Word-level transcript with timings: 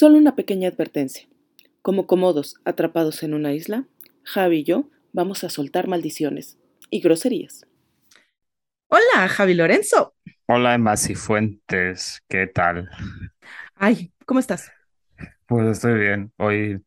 Solo 0.00 0.16
una 0.16 0.34
pequeña 0.34 0.66
advertencia. 0.66 1.28
Como 1.82 2.06
comodos 2.06 2.54
atrapados 2.64 3.22
en 3.22 3.34
una 3.34 3.52
isla, 3.52 3.84
Javi 4.22 4.60
y 4.60 4.64
yo 4.64 4.88
vamos 5.12 5.44
a 5.44 5.50
soltar 5.50 5.88
maldiciones 5.88 6.58
y 6.88 7.02
groserías. 7.02 7.66
Hola, 8.86 9.28
Javi 9.28 9.52
Lorenzo. 9.52 10.14
Hola, 10.46 10.74
Emma 10.74 10.96
Cifuentes, 10.96 12.22
¿qué 12.30 12.46
tal? 12.46 12.88
Ay, 13.74 14.10
¿cómo 14.24 14.40
estás? 14.40 14.72
Pues 15.44 15.66
estoy 15.66 16.00
bien. 16.00 16.32
Hoy 16.38 16.82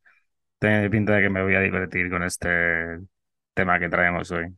tiene 0.57 0.89
pinta 0.89 1.13
de 1.13 1.21
que 1.21 1.29
me 1.29 1.43
voy 1.43 1.53
a 1.53 1.59
divertir 1.59 2.09
con 2.09 2.23
este 2.23 2.97
tema 3.53 3.79
que 3.79 3.89
traemos 3.89 4.31
hoy. 4.31 4.55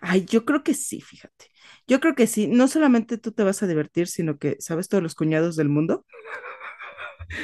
Ay, 0.00 0.24
yo 0.24 0.44
creo 0.44 0.64
que 0.64 0.74
sí, 0.74 1.00
fíjate. 1.00 1.52
Yo 1.86 2.00
creo 2.00 2.16
que 2.16 2.26
sí. 2.26 2.48
No 2.48 2.66
solamente 2.66 3.16
tú 3.16 3.30
te 3.30 3.44
vas 3.44 3.62
a 3.62 3.68
divertir, 3.68 4.08
sino 4.08 4.38
que, 4.38 4.56
¿sabes? 4.58 4.88
Todos 4.88 5.04
los 5.04 5.14
cuñados 5.14 5.54
del 5.54 5.68
mundo 5.68 6.04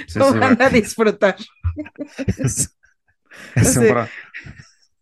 Sí, 0.07 0.21
lo 0.21 0.25
sí, 0.25 0.39
van 0.39 0.61
a 0.63 0.71
disfrutar. 0.71 1.37
Es, 2.37 2.77
es 3.55 3.77
un 3.77 3.83
Sí. 3.83 3.89
pro- 3.89 4.13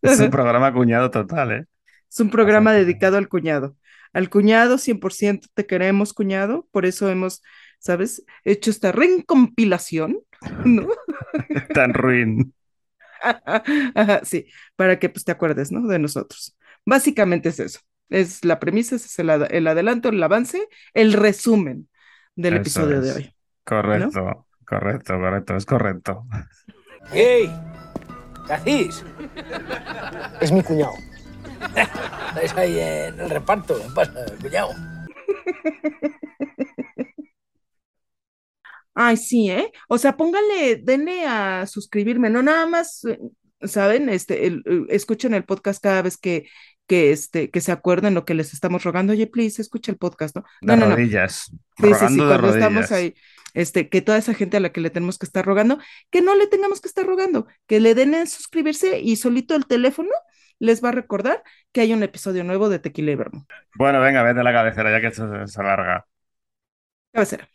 es 0.02 0.21
un 0.21 0.30
programa 0.30 0.73
cuñado 0.73 1.11
total, 1.11 1.52
¿eh? 1.52 1.66
Es 2.11 2.21
un 2.21 2.30
programa 2.30 2.73
dedicado 2.73 3.16
al 3.16 3.29
cuñado. 3.29 3.77
Al 4.12 4.29
cuñado, 4.30 4.79
100% 4.79 5.48
te 5.55 5.66
queremos, 5.66 6.12
cuñado. 6.12 6.69
Por 6.73 6.87
eso 6.87 7.09
hemos, 7.11 7.43
¿sabes? 7.79 8.24
Hecho 8.45 8.71
esta 8.71 8.93
recompilación, 8.93 10.19
¿no? 10.65 10.88
Tan 11.74 11.95
ruin. 11.95 12.52
Ajá, 13.95 14.21
sí, 14.24 14.47
para 14.77 14.99
que 14.99 15.09
pues 15.09 15.24
te 15.24 15.33
acuerdes, 15.33 15.73
¿no? 15.73 15.87
De 15.88 15.99
nosotros. 15.99 16.57
Básicamente 16.87 17.51
es 17.51 17.60
eso. 17.60 17.80
Es 18.09 18.45
la 18.45 18.59
premisa, 18.59 18.97
es 18.97 19.19
el, 19.19 19.30
ad- 19.30 19.52
el 19.55 19.66
adelanto, 19.66 20.09
el 20.09 20.23
avance, 20.23 20.66
el 20.95 21.12
resumen 21.12 21.88
del 22.35 22.57
Eso 22.57 22.57
episodio 22.57 23.01
de 23.01 23.12
hoy. 23.12 23.35
Correcto, 23.65 24.47
correcto, 24.70 25.19
correcto, 25.19 25.56
es 25.56 25.66
correcto. 25.66 26.24
¡Ey! 27.12 27.51
¿Qué? 28.65 28.88
Es 30.40 30.51
mi 30.52 30.63
cuñado. 30.63 30.93
Estáis 32.29 32.52
ahí 32.57 32.79
en 32.80 33.21
el 33.21 33.29
reparto. 33.30 33.76
¿Qué 33.76 33.88
pasa, 33.95 34.24
cuñado? 34.41 34.71
Ay, 38.95 39.16
sí, 39.16 39.51
¿eh? 39.51 39.71
O 39.88 39.98
sea, 39.98 40.16
pónganle, 40.16 40.76
denle 40.82 41.24
a 41.26 41.66
suscribirme, 41.66 42.29
no 42.29 42.43
nada 42.43 42.66
más, 42.66 43.04
eh, 43.04 43.18
¿saben? 43.63 44.09
Este, 44.09 44.46
el- 44.46 44.63
el- 44.66 44.87
escuchen 44.91 45.32
el 45.32 45.45
podcast 45.45 45.82
cada 45.82 46.02
vez 46.02 46.16
que, 46.18 46.48
que, 46.88 47.13
este, 47.13 47.51
que 47.51 47.60
se 47.60 47.71
acuerden 47.73 48.15
lo 48.15 48.24
que 48.24 48.35
les 48.35 48.52
estamos 48.52 48.82
rogando. 48.82 49.13
Oye, 49.13 49.29
please, 49.29 49.63
escucha 49.63 49.93
el 49.93 49.98
podcast, 49.98 50.35
¿no? 50.37 50.43
De 50.60 50.66
No, 50.66 50.76
no, 50.76 50.87
no. 50.88 50.96
rodillas. 50.96 51.51
Sí, 51.79 51.95
sí, 51.95 52.07
sí, 52.09 52.16
de 52.16 52.26
cuando 52.26 52.51
estamos 52.52 52.91
ahí, 52.93 53.15
este, 53.54 53.88
que 53.88 54.02
toda 54.02 54.18
esa 54.18 54.34
gente 54.34 54.56
a 54.56 54.60
la 54.60 54.73
que 54.73 54.80
le 54.80 54.90
tenemos 54.90 55.18
que 55.18 55.26
estar 55.26 55.45
rogando, 55.45 55.79
que 56.10 56.23
no 56.23 56.34
le 56.34 56.46
tengamos 56.46 56.80
que 56.80 56.88
estar 56.88 57.06
rogando, 57.06 57.46
que 57.66 57.80
le 57.80 57.95
den 57.95 58.15
en 58.15 58.26
suscribirse 58.26 59.01
y 59.01 59.16
solito 59.16 59.54
el 59.54 59.66
teléfono 59.66 60.10
les 60.59 60.84
va 60.84 60.90
a 60.90 60.92
recordar 60.92 61.42
que 61.73 61.80
hay 61.80 61.92
un 61.92 62.02
episodio 62.02 62.45
nuevo 62.45 62.68
de 62.68 62.79
Tequila 62.79 63.12
y 63.12 63.15
Vermo. 63.16 63.46
Bueno, 63.76 64.00
venga, 64.00 64.22
vete 64.22 64.41
a 64.41 64.42
la 64.42 64.53
cabecera 64.53 64.91
ya 64.91 65.00
que 65.00 65.06
esto 65.09 65.28
se- 65.47 65.53
se 65.53 65.60
alarga. 65.60 66.06
Cabecera. 67.12 67.48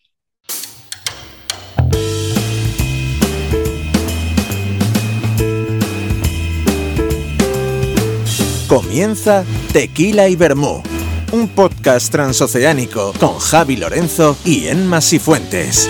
Comienza 8.67 9.43
Tequila 9.73 10.27
y 10.27 10.35
Vermú, 10.35 10.81
un 11.35 11.49
podcast 11.49 12.11
transoceánico 12.13 13.11
con 13.19 13.37
Javi 13.39 13.75
Lorenzo 13.75 14.37
y 14.45 14.67
Enma 14.67 15.01
Sifuentes. 15.01 15.89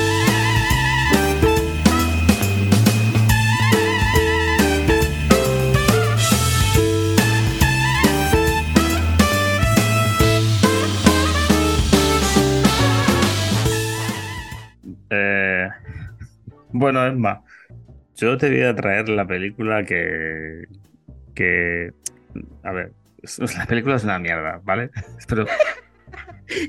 Eh, 15.11 15.69
bueno, 16.71 17.05
Emma, 17.05 17.43
yo 18.15 18.35
te 18.39 18.49
voy 18.49 18.63
a 18.63 18.75
traer 18.75 19.09
la 19.09 19.27
película 19.27 19.83
que, 19.83 20.63
que, 21.35 21.93
a 22.63 22.71
ver, 22.71 22.93
la 23.57 23.65
película 23.65 23.95
es 23.95 24.03
una 24.03 24.19
mierda, 24.19 24.61
¿vale? 24.63 24.91
Pero 25.27 25.45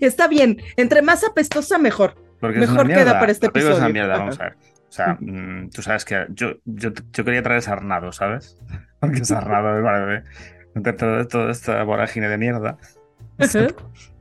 Está 0.01 0.29
bien, 0.29 0.59
entre 0.77 1.03
más 1.03 1.25
apestosa, 1.25 1.79
mejor. 1.79 2.15
porque 2.41 2.59
Mejor 2.59 2.87
queda 2.89 3.19
para 3.19 3.33
este 3.33 3.47
la 3.47 3.53
película 3.53 3.75
es 3.75 3.81
una 3.81 3.89
episodio. 3.89 3.93
mierda, 3.93 4.19
vamos 4.19 4.41
a 4.41 4.45
ver. 4.45 4.57
O 4.89 4.93
sea, 4.93 5.15
mm, 5.21 5.71
tú 5.71 5.83
sabes 5.83 6.05
que 6.05 6.27
yo, 6.31 6.55
yo, 6.65 6.91
yo 7.13 7.25
quería 7.25 7.43
traer 7.43 7.63
Sarnado, 7.63 8.13
¿sabes? 8.13 8.59
Porque 9.01 9.25
Sarnado 9.25 9.75
me 9.75 9.83
parece, 9.83 10.29
entre 10.75 10.93
todo, 10.95 11.27
toda 11.29 11.51
esta 11.51 11.83
vorágine 11.83 12.29
de 12.29 12.39
mierda, 12.39 12.79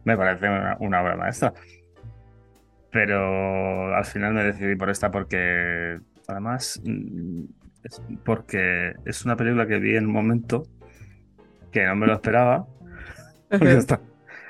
me 0.04 0.18
parece 0.18 0.50
una, 0.50 0.78
una 0.80 1.02
obra 1.02 1.16
maestra. 1.16 1.54
Pero 2.92 3.96
al 3.96 4.06
final 4.06 4.34
me 4.34 4.44
decidí 4.44 4.76
por 4.76 4.90
esta 4.90 5.12
porque, 5.12 6.00
además, 6.28 6.82
mm, 6.84 7.44
es 7.84 8.02
porque 8.24 8.94
es 9.06 9.26
una 9.26 9.36
película 9.36 9.68
que 9.68 9.80
vi 9.80 9.96
en 9.96 10.08
un 10.08 10.14
momento 10.14 10.64
que 11.76 11.86
no 11.86 11.96
me 11.98 12.08
lo 12.08 12.14
esperaba. 12.14 12.66
Está- 13.52 14.00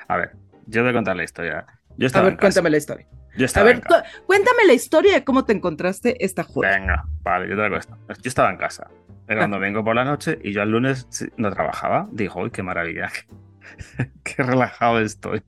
A 0.06 0.16
ver, 0.16 0.30
yo 0.66 0.82
voy 0.82 0.90
a 0.90 0.94
contar 0.94 1.16
la 1.16 1.24
historia. 1.24 1.66
Yo 1.98 2.04
A 2.04 2.06
estaba 2.06 2.24
ver, 2.26 2.32
en 2.34 2.36
casa. 2.36 2.46
cuéntame 2.46 2.70
la 2.70 2.76
historia. 2.76 3.06
Yo 3.36 3.42
A 3.42 3.46
estaba 3.46 3.70
en 3.70 3.80
ver, 3.80 3.86
cuéntame 4.26 4.64
la 4.66 4.72
historia 4.74 5.14
de 5.14 5.24
cómo 5.24 5.44
te 5.44 5.52
encontraste 5.52 6.24
esta 6.24 6.44
joya. 6.44 6.70
Venga, 6.78 7.04
vale, 7.22 7.48
yo 7.48 7.56
te 7.56 7.62
la 7.62 7.68
cuento. 7.68 7.96
Yo 8.22 8.28
estaba 8.28 8.50
en 8.50 8.56
casa. 8.58 8.88
Era 9.28 9.44
un 9.46 9.50
domingo 9.50 9.82
por 9.84 9.96
la 9.96 10.04
noche 10.04 10.38
y 10.42 10.52
yo 10.52 10.62
el 10.62 10.70
lunes 10.70 11.08
no 11.36 11.50
trabajaba. 11.50 12.08
Dijo, 12.12 12.40
uy, 12.42 12.50
qué 12.50 12.62
maravilla. 12.62 13.10
Qué 14.22 14.42
relajado 14.44 15.00
estoy. 15.00 15.42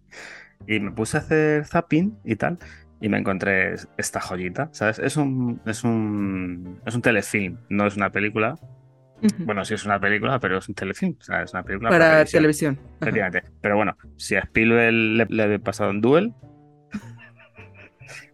Y 0.67 0.81
me 0.81 0.91
puse 0.91 1.17
a 1.17 1.21
hacer 1.21 1.65
zapping 1.65 2.19
y 2.25 2.35
tal. 2.35 2.59
Y 3.01 3.09
me 3.09 3.17
encontré 3.19 3.77
esta 3.97 4.21
joyita, 4.21 4.69
¿sabes? 4.73 4.99
Es 4.99 5.17
un, 5.17 5.61
es 5.65 5.85
un, 5.85 6.81
es 6.85 6.97
un 6.97 7.01
telefilm, 7.03 7.59
no 7.69 7.87
es 7.87 7.97
una 7.97 8.11
película. 8.11 8.57
Bueno, 9.39 9.65
sí 9.65 9.75
es 9.75 9.85
una 9.85 9.99
película, 9.99 10.39
pero 10.39 10.59
es 10.59 10.69
un 10.69 10.75
telefilm. 10.75 11.17
O 11.21 11.23
sea, 11.23 11.43
es 11.43 11.53
una 11.53 11.63
película 11.63 11.91
Para 11.91 12.25
televisión. 12.25 12.77
televisión. 12.77 12.79
Efectivamente. 13.01 13.43
Pero 13.61 13.77
bueno, 13.77 13.97
si 14.17 14.37
a 14.37 14.41
Spielberg 14.41 14.93
le, 14.93 15.27
le 15.29 15.43
había 15.43 15.59
pasado 15.59 15.91
en 15.91 16.01
Duel, 16.01 16.35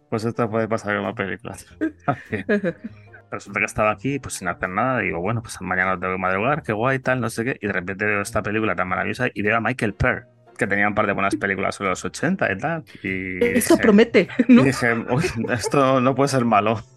pues 0.09 0.23
esto 0.25 0.49
puede 0.49 0.67
pasar 0.67 0.93
en 0.95 1.01
una 1.01 1.13
película. 1.15 1.55
Resulta 3.31 3.59
que 3.59 3.65
estaba 3.65 3.91
aquí, 3.91 4.19
pues 4.19 4.35
sin 4.35 4.47
hacer 4.47 4.69
nada, 4.69 4.99
digo, 4.99 5.19
bueno, 5.19 5.41
pues 5.41 5.59
mañana 5.61 5.99
tengo 5.99 6.13
que 6.13 6.19
madrugar, 6.19 6.61
qué 6.63 6.71
guay, 6.73 6.99
tal, 6.99 7.19
no 7.19 7.29
sé 7.29 7.43
qué, 7.43 7.57
y 7.59 7.67
de 7.67 7.73
repente 7.73 8.05
veo 8.05 8.21
esta 8.21 8.41
película 8.43 8.75
tan 8.75 8.87
maravillosa 8.87 9.27
y 9.33 9.41
veo 9.41 9.57
a 9.57 9.59
Michael 9.61 9.93
Pearl, 9.95 10.25
que 10.57 10.67
tenía 10.67 10.87
un 10.87 10.93
par 10.95 11.07
de 11.07 11.13
buenas 11.13 11.35
películas 11.35 11.75
sobre 11.75 11.89
los 11.89 12.05
80 12.05 12.51
y 12.51 12.57
tal. 12.59 12.83
Y 13.03 13.43
Esto 13.43 13.73
dije- 13.73 13.81
promete, 13.83 14.27
y 14.47 14.61
dije, 14.63 14.93
uy, 15.09 15.23
esto 15.51 15.99
no 15.99 16.13
puede 16.15 16.29
ser 16.29 16.45
malo. 16.45 16.81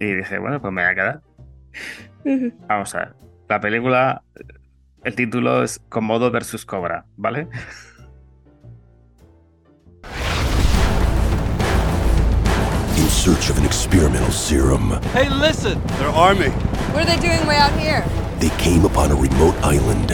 Y 0.00 0.14
dije, 0.14 0.38
bueno, 0.38 0.60
pues 0.60 0.72
me 0.72 0.82
voy 0.82 0.90
a 0.92 0.94
quedar. 0.94 1.20
Vamos 2.68 2.94
a 2.94 2.98
ver. 2.98 3.14
La 3.48 3.60
película, 3.60 4.22
el 5.04 5.14
título 5.14 5.62
es 5.62 5.80
Komodo 5.88 6.30
versus 6.30 6.64
Cobra, 6.64 7.06
¿vale? 7.16 7.48
in 12.98 13.08
search 13.08 13.48
of 13.48 13.58
an 13.58 13.64
experimental 13.64 14.30
serum. 14.30 14.90
Hey, 15.12 15.28
listen! 15.28 15.80
Their 15.98 16.08
army. 16.08 16.50
What 16.92 17.04
are 17.04 17.06
they 17.06 17.16
doing 17.16 17.46
way 17.46 17.56
out 17.56 17.72
here? 17.78 18.04
They 18.40 18.50
came 18.58 18.84
upon 18.84 19.10
a 19.12 19.14
remote 19.14 19.54
island 19.62 20.10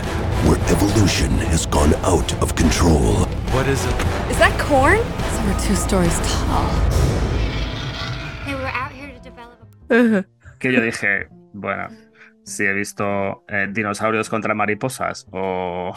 where 0.47 0.59
evolution 0.71 1.31
has 1.53 1.67
gone 1.67 1.95
out 2.05 2.31
of 2.43 2.55
control. 2.55 3.27
What 3.57 3.67
is 3.69 3.85
it? 3.85 3.95
Is 4.31 4.39
that 4.39 4.55
corn? 4.59 4.99
Some 5.35 5.49
are 5.51 5.61
two 5.61 5.75
stories 5.75 6.19
tall. 6.21 6.69
Hey, 8.45 8.55
we're 8.55 8.67
out 8.67 8.93
here 8.93 9.09
to 9.09 9.21
develop 9.21 9.59
a. 9.91 10.25
Que 10.61 10.73
yo 10.73 10.81
dije, 10.81 11.29
bueno, 11.55 11.89
si 12.45 12.65
he 12.65 12.73
visto 12.75 13.45
eh, 13.49 13.69
dinosaurios 13.73 14.29
contra 14.29 14.55
mariposas 14.55 15.27
o 15.33 15.95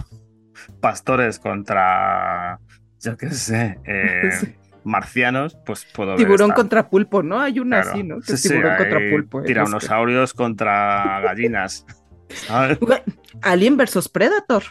pastores 0.80 1.40
contra, 1.40 2.60
yo 3.02 3.18
qué 3.18 3.30
sé, 3.32 3.80
eh, 3.86 4.30
Sí. 4.40 4.56
marcianos, 4.84 5.58
pues 5.66 5.86
puedo 5.94 6.12
ver 6.12 6.20
Tiburón 6.20 6.52
contra 6.52 6.90
pulpo, 6.90 7.22
¿no? 7.24 7.42
Hay 7.42 7.60
una 7.60 7.82
Claro. 7.82 7.92
así, 7.98 8.04
¿no? 8.04 8.16
Que 8.20 8.24
Sí, 8.28 8.34
es 8.34 8.42
sí, 8.44 8.50
tiburón 8.50 8.78
contra 8.78 9.00
pulpo. 9.12 9.42
¿eh? 9.42 9.44
Tiranosaurios 9.46 10.34
contra 10.34 11.20
gallinas. 11.22 11.86
Alien 13.42 13.78
versus 13.78 14.10
Predator, 14.10 14.64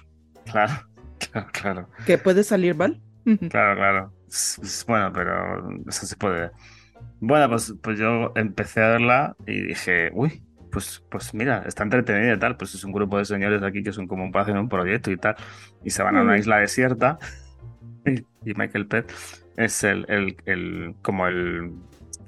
Claro, 0.50 0.74
claro, 1.32 1.48
claro. 1.52 1.88
que 2.06 2.18
puede 2.18 2.44
salir 2.44 2.74
mal. 2.76 3.00
Claro, 3.50 3.74
claro. 3.76 4.12
Bueno, 4.86 5.12
pero 5.12 5.68
eso 5.88 6.06
se 6.06 6.16
puede. 6.16 6.50
Bueno, 7.20 7.48
pues, 7.48 7.74
pues 7.82 7.98
yo 7.98 8.32
empecé 8.36 8.82
a 8.82 8.88
verla 8.90 9.36
y 9.46 9.62
dije, 9.68 10.10
uy, 10.12 10.42
pues, 10.76 11.02
pues 11.08 11.32
mira, 11.32 11.62
está 11.66 11.84
entretenida 11.84 12.34
y 12.34 12.38
tal. 12.38 12.58
Pues 12.58 12.74
es 12.74 12.84
un 12.84 12.92
grupo 12.92 13.16
de 13.16 13.24
señores 13.24 13.62
aquí 13.62 13.82
que 13.82 13.94
son 13.94 14.06
como 14.06 14.30
hacer 14.38 14.54
un 14.58 14.68
proyecto 14.68 15.10
y 15.10 15.16
tal. 15.16 15.34
Y 15.82 15.88
se 15.88 16.02
van 16.02 16.18
a 16.18 16.20
una 16.20 16.32
Ujú. 16.32 16.40
isla 16.40 16.58
desierta. 16.58 17.18
Y, 18.04 18.20
y 18.50 18.54
Michael 18.54 18.86
Pett 18.86 19.10
es 19.56 19.82
el, 19.82 20.04
el, 20.08 20.36
el- 20.44 20.94
como 21.02 21.26
el, 21.26 21.72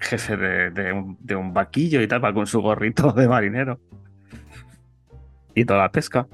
jefe 0.00 0.37
de, 0.39 0.71
de 0.71 0.93
un, 0.95 1.17
de 1.21 1.37
un 1.37 1.53
vaquillo 1.53 2.00
y 2.00 2.09
tal, 2.09 2.25
va 2.25 2.33
con 2.33 2.47
su 2.47 2.61
gorrito 2.62 3.12
de 3.12 3.29
marinero. 3.29 3.79
Y 5.55 5.67
toda 5.67 5.81
la 5.81 5.93
pesca. 5.93 6.27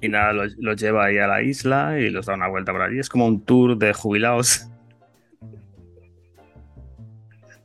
Y 0.00 0.08
nada, 0.08 0.32
los, 0.32 0.56
los 0.58 0.76
lleva 0.76 1.04
ahí 1.04 1.18
a 1.18 1.28
la 1.28 1.40
isla 1.42 1.98
y 2.00 2.10
los 2.10 2.26
da 2.26 2.34
una 2.34 2.48
vuelta 2.48 2.72
por 2.72 2.82
allí. 2.82 2.98
Es 2.98 3.08
como 3.08 3.26
un 3.28 3.44
tour 3.44 3.78
de 3.78 3.92
jubilados. 3.94 4.68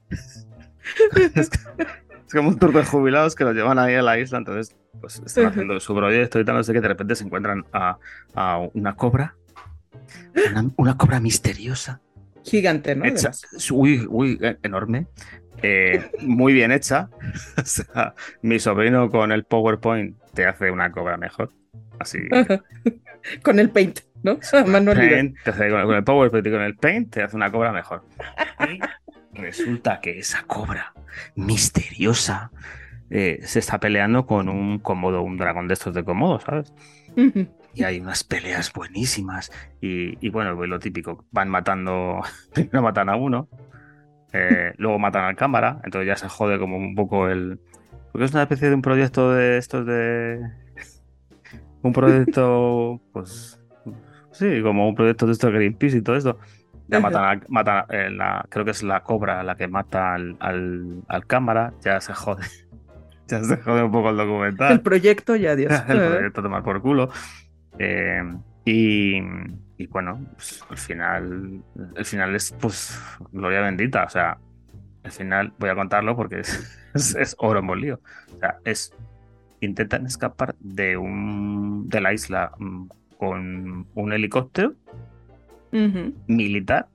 es, 2.30 2.34
como 2.34 2.50
un 2.50 2.60
tour 2.60 2.72
de 2.74 2.86
jubilados 2.86 3.36
que 3.36 3.44
los 3.44 3.54
llevan 3.56 3.80
ahí 3.80 3.96
a 3.96 4.02
la 4.02 4.18
isla. 4.20 4.38
Entonces, 4.38 4.76
pues 5.02 5.22
están 5.26 5.48
haciendo 5.48 5.80
su 5.80 5.96
proyecto 5.96 6.40
y 6.40 6.46
tal, 6.46 6.56
no 6.56 6.64
sé 6.64 6.74
qué. 6.74 6.82
De 6.82 6.88
repente 6.88 7.16
se 7.16 7.24
encuentran 7.24 7.66
a, 7.74 7.98
a 8.36 8.60
una 8.74 8.96
cobra. 8.96 9.36
Una, 10.52 10.70
una 10.78 10.98
cobra 10.98 11.20
misteriosa. 11.20 12.02
Gigante, 12.44 12.96
¿no? 12.96 13.06
Hecha, 13.06 13.32
uy, 13.72 14.06
uy, 14.10 14.38
eh, 14.42 14.58
enorme. 14.64 15.08
eh, 15.62 16.10
muy 16.22 16.54
bien 16.54 16.72
hecha. 16.72 17.10
O 17.58 17.66
sea, 17.66 18.14
mi 18.42 18.60
sobrino 18.60 19.10
con 19.10 19.32
el 19.32 19.44
PowerPoint 19.44 20.18
te 20.34 20.46
hace 20.46 20.72
una 20.72 20.92
cobra 20.92 21.18
mejor. 21.18 21.50
Así. 22.00 22.20
Con 23.44 23.60
el 23.60 23.70
paint, 23.70 24.00
¿no? 24.24 24.40
Libre. 24.54 25.10
Paint, 25.10 25.36
hace- 25.46 25.70
con 25.70 25.94
el 25.96 26.04
PowerPoint 26.06 26.48
y 26.48 26.52
con 26.52 26.62
el 26.62 26.76
Paint 26.78 27.14
te 27.14 27.22
hace 27.22 27.36
una 27.36 27.52
cobra 27.52 27.74
mejor. 27.74 28.06
Resulta 29.40 30.00
que 30.02 30.20
esa 30.20 30.44
cobra 30.44 30.94
misteriosa 31.36 32.52
eh, 33.10 33.40
se 33.44 33.60
está 33.60 33.80
peleando 33.80 34.26
con 34.26 34.50
un 34.50 34.80
cómodo, 34.80 35.22
un 35.22 35.38
dragón 35.38 35.68
de 35.68 35.74
estos 35.74 35.94
de 35.94 36.04
cómodo, 36.04 36.40
¿sabes? 36.40 36.74
Y 37.74 37.84
hay 37.84 38.00
unas 38.00 38.24
peleas 38.24 38.72
buenísimas. 38.74 39.52
Y, 39.82 40.26
y 40.26 40.30
bueno, 40.30 40.56
pues 40.56 40.70
lo 40.70 40.80
típico, 40.80 41.26
van 41.32 41.50
matando, 41.50 42.22
primero 42.54 42.84
matan 42.84 43.10
a 43.10 43.16
uno, 43.16 43.50
eh, 44.34 44.74
luego 44.78 45.00
matan 45.00 45.26
al 45.26 45.36
cámara, 45.36 45.82
entonces 45.84 46.08
ya 46.08 46.16
se 46.16 46.30
jode 46.30 46.60
como 46.60 46.78
un 46.78 46.96
poco 46.96 47.28
el... 47.30 47.60
Porque 48.12 48.26
es 48.26 48.32
una 48.32 48.44
especie 48.44 48.70
de 48.70 48.76
un 48.76 48.82
proyecto 48.82 49.32
de 49.34 49.58
estos 49.58 49.86
de... 49.86 50.42
Un 51.82 51.94
proyecto, 51.94 53.02
pues... 53.14 53.60
Sí, 54.32 54.62
como 54.62 54.88
un 54.88 54.96
proyecto 54.96 55.26
de 55.26 55.34
estos 55.34 55.52
Greenpeace 55.52 55.98
y 55.98 56.02
todo 56.02 56.16
esto. 56.16 56.40
Ya 56.90 57.00
matan, 57.00 57.24
a- 57.24 57.42
matan 57.50 57.78
a- 57.78 57.86
eh, 57.90 58.10
la, 58.10 58.46
creo 58.50 58.66
que 58.66 58.72
es 58.72 58.84
la 58.84 59.02
cobra 59.04 59.44
la 59.44 59.56
que 59.56 59.68
mata 59.68 60.14
al, 60.16 60.36
al, 60.40 61.02
al 61.08 61.26
cámara, 61.28 61.74
ya 61.82 62.00
se 62.02 62.14
jode. 62.14 62.44
Ya 63.28 63.44
se 63.44 63.58
jode 63.58 63.84
un 63.84 63.92
poco 63.92 64.10
el 64.10 64.18
documental 64.18 64.72
El 64.72 64.82
proyecto 64.82 65.36
y 65.36 65.46
adiós. 65.46 65.72
el 65.88 66.00
proyecto 66.00 66.42
tomar 66.42 66.64
por 66.64 66.82
culo. 66.82 67.10
Eh, 67.78 68.24
y, 68.66 69.18
y 69.78 69.86
bueno, 69.88 70.26
pues, 70.34 70.66
al 70.68 70.78
final, 70.78 71.62
el 71.96 72.06
final 72.06 72.36
es 72.36 72.52
pues 72.60 73.00
gloria 73.32 73.62
bendita. 73.62 74.04
O 74.06 74.10
sea, 74.10 74.36
al 75.04 75.12
final 75.12 75.54
voy 75.60 75.70
a 75.70 75.76
contarlo 75.76 76.16
porque 76.16 76.40
es, 76.40 76.82
es, 76.96 77.14
es 77.16 77.36
oro 77.38 77.62
molido. 77.62 78.02
O 78.36 78.40
sea, 78.40 78.58
es 78.66 78.94
intentan 79.62 80.08
escapar 80.08 80.56
de 80.60 80.98
un 80.98 81.88
de 81.88 82.02
la 82.02 82.14
isla 82.14 82.52
mm, 82.58 82.88
con 83.20 83.86
un 83.94 84.12
helicóptero 84.14 84.74
Militar 86.28 86.88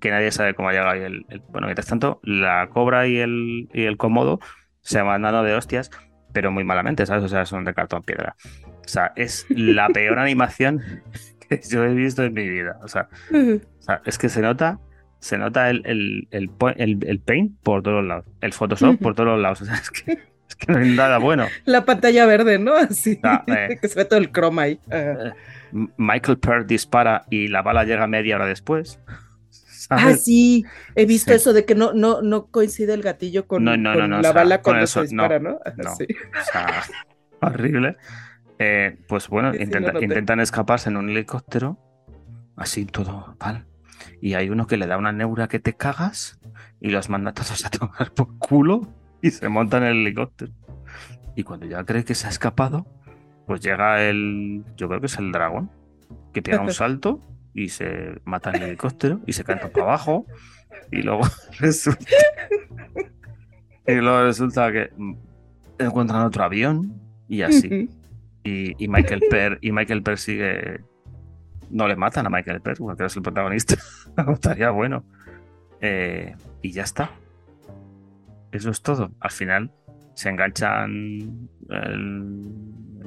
que 0.00 0.10
nadie 0.10 0.30
sabe 0.32 0.54
cómo 0.54 0.68
ha 0.68 0.72
llegado 0.72 0.90
ahí 0.90 1.00
el, 1.02 1.26
el- 1.28 1.42
Bueno, 1.50 1.66
mientras 1.68 1.86
tanto, 1.86 2.20
la 2.24 2.68
cobra 2.72 3.06
y 3.06 3.18
el, 3.18 3.68
y 3.72 3.82
el 3.84 3.96
comodo 3.96 4.40
se 4.80 5.00
van 5.02 5.22
dando 5.22 5.42
de 5.44 5.54
hostias, 5.54 5.90
pero 6.32 6.50
muy 6.50 6.64
malamente, 6.64 7.06
¿sabes? 7.06 7.22
O 7.24 7.28
sea, 7.28 7.44
son 7.46 7.64
de 7.64 7.72
cartón 7.74 8.02
piedra. 8.02 8.34
O 8.84 8.88
sea, 8.88 9.12
es 9.16 9.46
la 9.50 9.88
peor 9.94 10.18
animación 10.18 10.82
que 11.48 11.60
yo 11.70 11.84
he 11.84 11.94
visto 11.94 12.24
en 12.24 12.34
mi 12.34 12.48
vida. 12.48 12.78
O 12.82 12.88
sea, 12.88 13.08
Ujú. 13.30 13.60
o 13.78 13.82
sea, 13.82 14.02
es 14.04 14.18
que 14.18 14.28
se 14.28 14.40
nota, 14.42 14.80
se 15.20 15.38
nota 15.38 15.70
el, 15.70 15.82
el, 15.86 16.28
el- 16.32 16.98
el 17.06 17.20
paint 17.20 17.56
por 17.62 17.82
todos 17.82 18.04
lados, 18.04 18.24
el 18.40 18.52
Photoshop 18.52 18.98
por 18.98 19.14
todos 19.14 19.38
lados. 19.40 19.62
O 19.62 19.64
sea, 19.66 19.74
es 19.76 19.90
que, 19.90 20.18
es 20.52 20.56
que 20.56 20.72
no 20.72 20.78
hay 20.78 20.90
nada 20.90 21.18
bueno. 21.18 21.46
La 21.64 21.84
pantalla 21.84 22.26
verde, 22.26 22.58
¿no? 22.58 22.74
Así. 22.74 23.18
Ah, 23.22 23.44
eh. 23.46 23.78
que 23.80 23.88
se 23.88 23.94
ve 23.96 24.04
todo 24.04 24.18
el 24.18 24.30
croma 24.30 24.62
ahí. 24.62 24.80
M- 25.72 25.88
Michael 25.96 26.38
Pearl 26.38 26.66
dispara 26.66 27.24
y 27.30 27.48
la 27.48 27.62
bala 27.62 27.84
llega 27.84 28.06
media 28.06 28.36
hora 28.36 28.46
después. 28.46 28.98
Ah, 29.90 30.14
sí, 30.14 30.64
he 30.94 31.04
visto 31.04 31.32
Sí. 31.32 31.36
eso 31.36 31.52
de 31.52 31.66
que 31.66 31.74
no, 31.74 31.92
no, 31.92 32.22
no 32.22 32.46
coincide 32.46 32.94
el 32.94 33.02
gatillo 33.02 33.46
con, 33.46 33.62
No, 33.64 33.76
no, 33.76 33.92
con 33.92 34.02
no, 34.02 34.08
no, 34.08 34.14
la 34.14 34.20
o 34.20 34.22
sea, 34.22 34.32
bala 34.32 34.56
con 34.62 34.70
cuando 34.72 34.84
eso, 34.84 35.00
se 35.00 35.08
dispara, 35.08 35.38
no, 35.38 35.58
no. 35.76 35.96
sí. 35.96 36.06
O 36.40 36.44
sea, 36.50 36.82
horrible. 37.42 37.96
Eh, 38.58 38.96
pues 39.06 39.28
bueno, 39.28 39.52
Sí, 39.52 39.58
intenta- 39.58 40.00
intentan 40.02 40.40
escaparse 40.40 40.88
en 40.88 40.96
un 40.96 41.10
helicóptero, 41.10 41.78
así 42.56 42.86
todo 42.86 43.36
mal. 43.40 43.66
Y 44.22 44.32
hay 44.34 44.48
uno 44.48 44.66
que 44.66 44.78
le 44.78 44.86
da 44.86 44.96
una 44.96 45.12
neura 45.12 45.48
que 45.48 45.58
te 45.58 45.74
cagas 45.74 46.38
y 46.80 46.88
los 46.90 47.10
manda 47.10 47.32
a 47.32 47.34
todos 47.34 47.62
a 47.66 47.68
tomar 47.68 48.12
por 48.14 48.38
culo 48.38 48.88
y 49.22 49.30
se 49.30 49.48
monta 49.48 49.78
en 49.78 49.84
el 49.84 49.96
helicóptero. 49.98 50.52
Y 51.34 51.44
cuando 51.44 51.66
ya 51.66 51.84
cree 51.84 52.04
que 52.04 52.14
se 52.14 52.26
ha 52.26 52.30
escapado, 52.30 52.86
pues 53.46 53.60
llega 53.60 54.02
el, 54.02 54.64
yo 54.76 54.88
creo 54.88 55.00
que 55.00 55.06
es 55.06 55.16
el 55.18 55.32
dragón, 55.32 55.70
que 56.32 56.42
pega 56.42 56.60
un 56.60 56.72
salto 56.72 57.20
y 57.54 57.68
se 57.68 58.20
mata 58.24 58.50
en 58.50 58.56
el 58.56 58.62
helicóptero 58.64 59.20
y 59.26 59.32
se 59.32 59.44
cae 59.44 59.56
para 59.56 59.84
abajo. 59.84 60.26
Y 60.90 61.02
luego 61.02 61.22
resulta, 61.60 62.04
y 63.86 63.94
luego 63.94 64.22
resulta 64.24 64.70
que 64.72 64.90
encuentran 65.78 66.22
otro 66.22 66.44
avión 66.44 67.00
y 67.28 67.42
así. 67.42 67.88
Y 68.44 68.88
Michael 68.88 69.22
Per 69.30 69.58
y 69.60 69.72
Michael 69.72 70.02
Per 70.02 70.18
sigue. 70.18 70.80
No 71.70 71.88
le 71.88 71.96
matan 71.96 72.26
a 72.26 72.30
Michael 72.30 72.60
Per, 72.60 72.76
porque 72.76 73.04
es 73.04 73.16
el 73.16 73.22
protagonista. 73.22 73.76
Estaría 74.32 74.70
bueno. 74.70 75.04
Eh, 75.80 76.34
y 76.60 76.72
ya 76.72 76.82
está. 76.82 77.10
Eso 78.52 78.70
es 78.70 78.82
todo. 78.82 79.10
Al 79.20 79.30
final 79.30 79.70
se 80.14 80.28
enganchan 80.28 81.48
el, 81.70 82.42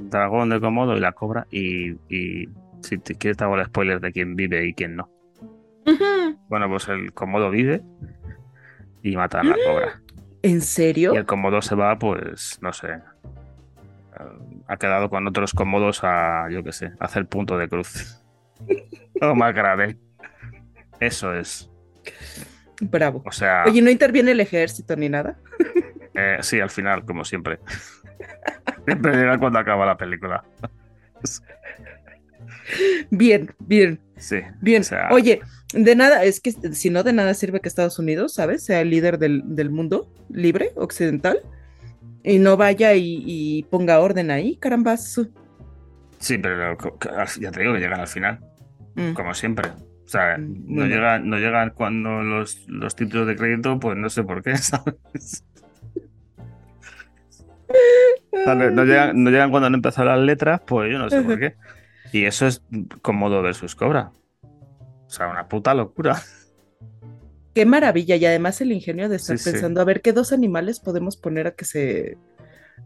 dragón 0.10 0.50
de 0.50 0.60
Komodo 0.60 0.98
y 0.98 1.00
la 1.00 1.14
cobra. 1.14 1.48
Y, 1.52 1.92
y 2.10 2.50
si 2.82 2.98
te 2.98 3.16
quieres 3.16 3.38
te 3.38 3.44
hago 3.44 3.56
el 3.58 3.66
spoiler 3.66 4.00
de 4.00 4.12
quién 4.12 4.36
vive 4.36 4.66
y 4.68 4.74
quién 4.74 4.96
no. 4.96 5.10
Bueno, 6.50 6.68
pues 6.70 6.88
el 6.90 7.14
Komodo 7.14 7.50
vive 7.50 7.82
y 9.04 9.16
matan 9.16 9.48
a 9.48 9.50
la 9.52 9.64
cobra. 9.66 10.02
¿En 10.42 10.62
serio? 10.62 11.14
Y 11.14 11.18
el 11.18 11.26
Komodo 11.26 11.62
se 11.62 11.76
va, 11.76 11.98
pues, 11.98 12.60
no 12.62 12.74
sé. 12.74 12.88
eh, 12.90 13.02
Ha 14.68 14.78
quedado 14.78 15.10
con 15.10 15.28
otros 15.28 15.54
Komodos 15.54 16.04
a, 16.04 16.48
yo 16.50 16.64
qué 16.64 16.72
sé, 16.72 16.92
a 17.00 17.06
hacer 17.06 17.28
punto 17.28 17.58
de 17.58 17.68
cruz. 17.68 18.22
Lo 19.22 19.36
más 19.36 19.54
grave. 19.54 19.98
Eso 21.00 21.34
es. 21.34 21.70
Bravo. 22.82 23.24
O 23.26 23.32
sea, 23.32 23.64
Oye, 23.66 23.82
¿no 23.82 23.90
interviene 23.90 24.32
el 24.32 24.40
ejército 24.40 24.96
ni 24.96 25.10
nada? 25.10 25.38
eh, 26.14 26.38
sí, 26.42 26.60
al 26.60 26.70
final, 26.70 27.06
como 27.06 27.24
siempre. 27.26 27.60
Siempre 28.86 29.16
llega 29.16 29.38
cuando 29.38 29.60
acaba 29.60 29.86
la 29.86 29.98
película. 29.98 30.44
Bien, 33.10 33.54
bien, 33.60 34.00
Sí. 34.18 34.38
bien. 34.62 34.82
o 34.82 34.86
sea, 34.86 35.10
Oye, 35.12 35.42
de 35.74 35.96
nada, 35.96 36.24
es 36.24 36.40
que 36.40 36.52
si 36.52 36.90
no 36.90 37.04
de 37.04 37.14
nada 37.14 37.34
sirve 37.34 37.60
que 37.60 37.68
Estados 37.70 38.00
Unidos, 38.00 38.34
¿sabes? 38.34 38.64
Sea 38.66 38.82
el 38.82 38.90
líder 38.90 39.18
del, 39.20 39.42
del 39.46 39.70
mundo 39.70 40.12
libre, 40.30 40.72
occidental, 40.76 41.40
y 42.24 42.40
no 42.40 42.58
vaya 42.58 42.94
y, 42.94 43.24
y 43.26 43.64
ponga 43.64 44.00
orden 44.00 44.32
ahí, 44.32 44.58
carambas. 44.58 45.20
Sí, 46.20 46.38
pero 46.38 46.78
ya 47.40 47.52
te 47.52 47.60
digo 47.60 47.74
que 47.74 47.80
llegan 47.80 48.00
al 48.00 48.08
final, 48.08 48.40
Mm. 48.96 49.12
como 49.14 49.34
siempre. 49.34 49.70
O 50.06 50.08
sea, 50.08 50.38
Mm, 50.38 50.76
no 50.76 51.20
no 51.20 51.38
llegan 51.38 51.72
cuando 51.72 52.22
los, 52.22 52.68
los 52.68 52.96
títulos 52.96 53.26
de 53.28 53.36
crédito, 53.36 53.80
pues 53.80 53.98
no 53.98 54.10
sé 54.10 54.24
por 54.24 54.44
qué, 54.44 54.56
¿sabes? 54.58 55.44
O 58.32 58.44
sea, 58.44 58.54
no, 58.56 58.84
llegan, 58.86 59.24
no 59.24 59.30
llegan 59.32 59.50
cuando 59.50 59.68
han 59.68 59.74
empezado 59.74 60.10
las 60.10 60.20
letras, 60.20 60.62
pues 60.66 60.92
yo 60.92 61.00
no 61.00 61.10
sé 61.10 61.22
por 61.22 61.40
qué. 61.40 61.56
Y 62.12 62.24
eso 62.26 62.48
es 62.48 62.64
Comodo 63.02 63.42
versus 63.42 63.76
Cobra. 63.76 64.12
O 64.42 65.10
sea, 65.10 65.28
una 65.28 65.50
puta 65.50 65.74
locura. 65.74 66.16
Qué 67.54 67.66
maravilla, 67.66 68.16
y 68.16 68.26
además 68.26 68.62
el 68.62 68.72
ingenio 68.72 69.10
de 69.10 69.18
estar 69.18 69.38
Sí, 69.38 69.44
sí. 69.44 69.52
pensando, 69.52 69.82
a 69.82 69.86
ver 69.86 70.02
qué 70.02 70.14
dos 70.14 70.32
animales 70.32 70.80
podemos 70.80 71.18
poner 71.18 71.48
a 71.48 71.52
que 71.56 71.66
se 71.66 72.18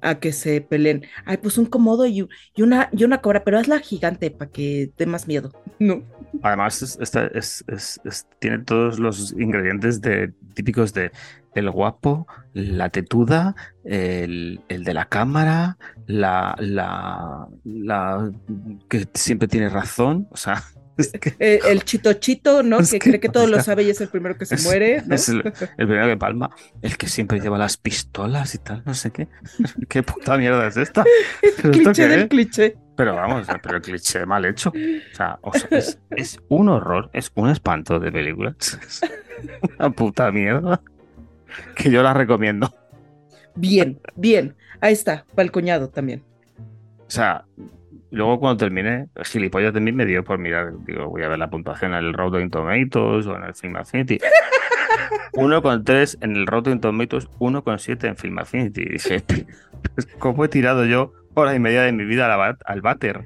a 0.01 0.19
que 0.19 0.31
se 0.31 0.61
peleen. 0.61 1.03
Ay, 1.25 1.37
pues 1.37 1.57
un 1.57 1.65
comodo 1.65 2.05
y, 2.05 2.27
y 2.55 2.61
una 2.61 2.89
y 2.91 3.03
una 3.03 3.19
cobra, 3.21 3.43
pero 3.43 3.57
hazla 3.59 3.79
gigante 3.79 4.31
para 4.31 4.49
que 4.51 4.91
dé 4.97 5.05
más 5.05 5.27
miedo. 5.27 5.51
No. 5.79 6.03
Además, 6.43 6.81
es- 6.81 6.97
esta- 7.01 7.27
es- 7.27 7.63
es- 7.67 7.99
es- 8.03 8.27
tiene 8.39 8.59
todos 8.59 8.99
los 8.99 9.31
ingredientes 9.31 10.01
de, 10.01 10.33
típicos 10.53 10.93
de 10.93 11.11
el 11.55 11.71
guapo, 11.71 12.27
la 12.53 12.89
tetuda, 12.89 13.55
el, 13.85 14.61
el 14.67 14.83
de 14.83 14.93
la 14.93 15.05
cámara, 15.05 15.77
la, 16.05 16.55
la, 16.59 17.47
la 17.63 18.31
que 18.89 19.07
siempre 19.13 19.47
tiene 19.47 19.69
razón. 19.69 20.27
O 20.31 20.37
sea, 20.37 20.61
es 20.99 21.11
que 21.11 21.35
Eh, 21.39 21.59
el 21.67 21.83
chito 21.83 22.13
chito, 22.13 22.63
¿no? 22.63 22.79
Es 22.79 22.91
que, 22.91 22.99
que, 22.99 23.09
cree 23.09 23.19
que 23.19 23.29
todo 23.29 23.47
lo 23.47 23.61
sabe 23.63 23.83
y 23.83 23.89
es 23.89 23.99
el 24.01 24.09
primero 24.09 24.37
que 24.37 24.45
se 24.45 24.55
es- 24.55 24.63
muere, 24.63 25.01
¿no? 25.05 25.15
es 25.15 25.29
el, 25.29 25.37
el 25.77 25.87
primero 25.87 26.07
que 26.07 26.17
palma, 26.17 26.49
el 26.81 26.97
que 26.97 27.07
siempre 27.07 27.39
lleva 27.39 27.57
las 27.57 27.77
pistolas 27.77 28.53
y 28.55 28.59
tal, 28.59 28.83
no 28.85 28.93
sé 28.93 29.11
qué. 29.11 29.27
¿Qué 29.89 30.03
puta 30.03 30.37
mierda 30.37 30.67
es 30.67 30.77
esta? 30.77 31.03
El 31.41 31.51
¿Pero 31.61 31.71
esto 31.71 31.83
cliché 31.91 32.07
del 32.07 32.19
es? 32.21 32.27
cliché. 32.27 32.77
Pero 32.95 33.15
vamos, 33.15 33.47
pero 33.63 33.77
el 33.77 33.81
cliché 33.81 34.25
mal 34.25 34.43
hecho. 34.45 34.69
O 34.71 35.15
sea, 35.15 35.39
o 35.41 35.53
sea, 35.53 35.67
es, 35.71 35.99
es 36.11 36.39
un 36.49 36.67
horror, 36.67 37.09
es 37.13 37.31
un 37.35 37.49
espanto 37.49 37.97
de 37.99 38.11
películas. 38.11 38.77
Es 38.85 39.01
una 39.79 39.89
puta 39.91 40.29
mierda. 40.33 40.81
Que 41.75 41.89
yo 41.89 42.03
la 42.03 42.13
recomiendo. 42.13 42.73
Bien, 43.55 43.99
bien. 44.15 44.55
Ahí 44.81 44.93
está, 44.93 45.25
para 45.33 45.45
el 45.45 45.51
cuñado 45.53 45.89
también. 45.89 46.23
O 47.07 47.09
sea, 47.11 47.45
luego 48.11 48.39
cuando 48.39 48.57
terminé, 48.57 49.07
gilipollas 49.23 49.73
de 49.73 49.79
mí 49.79 49.91
me 49.91 50.05
dio 50.05 50.23
por 50.23 50.37
mirar, 50.37 50.73
digo, 50.85 51.07
voy 51.09 51.23
a 51.23 51.27
ver 51.29 51.39
la 51.39 51.49
puntuación 51.49 51.93
en 51.93 52.05
el 52.05 52.13
Rotten 52.13 52.49
Tomatoes 52.49 53.27
o 53.27 53.35
en 53.35 53.43
el 53.43 53.53
Film 53.55 53.75
Affinity. 53.75 54.19
1,3 55.33 56.17
en 56.21 56.35
el 56.35 56.47
Rotten 56.47 56.81
Tomatoes, 56.81 57.29
1,7 57.39 58.07
en 58.07 58.17
Film 58.17 58.39
Affinity. 58.39 58.81
Y 58.81 58.89
dije, 58.89 59.23
pues, 59.95 60.07
¿cómo 60.17 60.45
he 60.45 60.49
tirado 60.49 60.85
yo 60.85 61.13
hora 61.33 61.55
y 61.55 61.59
media 61.59 61.83
de 61.83 61.91
mi 61.91 62.05
vida 62.05 62.33
al, 62.65 62.81
váter? 62.81 63.25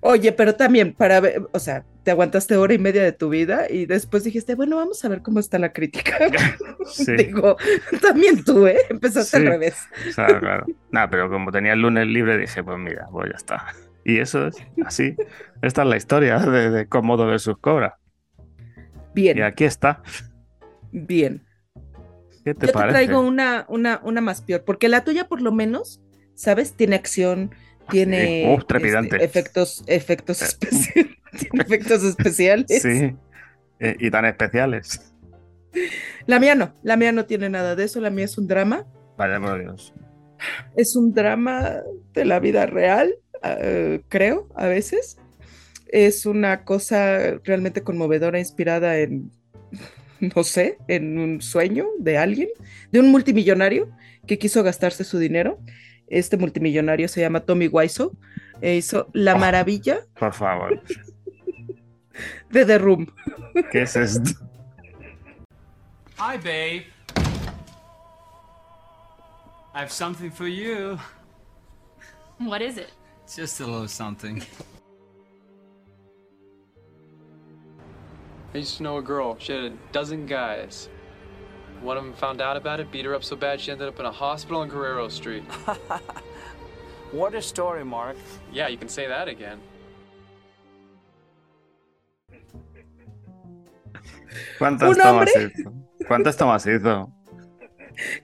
Oye, 0.00 0.32
pero 0.32 0.54
también 0.54 0.92
para 0.92 1.20
ver, 1.20 1.42
o 1.52 1.58
sea, 1.58 1.84
te 2.02 2.10
aguantaste 2.10 2.56
hora 2.56 2.74
y 2.74 2.78
media 2.78 3.02
de 3.02 3.12
tu 3.12 3.28
vida 3.28 3.66
y 3.70 3.86
después 3.86 4.24
dijiste, 4.24 4.54
bueno, 4.54 4.76
vamos 4.76 5.04
a 5.04 5.08
ver 5.08 5.22
cómo 5.22 5.38
está 5.38 5.58
la 5.58 5.72
crítica. 5.72 6.16
Sí. 6.84 7.12
Digo, 7.16 7.56
también 8.02 8.42
tú, 8.44 8.66
¿eh? 8.66 8.76
Empezaste 8.90 9.36
Sí. 9.38 9.44
al 9.46 9.52
revés. 9.52 9.76
O 10.08 10.12
sea, 10.12 10.26
claro. 10.40 10.66
Nada, 10.90 11.08
pero 11.08 11.30
como 11.30 11.52
tenía 11.52 11.74
el 11.74 11.80
lunes 11.80 12.06
libre, 12.08 12.36
dije, 12.36 12.62
pues 12.64 12.76
mira, 12.76 13.06
pues 13.10 13.30
ya 13.30 13.36
está. 13.36 13.66
Y 14.04 14.18
eso 14.18 14.48
es 14.48 14.56
así. 14.84 15.14
Esta 15.62 15.82
es 15.82 15.88
la 15.88 15.96
historia 15.96 16.38
de, 16.38 16.70
de 16.70 16.88
Cómodo 16.88 17.26
versus 17.26 17.56
Cobra. 17.58 17.98
Bien, 19.14 19.38
Y 19.38 19.42
aquí 19.42 19.64
está. 19.64 20.02
bien. 20.90 21.44
¿Qué 22.44 22.54
te 22.54 22.66
Yo 22.66 22.72
te 22.72 22.78
traigo 22.88 23.20
una, 23.20 23.66
una, 23.68 24.00
una 24.02 24.20
más 24.20 24.40
peor, 24.42 24.64
porque 24.64 24.88
la 24.88 25.04
tuya 25.04 25.28
por 25.28 25.40
lo 25.40 25.52
menos, 25.52 26.00
¿sabes? 26.34 26.74
Tiene 26.74 26.96
acción, 26.96 27.54
tiene 27.90 28.52
Uf, 28.56 28.66
trepidante. 28.66 29.16
este, 29.16 29.24
efectos, 29.26 29.84
efectos 29.86 30.42
especiales. 30.42 30.92
tiene 31.38 31.62
efectos 31.64 32.02
especiales. 32.02 32.82
Sí. 32.82 33.14
Eh, 33.78 33.96
y 34.00 34.10
tan 34.10 34.24
especiales. 34.24 35.14
La 36.26 36.40
mía 36.40 36.54
no, 36.56 36.74
la 36.82 36.96
mía 36.96 37.12
no 37.12 37.26
tiene 37.26 37.48
nada 37.48 37.76
de 37.76 37.84
eso, 37.84 38.00
la 38.00 38.10
mía 38.10 38.24
es 38.24 38.36
un 38.38 38.48
drama. 38.48 38.86
Vaya 39.16 39.38
por 39.40 39.60
Dios. 39.60 39.94
Es 40.76 40.96
un 40.96 41.14
drama 41.14 41.76
de 42.12 42.24
la 42.24 42.40
vida 42.40 42.66
real, 42.66 43.14
eh, 43.44 44.02
creo, 44.08 44.48
a 44.54 44.66
veces. 44.66 45.18
Es 45.88 46.24
una 46.26 46.64
cosa 46.64 47.38
realmente 47.44 47.82
conmovedora, 47.82 48.38
inspirada 48.38 48.98
en, 48.98 49.30
no 50.20 50.42
sé, 50.44 50.78
en 50.88 51.18
un 51.18 51.42
sueño 51.42 51.86
de 51.98 52.16
alguien, 52.18 52.48
de 52.90 53.00
un 53.00 53.10
multimillonario 53.10 53.90
que 54.26 54.38
quiso 54.38 54.62
gastarse 54.62 55.04
su 55.04 55.18
dinero. 55.18 55.58
Este 56.08 56.36
multimillonario 56.36 57.08
se 57.08 57.20
llama 57.20 57.40
Tommy 57.40 57.68
Wiseau 57.68 58.16
e 58.60 58.76
hizo 58.76 59.08
La 59.12 59.34
Oh. 59.34 59.38
Maravilla 59.38 60.00
Por 60.18 60.32
favor. 60.32 60.82
de 62.50 62.64
The 62.66 62.78
Room. 62.78 63.06
¿Qué 63.70 63.82
es 63.82 63.96
esto? 63.96 64.30
Hi, 66.18 66.36
babe. 66.36 66.86
I 69.74 69.78
have 69.78 69.90
something 69.90 70.30
for 70.30 70.46
you. 70.46 70.98
What 72.38 72.60
is 72.60 72.76
it? 72.76 72.88
Just 73.34 73.60
a 73.60 73.66
little 73.66 73.88
something. 73.88 74.42
I 78.54 78.58
used 78.58 78.76
to 78.76 78.82
know 78.82 78.98
a 78.98 79.02
girl. 79.02 79.36
She 79.38 79.52
had 79.52 79.64
a 79.64 79.72
dozen 79.92 80.26
guys. 80.26 80.90
One 81.80 81.96
of 81.96 82.04
them 82.04 82.12
found 82.12 82.40
out 82.42 82.56
about 82.56 82.80
it, 82.80 82.92
beat 82.92 83.06
her 83.06 83.14
up 83.14 83.24
so 83.24 83.34
bad 83.34 83.60
she 83.60 83.72
ended 83.72 83.88
up 83.88 83.98
in 83.98 84.06
a 84.06 84.12
hospital 84.12 84.60
on 84.60 84.68
Guerrero 84.68 85.08
Street. 85.08 85.44
What 87.12 87.34
a 87.34 87.42
story, 87.42 87.84
Mark. 87.84 88.16
Yeah, 88.50 88.68
you 88.68 88.78
can 88.78 88.88
say 88.88 89.06
that 89.06 89.28
again. 89.28 89.60
¿Cuántas 94.58 94.88
Un 94.88 94.96
tomas 94.96 95.28
hombre. 95.36 95.52
hizo? 95.54 95.72
¿Cuántas 96.08 96.36
tomas 96.38 96.66
hizo? 96.66 97.12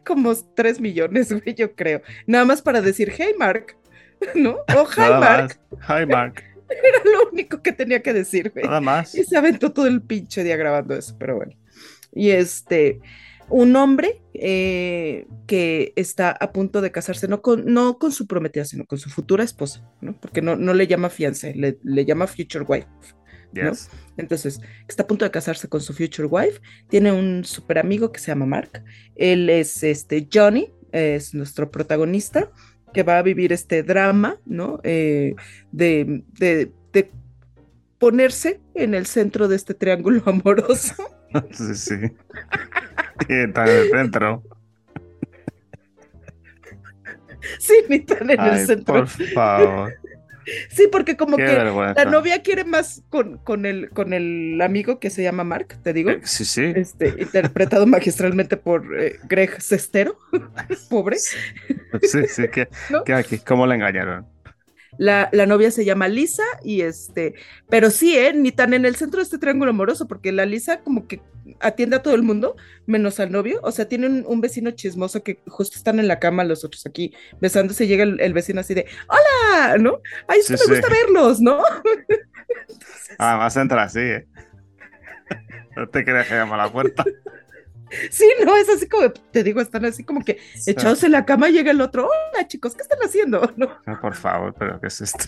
Como 0.04 0.34
3 0.34 0.80
millones, 0.80 1.30
güey, 1.30 1.54
yo 1.54 1.74
creo. 1.74 2.00
Nada 2.26 2.46
más 2.46 2.62
para 2.62 2.80
decir, 2.80 3.12
hey 3.14 3.34
Mark, 3.38 3.76
¿no? 4.34 4.58
O 4.76 4.84
hi 4.84 5.00
Nada 5.00 5.20
Mark. 5.20 5.60
más. 5.70 6.00
Hi, 6.00 6.06
Mark. 6.06 6.42
Era 6.68 6.98
lo 7.04 7.30
único 7.30 7.62
que 7.62 7.72
tenía 7.72 8.02
que 8.02 8.12
decir, 8.12 8.50
güey. 8.52 8.64
Nada 8.66 8.80
más. 8.80 9.14
Y 9.14 9.25
se 9.25 9.37
aventó 9.37 9.72
todo 9.72 9.87
el 9.87 10.02
pinche 10.02 10.44
día 10.44 10.56
grabando 10.56 10.94
eso, 10.94 11.16
pero 11.18 11.37
bueno. 11.37 11.52
Y 12.12 12.30
este, 12.30 13.00
un 13.48 13.75
hombre 13.76 14.22
eh, 14.34 15.26
que 15.46 15.92
está 15.96 16.30
a 16.30 16.52
punto 16.52 16.80
de 16.80 16.90
casarse, 16.90 17.28
no 17.28 17.40
con, 17.40 17.72
no 17.72 17.98
con 17.98 18.12
su 18.12 18.26
prometida, 18.26 18.64
sino 18.64 18.84
con 18.84 18.98
su 18.98 19.08
futura 19.08 19.44
esposa, 19.44 19.88
¿no? 20.00 20.18
Porque 20.20 20.42
no, 20.42 20.56
no 20.56 20.75
le 20.75 20.87
llama 20.87 21.08
fiancé, 21.10 21.54
le, 21.54 21.78
le 21.82 22.04
llama 22.04 22.26
future 22.26 22.64
wife. 22.66 22.88
¿no? 23.52 23.70
Yes. 23.70 23.88
Entonces, 24.18 24.60
está 24.87 25.04
a 25.04 25.06
punto 25.06 25.25
de 25.25 25.30
casarse 25.30 25.68
con 25.68 25.80
su 25.80 25.94
future 25.94 26.28
wife, 26.30 26.60
tiene 26.88 27.12
un 27.12 27.44
super 27.44 27.78
amigo 27.78 28.12
que 28.12 28.20
se 28.20 28.26
llama 28.26 28.44
Mark. 28.44 28.84
Él 29.16 29.48
es 29.48 29.82
este 29.82 30.28
Johnny, 30.30 30.70
es 30.92 31.34
nuestro 31.34 31.70
protagonista, 31.70 32.50
que 32.92 33.02
va 33.02 33.18
a 33.18 33.23
vivir 33.23 33.52
este 33.52 33.83
drama, 33.83 34.37
¿no? 34.47 34.80
Eh, 34.83 35.35
de, 35.73 36.23
de- 36.38 36.73
de 36.92 37.11
ponerse 37.99 38.61
en 38.75 38.95
el 38.95 39.07
centro 39.07 39.49
de 39.49 39.57
este 39.57 39.75
triángulo 39.75 40.23
amoroso. 40.26 40.95
Sí, 41.52 41.75
sí. 41.75 41.95
Y 43.28 43.35
está 43.35 43.64
en 43.64 43.76
el 43.83 43.90
centro. 43.90 44.42
sí, 47.59 47.75
ni 47.90 48.00
tan 48.00 48.30
en 48.30 48.40
el 48.40 48.66
centro. 48.66 48.95
por 48.95 49.07
favor. 49.09 49.92
Sí, 50.70 50.88
porque 50.90 51.16
como 51.16 51.36
Qué 51.36 51.44
que 51.46 51.54
vergüenza. 51.54 52.04
la 52.04 52.10
novia 52.10 52.42
quiere 52.42 52.64
más 52.64 53.02
con, 53.10 53.38
con, 53.38 53.66
el, 53.66 53.90
con 53.90 54.12
el 54.12 54.60
amigo 54.62 54.98
que 55.00 55.10
se 55.10 55.22
llama 55.22 55.44
Mark, 55.44 55.78
te 55.82 55.92
digo. 55.92 56.10
Eh, 56.10 56.20
Sí, 56.24 56.44
sí. 56.44 56.72
Este, 56.74 57.14
interpretado 57.18 57.86
magistralmente 57.86 58.56
por 58.56 58.98
eh, 59.00 59.18
Greg 59.24 59.60
Sestero, 59.60 60.18
pobre. 60.90 61.18
Sí, 61.18 62.26
sí. 62.28 62.48
Que, 62.48 62.68
¿No? 62.90 63.04
que 63.04 63.14
aquí, 63.14 63.38
¿Cómo 63.38 63.66
le 63.66 63.74
engañaron? 63.76 64.26
La, 64.96 65.28
la 65.32 65.46
novia 65.46 65.70
se 65.70 65.84
llama 65.84 66.08
Lisa 66.08 66.42
y 66.64 66.80
este, 66.80 67.34
pero 67.68 67.90
sí, 67.90 68.16
¿eh? 68.16 68.32
Ni 68.34 68.50
tan 68.52 68.74
en 68.74 68.84
el 68.84 68.96
centro 68.96 69.18
de 69.18 69.24
este 69.24 69.38
triángulo 69.38 69.70
amoroso, 69.70 70.08
porque 70.08 70.32
la 70.32 70.46
Lisa 70.46 70.80
como 70.82 71.06
que 71.06 71.20
atiende 71.60 71.96
a 71.96 72.02
todo 72.02 72.14
el 72.14 72.22
mundo, 72.22 72.56
menos 72.86 73.20
al 73.20 73.30
novio. 73.32 73.60
O 73.62 73.70
sea, 73.72 73.88
tiene 73.88 74.06
un, 74.22 74.40
vecino 74.40 74.70
chismoso 74.70 75.22
que 75.22 75.40
justo 75.46 75.76
están 75.76 75.98
en 75.98 76.08
la 76.08 76.18
cama 76.18 76.44
los 76.44 76.64
otros 76.64 76.86
aquí 76.86 77.14
besándose 77.40 77.84
y 77.84 77.88
llega 77.88 78.04
el, 78.04 78.20
el 78.20 78.32
vecino 78.32 78.60
así 78.60 78.74
de, 78.74 78.86
hola, 79.08 79.78
¿no? 79.78 80.00
Ay, 80.26 80.40
es 80.40 80.46
Sí, 80.46 80.54
que 80.54 80.60
me 80.60 80.64
sí. 80.64 80.70
gusta 80.70 80.88
verlos, 80.88 81.40
¿no? 81.40 81.62
Además 83.18 83.56
entra 83.56 83.82
así, 83.82 84.00
¿eh? 84.00 84.26
No 85.76 85.88
te 85.88 86.04
creas 86.04 86.26
que 86.26 86.34
llama 86.34 86.54
a 86.54 86.66
la 86.66 86.72
puerta. 86.72 87.04
Sí, 88.10 88.26
no, 88.44 88.54
es 88.56 88.68
así 88.68 88.86
como, 88.86 89.10
te 89.10 89.42
digo, 89.42 89.62
están 89.62 89.86
así 89.86 90.04
como 90.04 90.22
que 90.22 90.38
echados 90.66 91.02
en 91.04 91.12
la 91.12 91.24
cama 91.24 91.48
llega 91.48 91.70
el 91.70 91.80
otro, 91.80 92.06
hola 92.06 92.46
chicos, 92.46 92.74
¿qué 92.74 92.82
están 92.82 92.98
haciendo? 92.98 93.50
¿No? 93.56 93.78
No, 93.86 94.00
por 94.00 94.14
favor, 94.14 94.54
pero 94.58 94.78
¿qué 94.78 94.88
es 94.88 95.00
esto? 95.00 95.24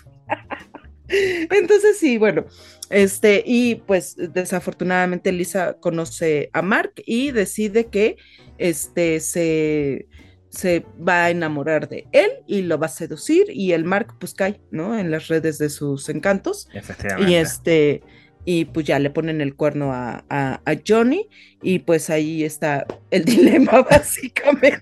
Entonces 1.51 1.99
sí, 1.99 2.19
bueno, 2.19 2.45
este, 2.91 3.43
y 3.47 3.77
pues 3.77 4.17
desafortunadamente 4.17 5.33
Lisa 5.33 5.77
conoce 5.81 6.51
a 6.53 6.63
Mark 6.63 6.93
y 7.07 7.31
decide 7.33 7.87
que 7.87 8.17
este 8.59 9.21
se, 9.21 10.07
se 10.51 10.85
va 11.07 11.25
a 11.27 11.31
enamorar 11.31 11.89
de 11.89 12.07
él 12.13 12.31
y 12.47 12.63
lo 12.63 12.79
va 12.79 12.87
a 12.87 12.91
seducir 12.91 13.47
y 13.49 13.73
el 13.73 13.85
Mark 13.85 14.15
pues 14.19 14.35
cae, 14.35 14.61
¿no? 14.71 14.99
En 14.99 15.11
las 15.11 15.29
redes 15.29 15.59
de 15.59 15.71
sus 15.71 16.09
encantos. 16.09 16.69
Efectivamente. 16.75 17.31
Y 17.33 17.37
este, 17.37 18.03
y 18.45 18.65
pues 18.65 18.87
ya 18.87 18.99
le 18.99 19.11
ponen 19.11 19.41
el 19.41 19.55
cuerno 19.55 19.93
a, 19.93 20.25
a- 20.31 20.61
a 20.65 20.75
Johnny, 20.87 21.29
y 21.63 21.81
pues 21.81 22.09
ahí 22.09 22.43
está 22.43 22.87
el 23.11 23.25
dilema, 23.27 23.83
básicamente. 23.83 24.81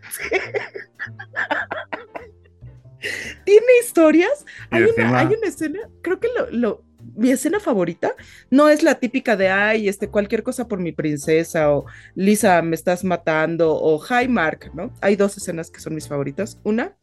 Tiene 3.44 3.66
historias. 3.82 4.44
Hay 4.70 4.84
una, 4.84 5.18
hay 5.18 5.26
una 5.26 5.46
escena, 5.46 5.80
creo 6.02 6.18
que 6.20 6.28
lo, 6.36 6.50
lo- 6.50 6.84
mi 7.14 7.30
escena 7.30 7.60
favorita 7.60 8.14
no 8.50 8.68
es 8.68 8.82
la 8.82 8.96
típica 8.96 9.36
de 9.36 9.48
ay, 9.48 9.88
este, 9.88 10.08
cualquier 10.08 10.42
cosa 10.42 10.68
por 10.68 10.80
mi 10.80 10.92
princesa, 10.92 11.72
o 11.72 11.86
Lisa, 12.14 12.60
me 12.62 12.74
estás 12.74 13.04
matando, 13.04 13.74
o 13.74 14.00
hi 14.04 14.28
Mark, 14.28 14.70
¿no? 14.74 14.92
Hay 15.00 15.16
dos 15.16 15.36
escenas 15.36 15.70
que 15.70 15.80
son 15.80 15.94
mis 15.94 16.08
favoritas. 16.08 16.60
Una 16.64 16.96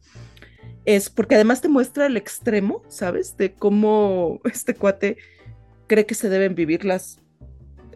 es 0.84 1.10
porque 1.10 1.34
además 1.34 1.60
te 1.60 1.68
muestra 1.68 2.06
el 2.06 2.16
extremo, 2.16 2.82
¿sabes? 2.88 3.36
De 3.36 3.54
cómo 3.54 4.40
este 4.52 4.74
cuate 4.74 5.16
cree 5.86 6.06
que 6.06 6.14
se 6.14 6.28
deben 6.28 6.54
vivir 6.54 6.84
las 6.84 7.18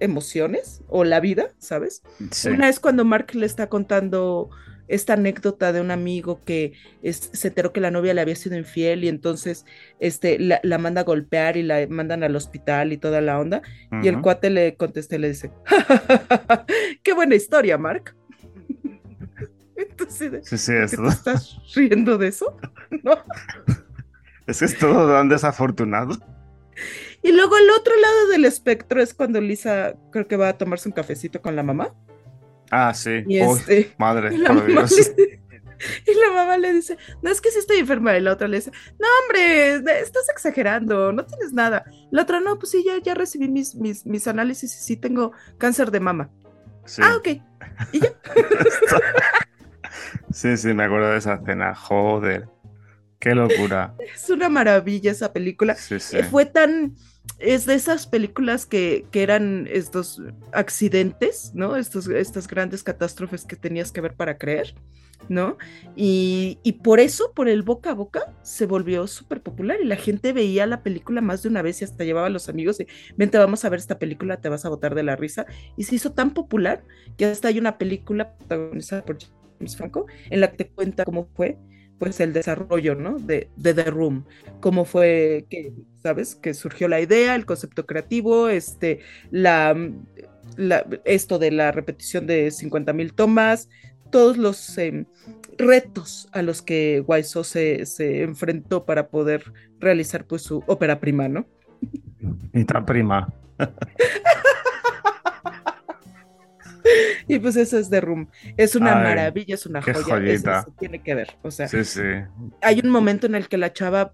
emociones 0.01 0.83
o 0.89 1.05
la 1.05 1.21
vida, 1.21 1.51
¿sabes? 1.59 2.03
Sí. 2.31 2.49
Una 2.49 2.69
es 2.69 2.81
cuando 2.81 3.05
Mark 3.05 3.35
le 3.35 3.47
está 3.47 3.69
contando 3.69 4.51
esta 4.91 5.15
anécdota 5.15 5.73
de 5.73 5.81
un 5.81 5.91
amigo 5.91 6.41
que 6.45 6.73
es- 7.03 7.31
se 7.33 7.49
enteró 7.49 7.73
que 7.73 7.81
la 7.81 7.91
novia 7.91 8.13
le 8.15 8.21
había 8.21 8.37
sido 8.37 8.57
infiel 8.59 9.05
y 9.05 9.09
entonces 9.09 9.65
este, 10.01 10.39
la, 10.39 10.61
la 10.63 10.79
manda 10.79 11.01
a 11.03 11.05
golpear 11.05 11.57
y 11.57 11.63
la 11.63 11.87
mandan 11.89 12.23
al 12.23 12.37
hospital 12.37 12.93
y 12.93 12.97
toda 12.99 13.21
la 13.21 13.39
onda. 13.41 13.63
Y 14.03 14.09
el 14.09 14.21
cuate 14.21 14.51
le 14.51 14.77
contesta 14.77 15.17
y 15.17 15.19
le 15.21 15.29
dice, 15.29 15.51
qué 17.03 17.13
buena 17.13 17.35
historia, 17.35 17.79
Mark. 17.79 18.15
Entonces, 19.77 20.47
Sí, 20.49 20.59
sí, 20.59 20.73
¿por 20.73 20.79
qué 20.79 20.85
esto. 20.85 21.03
te 21.03 21.09
estás 21.09 21.57
riendo 21.75 22.19
de 22.19 22.29
eso? 22.29 22.57
¿No? 23.03 23.13
Es 24.47 24.59
que 24.59 24.65
es 24.67 24.79
todo 24.79 25.09
tan 25.13 25.29
desafortunado. 25.29 26.17
Y 27.23 27.33
luego 27.33 27.57
el 27.57 27.69
otro 27.79 27.93
lado 28.01 28.29
del 28.29 28.45
espectro 28.47 29.01
es 29.03 29.15
cuando 29.15 29.41
Lisa 29.41 29.95
creo 30.11 30.27
que 30.27 30.37
va 30.37 30.49
a 30.49 30.59
tomarse 30.59 30.89
un 30.89 30.93
cafecito 30.95 31.41
con 31.43 31.55
la 31.55 31.63
mamá. 31.63 31.95
Ah, 32.71 32.95
sí. 32.95 33.25
Y 33.27 33.43
Uy, 33.43 33.59
este, 33.59 33.95
madre, 33.99 34.35
y 34.35 34.39
la, 34.39 34.53
mamá 34.53 34.67
le, 34.67 35.41
y 36.07 36.15
la 36.15 36.33
mamá 36.35 36.57
le 36.59 36.73
dice, 36.73 36.97
no 37.23 37.31
es 37.31 37.41
que 37.41 37.51
sí 37.51 37.59
estoy 37.59 37.79
enferma. 37.79 38.17
Y 38.17 38.21
la 38.21 38.33
otra 38.33 38.49
le 38.49 38.59
dice, 38.59 38.71
no, 38.99 39.07
hombre, 39.23 39.75
estás 40.01 40.29
exagerando, 40.31 41.13
no 41.13 41.25
tienes 41.25 41.53
nada. 41.53 41.85
La 42.11 42.23
otra, 42.23 42.41
no, 42.41 42.59
pues 42.59 42.71
sí, 42.71 42.85
ya, 42.87 42.99
ya 43.03 43.15
recibí 43.15 43.49
mis, 43.49 43.75
mis, 43.75 44.07
mis 44.07 44.27
análisis 44.29 44.75
y 44.75 44.79
sí 44.79 44.97
tengo 44.97 45.33
cáncer 45.59 45.91
de 45.91 46.01
mama. 46.01 46.31
Sí. 46.85 47.03
Ah, 47.05 47.17
ok. 47.17 47.29
Sí, 50.33 50.57
sí, 50.57 50.73
me 50.75 50.85
acuerdo 50.85 51.11
de 51.11 51.19
esa 51.19 51.35
escena. 51.35 51.75
Joder. 51.75 52.49
Qué 53.19 53.35
locura. 53.35 53.95
Es 54.15 54.31
una 54.31 54.49
maravilla 54.49 55.11
esa 55.11 55.33
película. 55.33 55.75
Sí, 55.75 56.01
sí. 56.01 56.23
Fue 56.25 56.47
tan. 56.47 56.95
Es 57.39 57.65
de 57.65 57.75
esas 57.75 58.07
películas 58.07 58.67
que, 58.67 59.07
que 59.11 59.23
eran 59.23 59.67
estos 59.71 60.21
accidentes, 60.53 61.53
¿no? 61.55 61.77
Estos, 61.77 62.07
estas 62.09 62.47
grandes 62.47 62.83
catástrofes 62.83 63.47
que 63.47 63.57
tenías 63.57 63.93
que 63.93 64.03
ver 64.03 64.15
para 64.15 64.37
creer, 64.37 64.75
¿no? 65.31 65.57
Y, 65.97 66.59
y 66.63 66.73
por 66.73 67.01
eso, 67.01 67.33
por 67.35 67.49
el 67.49 67.63
boca 67.63 67.91
a 67.91 67.95
boca, 67.95 68.35
se 68.43 68.67
volvió 68.67 69.07
súper 69.07 69.43
popular 69.43 69.79
y 69.83 69.87
la 69.87 69.97
gente 69.97 70.35
veía 70.35 70.67
la 70.67 70.83
película 70.83 71.23
más 71.23 71.43
de 71.43 71.49
una 71.49 71.63
vez 71.63 71.81
y 71.81 71.85
hasta 71.85 72.05
llevaba 72.05 72.27
a 72.27 72.31
los 72.31 72.51
amigos 72.51 72.79
y 72.81 72.87
vente, 73.17 73.39
vamos 73.39 73.65
a 73.65 73.71
ver 73.71 73.79
esta 73.81 73.99
película, 73.99 74.41
te 74.41 74.51
vas 74.51 74.67
a 74.67 74.69
botar 74.69 74.95
de 74.95 75.03
la 75.03 75.17
risa. 75.17 75.47
Y 75.79 75.85
se 75.85 75.95
hizo 75.95 76.13
tan 76.13 76.35
popular 76.35 76.85
que 77.17 77.25
hasta 77.25 77.49
hay 77.49 77.59
una 77.59 77.79
película 77.79 78.37
protagonizada 78.37 79.03
por 79.05 79.17
James 79.59 79.77
Franco 79.77 80.07
en 80.29 80.41
la 80.41 80.51
que 80.51 80.59
te 80.59 80.69
cuenta 80.69 81.05
cómo 81.05 81.29
fue 81.35 81.59
pues 82.01 82.19
el 82.19 82.33
desarrollo, 82.33 82.97
¿no? 82.97 83.19
De, 83.19 83.49
de 83.57 83.75
The 83.75 83.85
Room, 83.85 84.25
cómo 84.61 84.85
fue 84.87 85.47
que, 85.51 85.73
¿sabes? 86.03 86.35
Que 86.35 86.55
surgió 86.55 86.89
la 86.89 87.01
idea, 87.01 87.37
el 87.37 87.47
concepto 87.47 87.87
creativo, 87.87 88.49
este, 88.49 89.01
la, 89.31 89.77
la- 90.57 90.87
esto 91.05 91.39
de 91.39 91.53
la 91.53 91.71
repetición 91.73 92.27
de 92.27 92.51
50 92.51 92.93
mil 92.95 93.13
tomas, 93.13 93.69
todos 94.11 94.39
los 94.39 94.77
em, 94.79 95.05
retos 95.59 96.29
a 96.33 96.43
los 96.43 96.63
que 96.63 97.05
Wiseau 97.07 97.45
se, 97.45 97.85
se 97.87 98.23
enfrentó 98.23 98.85
para 98.87 99.09
poder 99.09 99.45
realizar 99.79 100.25
pues 100.25 100.43
su 100.43 100.65
ópera 100.67 100.99
prima, 101.01 101.29
¿no? 101.29 101.47
Y 102.55 102.65
tan 102.65 102.85
prima. 102.87 103.33
Y 107.29 107.39
pues 107.39 107.57
eso 107.57 107.79
es 107.79 107.91
The 107.91 108.01
Room. 108.01 108.29
Es 108.57 108.75
una 108.75 108.99
Ay, 108.99 109.05
maravilla, 109.05 109.55
es 109.55 109.67
una 109.67 109.81
qué 109.81 109.93
joya. 109.95 110.33
eso 110.33 110.53
se 110.65 110.71
tiene 110.79 111.03
que 111.03 111.15
ver. 111.15 111.37
O 111.43 111.51
sea, 111.51 111.69
Sí, 111.69 111.85
sí. 111.85 112.03
hay 112.63 112.81
un 112.81 112.91
momento 112.91 113.27
en 113.27 113.35
el 113.35 113.49
que 113.49 113.59
la 113.59 113.73
chava 113.73 114.13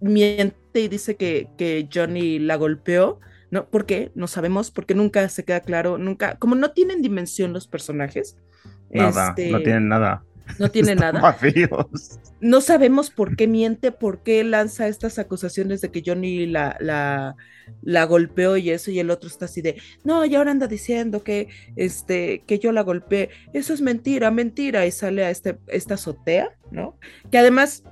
miente 0.00 0.80
y 0.80 0.88
dice 0.88 1.16
que, 1.16 1.48
que 1.58 1.88
Johnny 1.92 2.38
la 2.38 2.56
golpeó, 2.56 3.20
¿no? 3.50 3.68
¿Por 3.68 3.86
qué? 3.86 4.12
No 4.14 4.26
sabemos, 4.26 4.70
porque 4.70 4.94
nunca 4.94 5.28
se 5.28 5.44
queda 5.44 5.60
claro, 5.60 5.98
nunca, 5.98 6.36
como 6.38 6.54
no 6.54 6.72
tienen 6.72 7.02
dimensión 7.02 7.52
los 7.52 7.66
personajes, 7.66 8.36
Nada, 8.90 9.28
este, 9.30 9.50
no 9.50 9.62
tienen 9.62 9.88
nada. 9.88 10.24
No 10.58 10.70
tiene 10.70 10.92
Están 10.92 11.14
nada. 11.14 11.20
vacíos. 11.20 12.18
No 12.40 12.60
sabemos 12.60 13.10
por 13.10 13.36
qué 13.36 13.46
miente, 13.46 13.92
por 13.92 14.22
qué 14.22 14.42
lanza 14.44 14.88
estas 14.88 15.18
acusaciones 15.18 15.80
de 15.80 15.90
que 15.90 16.02
Johnny 16.04 16.46
la, 16.46 16.76
la, 16.80 17.36
la 17.82 18.04
golpeó 18.04 18.56
y 18.56 18.70
eso, 18.70 18.90
y 18.90 18.98
el 18.98 19.10
otro 19.10 19.28
está 19.28 19.44
así 19.44 19.62
de, 19.62 19.80
no, 20.04 20.24
y 20.24 20.34
ahora 20.34 20.50
anda 20.50 20.66
diciendo 20.66 21.22
que, 21.22 21.48
este, 21.76 22.42
que 22.46 22.58
yo 22.58 22.72
la 22.72 22.82
golpeé. 22.82 23.30
Eso 23.52 23.74
es 23.74 23.80
mentira, 23.80 24.30
mentira. 24.30 24.86
Y 24.86 24.90
sale 24.90 25.24
a 25.24 25.30
este, 25.30 25.58
esta 25.68 25.94
azotea, 25.94 26.56
¿no? 26.70 26.98
Que 27.30 27.38
además, 27.38 27.84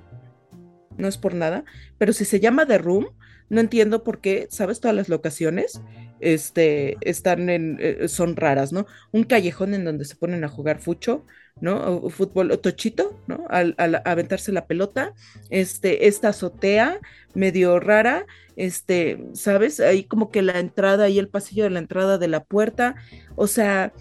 no 0.97 1.09
es 1.09 1.19
por 1.19 1.35
nada, 1.35 1.65
pero 1.99 2.13
si 2.13 2.25
se 2.25 2.41
llama 2.41 2.67
The 2.67 2.79
Room, 2.79 3.09
no 3.51 3.61
entiendo 3.61 4.05
por 4.05 4.21
qué, 4.21 4.47
¿sabes? 4.51 4.81
Todas 4.81 4.97
las 4.97 5.09
locaciones 5.09 5.81
este, 6.21 6.97
están 7.01 7.49
en, 7.49 7.79
eh, 7.81 8.09
son 8.09 8.37
raras, 8.37 8.73
¿no? 8.73 8.87
Un 9.13 9.25
callejón 9.25 9.75
en 9.75 9.85
donde 9.85 10.05
se 10.05 10.17
ponen 10.17 10.45
a 10.45 10.49
jugar 10.49 10.81
fucho, 10.81 11.25
¿no? 11.61 11.99
O, 11.99 12.11
fútbol, 12.11 12.51
o 12.51 12.59
tochito, 12.59 13.19
¿no? 13.27 13.45
Al, 13.49 13.75
al 13.79 14.03
aventarse 14.05 14.53
la 14.53 14.67
pelota, 14.67 15.15
este, 15.51 16.07
esta 16.09 16.29
azotea 16.29 17.01
medio 17.35 17.81
rara, 17.81 18.27
este, 18.57 19.25
¿sabes? 19.35 19.81
Ahí 19.81 20.05
como 20.05 20.31
que 20.31 20.43
la 20.43 20.59
entrada 20.59 21.09
y 21.09 21.19
el 21.19 21.29
pasillo 21.29 21.65
de 21.65 21.71
la 21.71 21.79
entrada 21.79 22.19
de 22.19 22.29
la 22.29 22.45
puerta, 22.45 22.97
o 23.37 23.47
sea, 23.47 23.93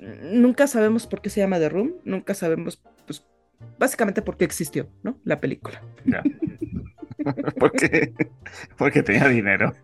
nunca 0.00 0.66
sabemos 0.66 1.06
por 1.06 1.20
qué 1.20 1.30
se 1.30 1.40
llama 1.40 1.58
The 1.58 1.68
Room, 1.68 1.94
nunca 2.04 2.34
sabemos, 2.34 2.82
pues, 3.06 3.24
básicamente 3.78 4.22
por 4.22 4.36
qué 4.36 4.44
existió, 4.44 4.88
¿no? 5.02 5.18
La 5.24 5.40
película. 5.40 5.82
Porque, 7.58 8.12
porque 8.76 9.02
tenía 9.02 9.26
dinero. 9.28 9.74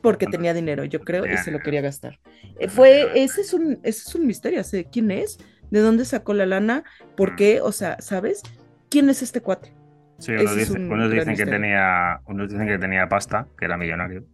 Porque 0.00 0.26
tenía 0.26 0.54
dinero, 0.54 0.84
yo 0.84 1.00
creo, 1.00 1.26
y 1.26 1.36
se 1.36 1.50
lo 1.50 1.58
quería 1.58 1.80
gastar. 1.80 2.20
Eh, 2.58 2.68
Fue, 2.68 3.22
ese 3.22 3.42
es 3.42 3.52
un, 3.52 3.80
ese 3.82 4.08
es 4.08 4.14
un 4.14 4.26
misterio, 4.26 4.62
¿sí? 4.64 4.86
¿quién 4.90 5.10
es? 5.10 5.38
¿De 5.70 5.80
dónde 5.80 6.04
sacó 6.04 6.34
la 6.34 6.46
lana? 6.46 6.84
¿Por 7.16 7.36
qué? 7.36 7.60
O 7.60 7.72
sea, 7.72 7.96
¿sabes? 8.00 8.42
¿Quién 8.88 9.10
es 9.10 9.22
este 9.22 9.40
cuate? 9.40 9.72
Sí, 10.18 10.32
unos 10.32 10.56
dicen, 10.56 10.82
un 10.86 10.92
unos 10.92 11.10
gran 11.10 11.28
dicen 11.28 11.36
que 11.36 11.50
tenía, 11.50 12.20
unos 12.26 12.50
dicen 12.50 12.66
que 12.66 12.78
tenía 12.78 13.08
pasta, 13.08 13.46
que 13.56 13.64
era 13.64 13.76
millonario. 13.76 14.24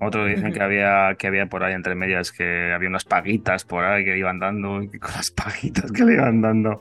Otros 0.00 0.28
dicen 0.28 0.52
que 0.52 0.62
había, 0.62 1.16
que 1.18 1.26
había 1.26 1.46
por 1.46 1.64
ahí 1.64 1.74
entre 1.74 1.96
medias, 1.96 2.30
que 2.30 2.72
había 2.72 2.88
unas 2.88 3.04
paguitas 3.04 3.64
por 3.64 3.84
ahí 3.84 4.04
que 4.04 4.12
le 4.12 4.18
iban 4.18 4.38
dando, 4.38 4.82
y 4.82 4.98
con 4.98 5.10
las 5.12 5.30
paguitas 5.32 5.90
que 5.90 6.04
le 6.04 6.14
iban 6.14 6.40
dando 6.40 6.80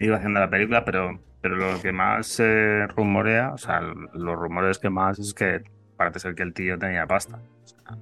iba 0.00 0.16
haciendo 0.16 0.40
la 0.40 0.50
película, 0.50 0.84
pero, 0.84 1.22
pero 1.40 1.56
lo 1.56 1.80
que 1.80 1.92
más 1.92 2.26
se 2.26 2.86
rumorea, 2.88 3.52
o 3.52 3.58
sea, 3.58 3.80
los 3.80 4.36
rumores 4.36 4.78
que 4.78 4.90
más 4.90 5.18
es 5.18 5.34
que 5.34 5.62
parece 5.96 6.18
ser 6.18 6.34
que 6.34 6.42
el 6.42 6.54
tío 6.54 6.78
tenía 6.78 7.06
pasta. 7.06 7.36
O 7.36 7.66
sea, 7.66 7.98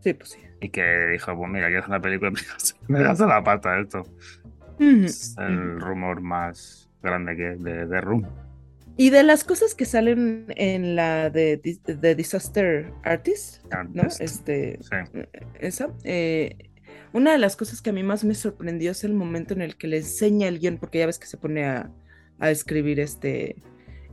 Sí, 0.00 0.14
pues 0.14 0.30
sí. 0.30 0.40
Y 0.60 0.68
que 0.70 1.08
dijo, 1.12 1.36
pues 1.36 1.50
mira, 1.50 1.66
quiero 1.66 1.80
hacer 1.80 1.90
una 1.90 2.00
película, 2.02 2.32
me 2.88 3.02
gasto 3.02 3.26
la 3.26 3.42
pasta 3.42 3.74
de 3.76 3.82
esto. 3.82 4.06
Es 4.78 5.34
el 5.38 5.80
rumor 5.80 6.20
más 6.20 6.88
grande 7.02 7.36
que 7.36 7.42
de, 7.56 7.86
de 7.86 8.00
Room. 8.00 8.26
Y 8.96 9.10
de 9.10 9.22
las 9.22 9.44
cosas 9.44 9.74
que 9.74 9.84
salen 9.86 10.46
en 10.56 10.94
la 10.96 11.30
de, 11.30 11.60
de 11.86 12.14
Disaster 12.14 12.92
Artist, 13.02 13.64
¿no? 13.94 14.02
Este, 14.20 14.78
Sí. 14.80 15.20
esa. 15.60 15.88
eh, 16.04 16.56
una 17.12 17.32
de 17.32 17.38
las 17.38 17.56
cosas 17.56 17.80
que 17.82 17.90
a 17.90 17.92
mí 17.92 18.02
más 18.02 18.24
me 18.24 18.34
sorprendió 18.34 18.92
es 18.92 19.02
el 19.04 19.14
momento 19.14 19.54
en 19.54 19.62
el 19.62 19.76
que 19.76 19.88
le 19.88 19.98
enseña 19.98 20.48
el 20.48 20.58
guion, 20.60 20.78
porque 20.78 20.98
ya 20.98 21.06
ves 21.06 21.18
que 21.18 21.26
se 21.26 21.38
pone 21.38 21.64
a, 21.64 21.90
a 22.38 22.50
escribir 22.50 23.00
este 23.00 23.56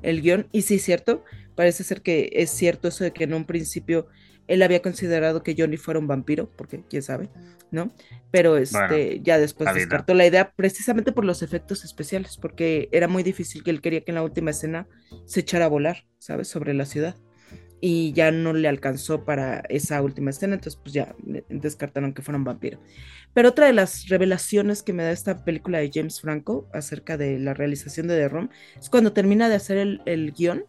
el 0.04 0.22
guion. 0.22 0.48
Y 0.52 0.62
sí, 0.64 0.76
es 0.76 0.84
cierto, 0.84 1.24
parece 1.56 1.84
ser 1.84 2.02
que 2.02 2.30
es 2.34 2.50
cierto 2.50 2.88
eso 2.88 3.04
de 3.04 3.12
que 3.12 3.26
en 3.26 3.34
un 3.34 3.46
principio 3.46 4.08
él 4.48 4.62
había 4.62 4.82
considerado 4.82 5.44
que 5.44 5.56
Johnny 5.58 5.78
fuera 5.78 6.00
un 6.00 6.08
vampiro, 6.08 6.50
porque 6.56 6.84
quién 6.90 7.04
sabe, 7.04 7.30
¿no? 7.72 7.94
Pero 8.32 8.58
este, 8.58 8.78
Bueno, 8.78 9.24
ya 9.24 9.38
después 9.38 9.66
la 9.66 9.74
descartó 9.74 10.14
la 10.14 10.26
idea 10.26 10.52
precisamente 10.56 11.12
por 11.12 11.26
los 11.26 11.42
efectos 11.42 11.84
especiales, 11.84 12.38
porque 12.38 12.90
era 12.92 13.08
muy 13.08 13.24
difícil 13.24 13.64
que 13.64 13.72
él 13.72 13.82
quería 13.82 14.02
que 14.02 14.12
en 14.12 14.16
la 14.16 14.24
última 14.24 14.52
escena 14.52 14.88
se 15.26 15.42
echara 15.42 15.66
a 15.66 15.70
volar, 15.70 16.06
¿sabes? 16.18 16.48
Sobre 16.48 16.74
la 16.74 16.86
ciudad. 16.86 17.16
Y 17.80 18.12
ya 18.14 18.32
no 18.32 18.54
le 18.54 18.68
alcanzó 18.68 19.24
para 19.24 19.60
esa 19.70 20.02
última 20.02 20.32
escena, 20.32 20.56
entonces 20.56 20.80
pues 20.82 20.94
ya 20.94 21.16
descartaron 21.48 22.14
que 22.14 22.24
fuera 22.24 22.38
un 22.38 22.44
vampiro. 22.44 22.80
Pero 23.36 23.50
otra 23.50 23.68
de 23.68 23.74
las 23.74 24.08
revelaciones 24.08 24.82
que 24.82 24.94
me 24.94 25.04
da 25.04 25.12
esta 25.12 25.44
película 25.46 25.78
de 25.78 25.92
James 25.94 26.20
Franco 26.20 26.68
acerca 26.74 27.18
de 27.18 27.38
la 27.38 27.54
realización 27.54 28.08
de 28.08 28.16
The 28.16 28.30
Room 28.30 28.50
es 28.80 28.90
cuando 28.90 29.14
termina 29.14 29.48
de 29.48 29.56
hacer 29.56 29.78
el, 29.78 30.02
el 30.08 30.32
guion 30.32 30.64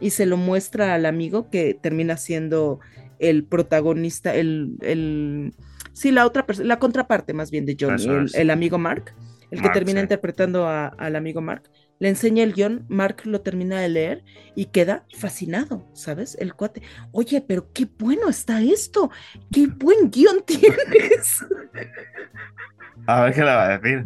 y 0.00 0.10
se 0.10 0.26
lo 0.26 0.36
muestra 0.36 0.94
al 0.94 1.06
amigo 1.06 1.48
que 1.48 1.72
termina 1.72 2.18
siendo 2.18 2.80
el 3.20 3.44
protagonista, 3.44 4.34
el, 4.34 4.76
el 4.82 5.54
sí, 5.92 6.10
la 6.10 6.26
otra 6.26 6.46
persona, 6.46 6.68
la 6.68 6.78
contraparte 6.78 7.32
más 7.34 7.50
bien 7.50 7.66
de 7.66 7.76
Johnny, 7.78 8.06
el, 8.34 8.50
amigo 8.50 8.78
Mark, 8.78 9.14
el 9.50 9.60
que 9.60 9.68
termina 9.70 10.00
sí. 10.00 10.04
interpretando 10.04 10.66
a- 10.66 10.88
al 10.88 11.16
amigo 11.16 11.40
Mark, 11.40 11.70
le 11.98 12.08
enseña 12.08 12.42
el 12.44 12.54
guion, 12.54 12.86
Mark 12.88 13.22
lo 13.24 13.42
termina 13.42 13.78
de 13.80 13.88
leer 13.90 14.24
y 14.56 14.66
queda 14.66 15.04
fascinado, 15.18 15.86
¿sabes? 15.92 16.34
El 16.40 16.54
cuate, 16.54 16.82
oye, 17.12 17.42
pero 17.46 17.70
qué 17.72 17.86
bueno 17.98 18.28
está 18.30 18.62
esto, 18.62 19.10
qué 19.52 19.66
buen 19.66 20.10
guion 20.10 20.42
tienes. 20.46 21.44
A 23.06 23.22
ver 23.24 23.34
qué 23.34 23.40
le 23.40 23.46
va 23.46 23.64
a 23.66 23.78
decir. 23.78 24.04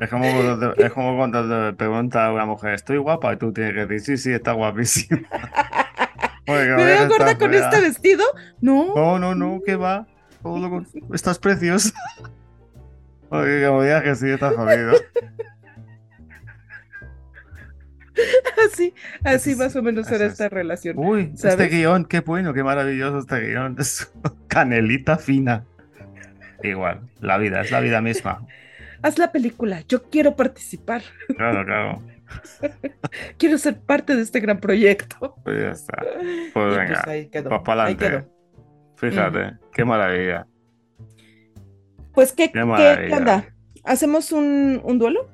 Es 0.00 0.10
como, 0.10 0.24
cuando 0.32 0.74
te- 0.74 0.86
es 0.86 0.92
como 0.92 1.16
cuando 1.16 1.70
te 1.70 1.76
pregunta 1.76 2.26
a 2.26 2.32
una 2.32 2.44
mujer, 2.44 2.74
¿estoy 2.74 2.96
guapa? 2.98 3.32
Y 3.34 3.36
tú 3.36 3.52
tienes 3.52 3.74
que 3.74 3.86
decir, 3.86 4.18
sí, 4.18 4.30
sí, 4.30 4.32
está 4.32 4.52
guapísima. 4.52 5.20
Que 6.44 6.52
¿Me 6.52 6.84
veo 6.84 7.08
gorda 7.08 7.38
con 7.38 7.50
fea. 7.50 7.60
este 7.68 7.80
vestido? 7.80 8.24
No. 8.60 8.94
No, 8.94 9.18
no, 9.18 9.34
no, 9.34 9.60
¿qué 9.64 9.76
va? 9.76 10.06
Todo 10.42 10.58
lo 10.58 10.70
con- 10.70 10.88
Estás 11.14 11.38
preciosa. 11.38 11.92
Oye, 13.30 13.66
como 13.66 13.82
digas 13.82 14.02
que 14.02 14.14
sí, 14.16 14.28
estás 14.30 14.54
jodido. 14.54 14.92
Así, 18.66 18.94
así 19.24 19.54
más 19.56 19.74
o 19.74 19.82
menos 19.82 20.10
era 20.10 20.26
esta 20.26 20.48
relación. 20.48 20.96
Uy, 20.98 21.30
este 21.34 21.50
¿sabes? 21.50 21.70
guion, 21.70 22.04
qué 22.04 22.20
bueno, 22.20 22.52
qué 22.52 22.62
maravilloso 22.62 23.18
este 23.20 23.40
guion. 23.40 23.76
Es 23.78 24.12
canelita 24.48 25.16
fina. 25.16 25.64
Igual, 26.62 27.00
la 27.20 27.38
vida, 27.38 27.62
es 27.62 27.70
la 27.70 27.80
vida 27.80 28.00
misma. 28.02 28.46
Haz 29.02 29.18
la 29.18 29.32
película, 29.32 29.80
yo 29.88 30.04
quiero 30.10 30.36
participar. 30.36 31.02
Claro, 31.36 31.64
claro. 31.64 32.02
Quiero 33.38 33.58
ser 33.58 33.80
parte 33.80 34.14
de 34.16 34.22
este 34.22 34.40
gran 34.40 34.58
proyecto. 34.60 35.36
Pues 35.44 35.60
ya 35.60 35.70
está. 35.70 35.96
Y 36.22 36.50
Pues 36.50 36.52
pues 36.52 36.76
venga, 36.76 37.02
ahí 37.06 37.28
quedó, 37.28 37.48
pues 37.50 37.60
para 37.64 37.84
ahí 37.84 37.94
adelante. 37.94 38.30
Fíjate, 38.96 39.56
qué 39.72 39.84
maravilla. 39.84 40.46
Pues, 42.14 42.32
¿qué, 42.32 42.52
Qué 42.52 42.64
maravilla. 42.64 43.16
onda? 43.16 43.44
¿Hacemos 43.84 44.32
un, 44.32 44.80
un 44.84 44.98
duelo? 44.98 45.28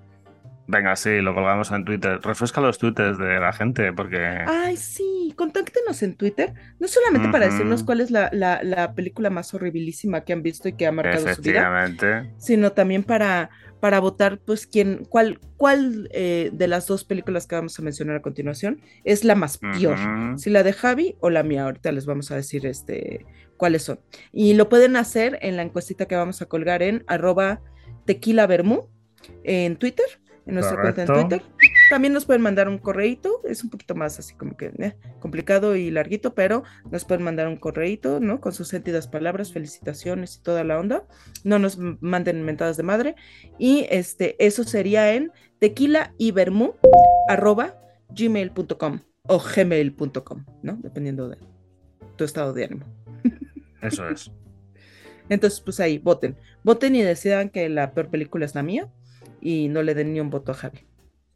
Venga, 0.70 0.94
sí, 0.96 1.20
lo 1.22 1.34
colgamos 1.34 1.70
en 1.72 1.84
Twitter. 1.84 2.20
Refresca 2.22 2.60
los 2.60 2.76
twitters 2.78 3.16
de 3.18 3.40
la 3.40 3.52
gente, 3.54 3.90
porque 3.94 4.18
Ay, 4.46 4.76
sí, 4.76 5.32
contáctenos 5.34 6.02
en 6.02 6.14
Twitter, 6.14 6.52
no 6.78 6.86
solamente 6.88 7.28
para 7.30 7.46
decirnos 7.46 7.82
cuál 7.84 8.02
es 8.02 8.10
la, 8.10 8.28
la- 8.32 8.62
la 8.62 8.92
película 8.94 9.30
más 9.30 9.52
horribilísima 9.54 10.20
que 10.24 10.34
han 10.34 10.42
visto 10.42 10.68
y 10.68 10.74
que 10.74 10.86
ha 10.86 10.92
marcado 10.92 11.26
su 11.34 11.40
vida, 11.42 11.90
sino 12.36 12.72
también 12.72 13.02
para, 13.02 13.48
para 13.80 14.00
votar, 14.00 14.38
pues, 14.38 14.66
quién, 14.66 15.04
cuál, 15.08 15.40
cuál 15.56 16.08
eh, 16.12 16.50
de 16.52 16.68
las 16.68 16.86
dos 16.86 17.04
películas 17.04 17.46
que 17.46 17.54
vamos 17.54 17.78
a 17.78 17.82
mencionar 17.82 18.16
a 18.16 18.22
continuación 18.22 18.80
es 19.04 19.24
la 19.24 19.34
más 19.34 19.58
peor. 19.58 19.98
Si 20.36 20.50
la 20.50 20.62
de 20.62 20.72
Javi 20.72 21.16
o 21.20 21.30
la 21.30 21.42
mía, 21.42 21.64
ahorita 21.64 21.92
les 21.92 22.06
vamos 22.06 22.30
a 22.30 22.36
decir 22.36 22.66
este, 22.66 23.26
cuáles 23.56 23.82
son. 23.82 24.00
Y 24.32 24.54
lo 24.54 24.68
pueden 24.68 24.96
hacer 24.96 25.38
en 25.42 25.56
la 25.56 25.62
encuestita 25.62 26.06
que 26.06 26.16
vamos 26.16 26.42
a 26.42 26.46
colgar 26.46 26.82
en 26.82 27.04
arroba 27.06 27.60
tequila 28.04 28.48
en 29.44 29.76
Twitter, 29.76 30.06
en 30.46 30.54
nuestra 30.54 30.80
cuenta 30.80 31.02
en. 31.02 31.08
Twitter. 31.08 31.42
También 31.88 32.12
nos 32.12 32.26
pueden 32.26 32.42
mandar 32.42 32.68
un 32.68 32.78
correíto, 32.78 33.40
es 33.44 33.64
un 33.64 33.70
poquito 33.70 33.94
más 33.94 34.18
así 34.18 34.34
como 34.34 34.56
que 34.56 34.66
eh, 34.78 34.96
complicado 35.20 35.74
y 35.74 35.90
larguito, 35.90 36.34
pero 36.34 36.62
nos 36.90 37.04
pueden 37.04 37.24
mandar 37.24 37.48
un 37.48 37.56
correíto, 37.56 38.20
¿no? 38.20 38.40
Con 38.40 38.52
sus 38.52 38.68
sentidas 38.68 39.08
palabras, 39.08 39.52
felicitaciones 39.52 40.36
y 40.36 40.42
toda 40.42 40.64
la 40.64 40.78
onda. 40.78 41.06
No 41.44 41.58
nos 41.58 41.78
manden 41.78 42.44
mentadas 42.44 42.76
de 42.76 42.82
madre. 42.82 43.14
Y 43.58 43.86
este, 43.90 44.36
eso 44.44 44.64
sería 44.64 45.14
en 45.14 45.32
tequila 45.58 46.14
y 46.18 46.32
bermú 46.32 46.74
arroba 47.28 47.80
gmail.com 48.10 49.00
o 49.22 49.38
gmail.com, 49.38 50.44
¿no? 50.62 50.78
Dependiendo 50.82 51.28
de 51.28 51.38
tu 52.16 52.24
estado 52.24 52.52
de 52.52 52.64
ánimo. 52.64 52.84
Eso 53.80 54.08
es. 54.08 54.30
Entonces, 55.28 55.60
pues 55.60 55.80
ahí, 55.80 55.98
voten. 55.98 56.36
Voten 56.64 56.94
y 56.96 57.02
decidan 57.02 57.50
que 57.50 57.68
la 57.68 57.92
peor 57.92 58.08
película 58.08 58.44
es 58.44 58.54
la 58.54 58.62
mía 58.62 58.88
y 59.40 59.68
no 59.68 59.82
le 59.82 59.94
den 59.94 60.12
ni 60.12 60.20
un 60.20 60.30
voto 60.30 60.52
a 60.52 60.54
Javi, 60.54 60.86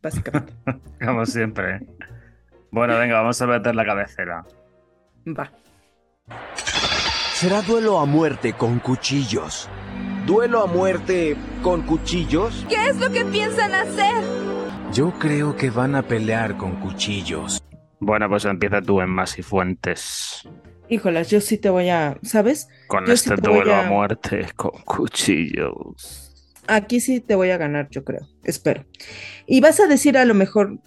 básicamente. 0.03 0.53
Como 1.05 1.25
siempre. 1.27 1.81
Bueno, 2.71 2.99
venga, 2.99 3.21
vamos 3.21 3.41
a 3.43 3.47
meter 3.47 3.75
la 3.75 3.85
cabecera. 3.85 4.45
Va. 5.27 5.51
Será 7.35 7.61
duelo 7.63 7.99
a 7.99 8.07
muerte 8.07 8.53
con 8.53 8.79
cuchillos. 8.79 9.69
¿Duelo 10.27 10.63
a 10.63 10.67
muerte 10.67 11.37
con 11.63 11.83
cuchillos? 11.83 12.65
¿Qué 12.69 12.77
es 12.89 12.97
lo 12.99 13.11
que 13.11 13.25
piensan 13.25 13.75
hacer? 13.75 14.23
Yo 14.93 15.13
creo 15.19 15.57
que 15.57 15.71
van 15.71 15.95
a 15.97 16.03
pelear 16.03 16.57
con 16.57 16.77
cuchillos. 16.77 17.61
Bueno, 17.99 18.29
pues 18.29 18.45
empieza 18.45 18.81
tú 18.81 19.01
en 19.01 19.11
Masifuentes. 19.11 20.49
Híjolas, 20.89 21.31
yo 21.31 21.41
sí 21.41 21.59
te 21.59 21.71
voy 21.71 21.89
a, 21.89 22.17
¿sabes? 22.23 22.69
Con 22.87 23.07
Yo 23.07 23.13
este 23.15 23.35
duelo 23.37 23.75
a 23.75 23.87
a- 23.87 23.89
muerte 23.89 24.47
con 24.55 24.71
cuchillos. 24.85 26.22
Aquí 26.69 27.01
sí 27.01 27.21
te 27.21 27.35
voy 27.35 27.51
a 27.51 27.57
ganar, 27.59 27.89
yo 27.91 28.05
creo. 28.05 28.29
Espero. 28.45 28.85
Y 29.47 29.61
vas 29.61 29.81
a 29.81 29.87
decir 29.87 30.17
a 30.17 30.25
lo 30.25 30.35
mejor, 30.35 30.79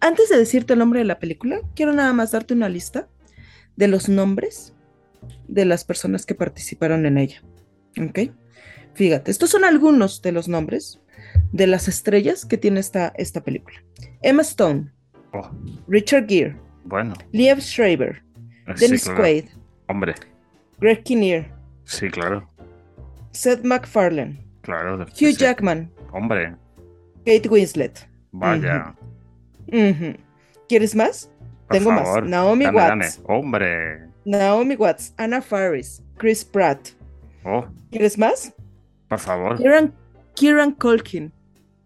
antes 0.00 0.28
de 0.28 0.36
decirte 0.38 0.74
el 0.74 0.78
nombre 0.78 1.00
de 1.00 1.06
la 1.06 1.18
película, 1.18 1.60
quiero 1.74 1.92
nada 1.92 2.12
más 2.12 2.32
darte 2.32 2.54
una 2.54 2.68
lista 2.68 3.08
de 3.76 3.88
los 3.88 4.08
nombres 4.08 4.74
de 5.48 5.64
las 5.64 5.84
personas 5.84 6.26
que 6.26 6.34
participaron 6.34 7.06
en 7.06 7.16
ella. 7.18 7.42
¿Ok? 8.00 8.30
Fíjate, 8.94 9.30
estos 9.30 9.50
son 9.50 9.64
algunos 9.64 10.20
de 10.20 10.32
los 10.32 10.48
nombres 10.48 11.00
de 11.52 11.66
las 11.66 11.88
estrellas 11.88 12.44
que 12.44 12.58
tiene 12.58 12.80
esta, 12.80 13.12
esta 13.16 13.42
película. 13.42 13.82
Emma 14.22 14.42
Stone, 14.42 14.92
Oh, 15.34 15.50
Richard 15.88 16.26
Gere, 16.28 16.58
bueno. 16.84 17.14
Liev 17.32 17.58
Schreiber, 17.62 18.22
Sí, 18.76 18.84
Dennis 18.84 19.04
claro. 19.04 19.18
Quaid, 19.20 19.44
Hombre, 19.88 20.14
Greg 20.78 21.02
Kinnear, 21.04 21.56
sí, 21.84 22.10
claro. 22.10 22.46
Seth 23.30 23.64
MacFarlane, 23.64 24.44
Claro. 24.62 25.04
Hugh. 25.04 25.36
Jackman, 25.36 25.90
Hombre, 26.12 26.54
Kate 27.26 27.48
Winslet. 27.48 28.08
vaya. 28.32 28.94
¿Quieres 30.68 30.94
más? 30.94 31.30
Por 31.68 31.78
Tengo 31.78 31.90
favor, 31.90 32.22
más. 32.22 32.30
Naomi 32.30 32.64
dame, 32.64 32.80
dame. 32.80 33.04
Watts. 33.04 33.20
Hombre. 33.26 34.08
Naomi 34.24 34.76
Watts, 34.76 35.14
Anna 35.16 35.40
Faris, 35.42 36.02
Chris 36.16 36.44
Pratt. 36.44 36.88
Oh, 37.44 37.64
¿Quieres 37.90 38.16
más? 38.18 38.52
por 39.08 39.18
favor. 39.18 39.56
Kieran, 39.58 39.92
Kieran 40.34 40.72
Culkin. 40.72 41.32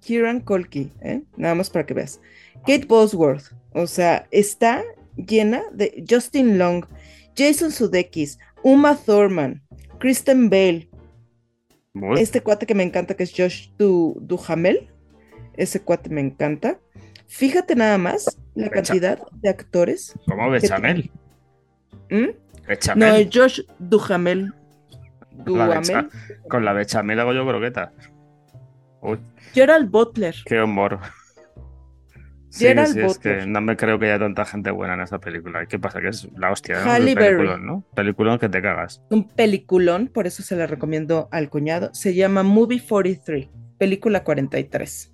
Kieran 0.00 0.40
Culkin, 0.40 0.92
¿eh? 1.00 1.22
Nada 1.36 1.54
más 1.56 1.70
para 1.70 1.84
que 1.86 1.94
veas. 1.94 2.20
Kate 2.66 2.86
Bosworth. 2.86 3.52
O 3.72 3.86
sea, 3.86 4.26
está 4.30 4.82
llena 5.16 5.62
de 5.72 6.04
Justin 6.08 6.56
Long, 6.58 6.84
Jason 7.36 7.70
Sudeikis, 7.72 8.38
Uma 8.62 8.94
Thurman, 8.96 9.62
Kristen 9.98 10.48
Bale. 10.50 10.88
Este 12.18 12.42
cuate 12.42 12.66
que 12.66 12.74
me 12.74 12.82
encanta, 12.82 13.14
que 13.14 13.22
es 13.22 13.32
Josh 13.36 13.70
du 13.78 14.16
Duhamel. 14.20 14.90
Ese 15.56 15.80
cuate 15.80 16.10
me 16.10 16.20
encanta. 16.20 16.78
Fíjate 17.28 17.74
nada 17.74 17.98
más 17.98 18.38
la 18.54 18.70
cantidad 18.70 19.18
de 19.32 19.48
actores. 19.48 20.14
¿Cómo 20.26 20.50
bechamel? 20.50 21.10
¿Mm? 22.10 22.28
No. 22.96 23.06
Josh 23.32 23.62
Duhamel. 23.78 24.52
Duhamel. 25.32 26.08
Con 26.48 26.64
la 26.64 26.72
bechamel 26.72 27.20
hago 27.20 27.32
yo 27.32 27.46
croqueta. 27.46 27.92
Uy, 29.00 29.18
Gerald 29.52 29.90
Butler. 29.90 30.34
qué 30.44 30.62
humor. 30.62 31.00
Sí, 32.56 32.64
Gerald 32.64 32.94
sí, 32.94 33.00
es 33.00 33.18
que 33.18 33.46
no 33.46 33.60
me 33.60 33.76
creo 33.76 33.98
que 33.98 34.06
haya 34.06 34.18
tanta 34.18 34.46
gente 34.46 34.70
buena 34.70 34.94
en 34.94 35.02
esa 35.02 35.18
película. 35.18 35.62
¿Y 35.62 35.66
qué 35.66 35.78
pasa? 35.78 36.00
Que 36.00 36.08
es 36.08 36.26
la 36.38 36.50
hostia, 36.50 36.78
¿no? 36.78 36.84
Berry. 36.86 37.14
peliculón, 37.14 37.66
¿no? 37.66 37.84
Peliculón 37.94 38.38
que 38.38 38.48
te 38.48 38.62
cagas. 38.62 39.02
Un 39.10 39.28
peliculón, 39.28 40.08
por 40.08 40.26
eso 40.26 40.42
se 40.42 40.56
la 40.56 40.66
recomiendo 40.66 41.28
al 41.32 41.50
cuñado. 41.50 41.90
Se 41.92 42.14
llama 42.14 42.42
Movie 42.42 42.80
43, 42.80 43.48
película 43.76 44.24
43. 44.24 45.12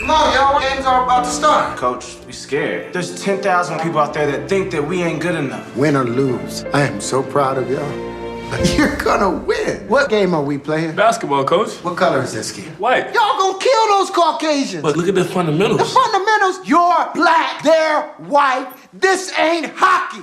Come 0.00 0.10
on, 0.10 0.34
y'all. 0.34 0.58
Games 0.60 0.86
are 0.86 1.04
about 1.04 1.24
to 1.24 1.30
start. 1.30 1.76
Coach, 1.76 2.16
we 2.26 2.32
scared. 2.32 2.94
There's 2.94 3.22
10,000 3.22 3.80
people 3.80 4.00
out 4.00 4.14
there 4.14 4.26
that 4.32 4.48
think 4.48 4.70
that 4.70 4.82
we 4.82 5.02
ain't 5.02 5.20
good 5.20 5.34
enough. 5.34 5.76
Win 5.76 5.94
or 5.94 6.04
lose, 6.04 6.64
I 6.72 6.86
am 6.86 7.02
so 7.02 7.22
proud 7.22 7.58
of 7.58 7.70
y'all. 7.70 8.07
You're 8.76 8.96
gonna 8.96 9.30
win. 9.30 9.86
What 9.88 10.08
game 10.08 10.34
are 10.34 10.42
we 10.42 10.58
playing? 10.58 10.94
Basketball, 10.96 11.44
coach. 11.44 11.72
What 11.84 11.96
color 11.96 12.22
is 12.22 12.32
this 12.32 12.50
kid? 12.52 12.64
White. 12.78 13.12
Y'all 13.14 13.36
gonna 13.38 13.58
kill 13.58 13.86
those 13.98 14.10
Caucasians. 14.10 14.82
But 14.82 14.96
look 14.96 15.08
at 15.08 15.14
the 15.14 15.22
The 15.22 15.28
fundamentals. 15.28 15.92
fundamentals, 15.92 16.66
you're 16.66 17.10
black, 17.14 17.62
they're 17.62 18.02
white. 18.28 18.68
This 18.92 19.32
ain't 19.38 19.70
hockey. 19.76 20.22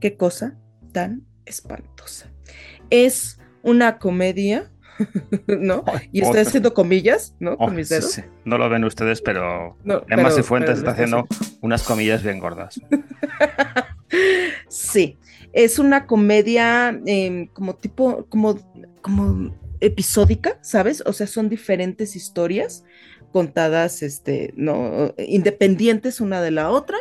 Qué 0.00 0.16
cosa 0.16 0.56
tan 0.92 1.22
espantosa. 1.46 2.26
Es 2.90 3.38
una 3.62 3.98
comedia, 3.98 4.70
¿no? 5.46 5.84
Y 6.12 6.22
estoy 6.22 6.40
haciendo 6.40 6.72
comillas, 6.74 7.34
¿no? 7.40 7.52
Oh, 7.54 7.66
Con 7.66 7.76
mis 7.76 7.88
sí, 7.88 7.94
dedos. 7.94 8.12
sí. 8.12 8.22
No 8.44 8.58
lo 8.58 8.68
ven 8.68 8.84
ustedes, 8.84 9.20
pero 9.20 9.76
No, 9.84 9.96
Emma 10.08 10.24
pero- 10.28 10.30
Cifuentes 10.30 10.70
pero 10.70 10.78
está 10.78 10.90
haciendo 10.92 11.26
unas 11.60 11.82
comillas 11.82 12.22
bien 12.22 12.38
gordas. 12.38 12.80
Sí, 14.68 15.18
es 15.54 15.78
una 15.78 16.06
comedia 16.06 17.00
em, 17.06 17.46
como 17.48 17.76
tipo, 17.76 18.26
como, 18.28 18.58
como 19.00 19.54
episódica, 19.80 20.58
¿sabes? 20.62 21.02
O 21.06 21.12
sea, 21.12 21.26
son 21.26 21.48
diferentes 21.48 22.16
historias 22.16 22.84
contadas, 23.32 24.02
este, 24.02 24.52
¿no? 24.56 25.14
Independientes 25.18 26.20
una 26.20 26.42
de 26.42 26.50
la 26.50 26.70
otra 26.70 26.96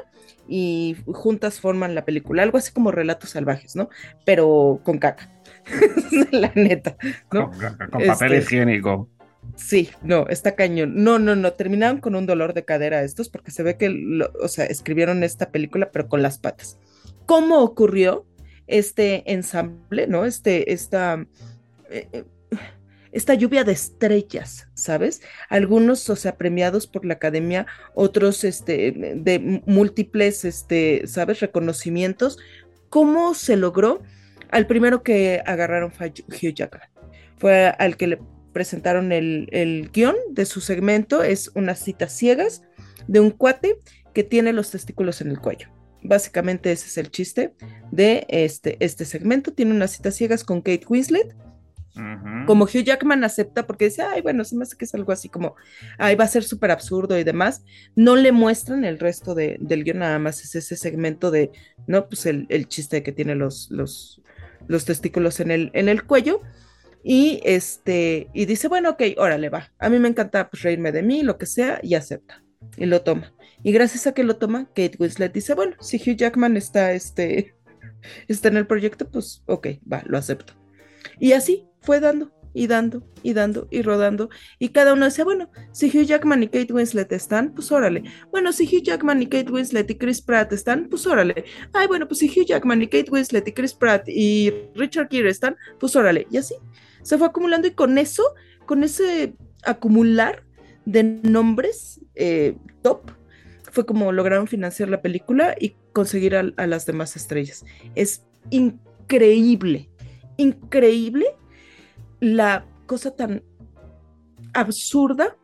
y 0.47 0.95
juntas 1.07 1.59
forman 1.59 1.95
la 1.95 2.05
película, 2.05 2.43
algo 2.43 2.57
así 2.57 2.71
como 2.71 2.91
relatos 2.91 3.31
salvajes, 3.31 3.75
¿no? 3.75 3.89
Pero 4.25 4.79
con 4.83 4.97
caca, 4.97 5.29
la 6.31 6.51
neta, 6.55 6.97
¿no? 7.31 7.51
Con, 7.51 7.89
con 7.91 8.05
papel 8.05 8.33
Este, 8.33 8.55
higiénico. 8.55 9.09
Sí, 9.55 9.89
no, 10.01 10.27
está 10.29 10.55
cañón. 10.55 11.03
No, 11.03 11.19
no, 11.19 11.35
no, 11.35 11.53
terminaron 11.53 11.99
con 11.99 12.15
un 12.15 12.25
dolor 12.25 12.53
de 12.53 12.65
cadera 12.65 13.03
estos 13.03 13.29
porque 13.29 13.51
se 13.51 13.61
ve 13.63 13.77
que, 13.77 13.89
lo- 13.89 14.31
o 14.41 14.47
sea, 14.47 14.65
escribieron 14.65 15.23
esta 15.23 15.51
película 15.51 15.91
pero 15.91 16.07
con 16.07 16.21
las 16.21 16.39
patas. 16.39 16.79
¿Cómo 17.25 17.59
ocurrió 17.61 18.25
este 18.67 19.31
ensamble, 19.31 20.07
no? 20.07 20.25
Este, 20.25 20.73
esta, 20.73 21.25
eh, 21.89 22.07
eh, 22.11 22.23
esta 23.11 23.35
lluvia 23.35 23.63
de 23.63 23.73
estrellas, 23.73 24.67
¿sabes? 24.73 25.21
Algunos, 25.49 26.09
o 26.09 26.15
sea, 26.15 26.37
premiados 26.37 26.87
por 26.87 27.05
la 27.05 27.13
academia, 27.15 27.67
otros, 27.93 28.43
este, 28.43 28.91
de 29.15 29.61
múltiples, 29.65 30.45
este, 30.45 31.03
¿sabes? 31.05 31.39
Reconocimientos. 31.39 32.39
¿Cómo 32.89 33.33
se 33.35 33.55
logró? 33.55 34.01
Al 34.49 34.67
primero 34.67 35.03
que 35.03 35.41
agarraron 35.45 35.91
fue 35.91 36.13
Hugh 36.27 36.53
Jackman. 36.53 36.89
Fue 37.37 37.75
al 37.77 37.97
que 37.97 38.07
le 38.07 38.19
presentaron 38.51 39.11
el, 39.11 39.47
el 39.51 39.89
guion 39.91 40.15
de 40.29 40.45
su 40.45 40.61
segmento. 40.61 41.23
Es 41.23 41.51
unas 41.55 41.79
citas 41.79 42.13
ciegas 42.13 42.63
de 43.07 43.19
un 43.19 43.31
cuate 43.31 43.77
que 44.13 44.23
tiene 44.23 44.53
los 44.53 44.71
testículos 44.71 45.21
en 45.21 45.29
el 45.29 45.39
cuello. 45.39 45.69
Básicamente 46.03 46.71
ese 46.71 46.87
es 46.87 46.97
el 46.97 47.09
chiste 47.11 47.53
de 47.91 48.25
este, 48.29 48.77
este 48.79 49.05
segmento. 49.05 49.53
Tiene 49.53 49.71
unas 49.71 49.91
citas 49.91 50.15
ciegas 50.15 50.43
con 50.43 50.61
Kate 50.61 50.85
Winslet. 50.87 51.35
Como 52.47 52.63
Hugh 52.65 52.83
Jackman 52.83 53.23
acepta 53.23 53.67
porque 53.67 53.85
dice, 53.85 54.01
ay, 54.01 54.21
bueno, 54.21 54.43
se 54.43 54.55
me 54.55 54.63
hace 54.63 54.75
que 54.75 54.85
es 54.85 54.95
algo 54.95 55.11
así 55.11 55.29
como, 55.29 55.55
ay, 55.99 56.15
va 56.15 56.23
a 56.23 56.27
ser 56.27 56.43
súper 56.43 56.71
absurdo 56.71 57.19
y 57.19 57.23
demás, 57.23 57.63
no 57.95 58.15
le 58.15 58.31
muestran 58.31 58.83
el 58.83 58.97
resto 58.97 59.35
de- 59.35 59.57
del 59.59 59.83
guion, 59.83 59.99
nada 59.99 60.17
más 60.17 60.43
es 60.43 60.55
ese 60.55 60.75
segmento 60.75 61.29
de, 61.29 61.51
no, 61.85 62.07
pues 62.09 62.25
el, 62.25 62.47
el 62.49 62.67
chiste 62.67 63.03
que 63.03 63.11
tiene 63.11 63.35
los, 63.35 63.69
los, 63.69 64.23
los 64.67 64.85
testículos 64.85 65.39
en 65.39 65.51
el, 65.51 65.69
en 65.75 65.87
el 65.87 66.03
cuello. 66.03 66.41
Y 67.03 67.41
este, 67.43 68.27
y 68.33 68.45
dice, 68.45 68.67
bueno, 68.69 68.91
ok, 68.91 69.03
órale, 69.17 69.49
va. 69.49 69.71
A 69.77 69.89
mí 69.89 69.99
me 69.99 70.07
encanta 70.09 70.49
pues, 70.49 70.63
reírme 70.63 70.91
de 70.91 71.03
mí, 71.03 71.21
lo 71.21 71.37
que 71.37 71.45
sea, 71.45 71.79
y 71.83 71.93
acepta. 71.95 72.42
Y 72.77 72.85
lo 72.85 73.01
toma. 73.01 73.33
Y 73.63 73.71
gracias 73.71 74.07
a 74.07 74.13
que 74.13 74.23
lo 74.23 74.35
toma, 74.35 74.65
Kate 74.67 74.97
Winslet 74.99 75.33
dice, 75.33 75.53
bueno, 75.53 75.75
si 75.79 75.97
Hugh 75.97 76.17
Jackman 76.17 76.57
está, 76.57 76.93
este, 76.93 77.55
está 78.27 78.49
en 78.49 78.57
el 78.57 78.67
proyecto, 78.67 79.09
pues 79.09 79.43
ok, 79.45 79.67
va, 79.91 80.03
lo 80.05 80.17
acepto. 80.17 80.53
Y 81.19 81.33
así 81.33 81.67
fue 81.81 81.99
dando 81.99 82.31
y 82.53 82.67
dando 82.67 83.03
y 83.23 83.33
dando 83.33 83.67
y 83.71 83.81
rodando. 83.81 84.29
Y 84.59 84.69
cada 84.69 84.93
uno 84.93 85.05
decía, 85.05 85.23
bueno, 85.23 85.49
si 85.71 85.87
Hugh 85.87 86.05
Jackman 86.05 86.43
y 86.43 86.47
Kate 86.47 86.73
Winslet 86.73 87.11
están, 87.11 87.53
pues 87.53 87.71
órale. 87.71 88.03
Bueno, 88.31 88.51
si 88.51 88.65
Hugh 88.65 88.83
Jackman 88.83 89.21
y 89.21 89.27
Kate 89.27 89.51
Winslet 89.51 89.89
y 89.89 89.95
Chris 89.95 90.21
Pratt 90.21 90.51
están, 90.53 90.87
pues 90.89 91.07
órale. 91.07 91.45
Ay, 91.73 91.87
bueno, 91.87 92.07
pues 92.07 92.19
si 92.19 92.27
Hugh 92.27 92.45
Jackman 92.45 92.81
y 92.81 92.87
Kate 92.87 93.09
Winslet 93.09 93.47
y 93.47 93.51
Chris 93.51 93.73
Pratt 93.73 94.07
y 94.07 94.53
Richard 94.75 95.07
Gere 95.09 95.29
están, 95.29 95.55
pues 95.79 95.95
órale. 95.95 96.27
Y 96.29 96.37
así 96.37 96.55
se 97.01 97.17
fue 97.17 97.27
acumulando 97.27 97.67
y 97.67 97.71
con 97.71 97.97
eso, 97.97 98.23
con 98.65 98.83
ese 98.83 99.35
acumular 99.63 100.43
de 100.85 101.03
nombres 101.03 102.01
eh, 102.15 102.57
top, 102.81 103.11
fue 103.71 103.85
como 103.85 104.11
lograron 104.11 104.47
financiar 104.47 104.89
la 104.89 105.01
película 105.01 105.55
y 105.59 105.75
conseguir 105.93 106.35
a, 106.35 106.43
a 106.57 106.67
las 106.67 106.85
demás 106.85 107.15
estrellas. 107.15 107.65
Es 107.95 108.23
increíble, 108.49 109.89
increíble 110.37 111.25
la 112.19 112.65
cosa 112.85 113.15
tan 113.15 113.43
absurda. 114.53 115.37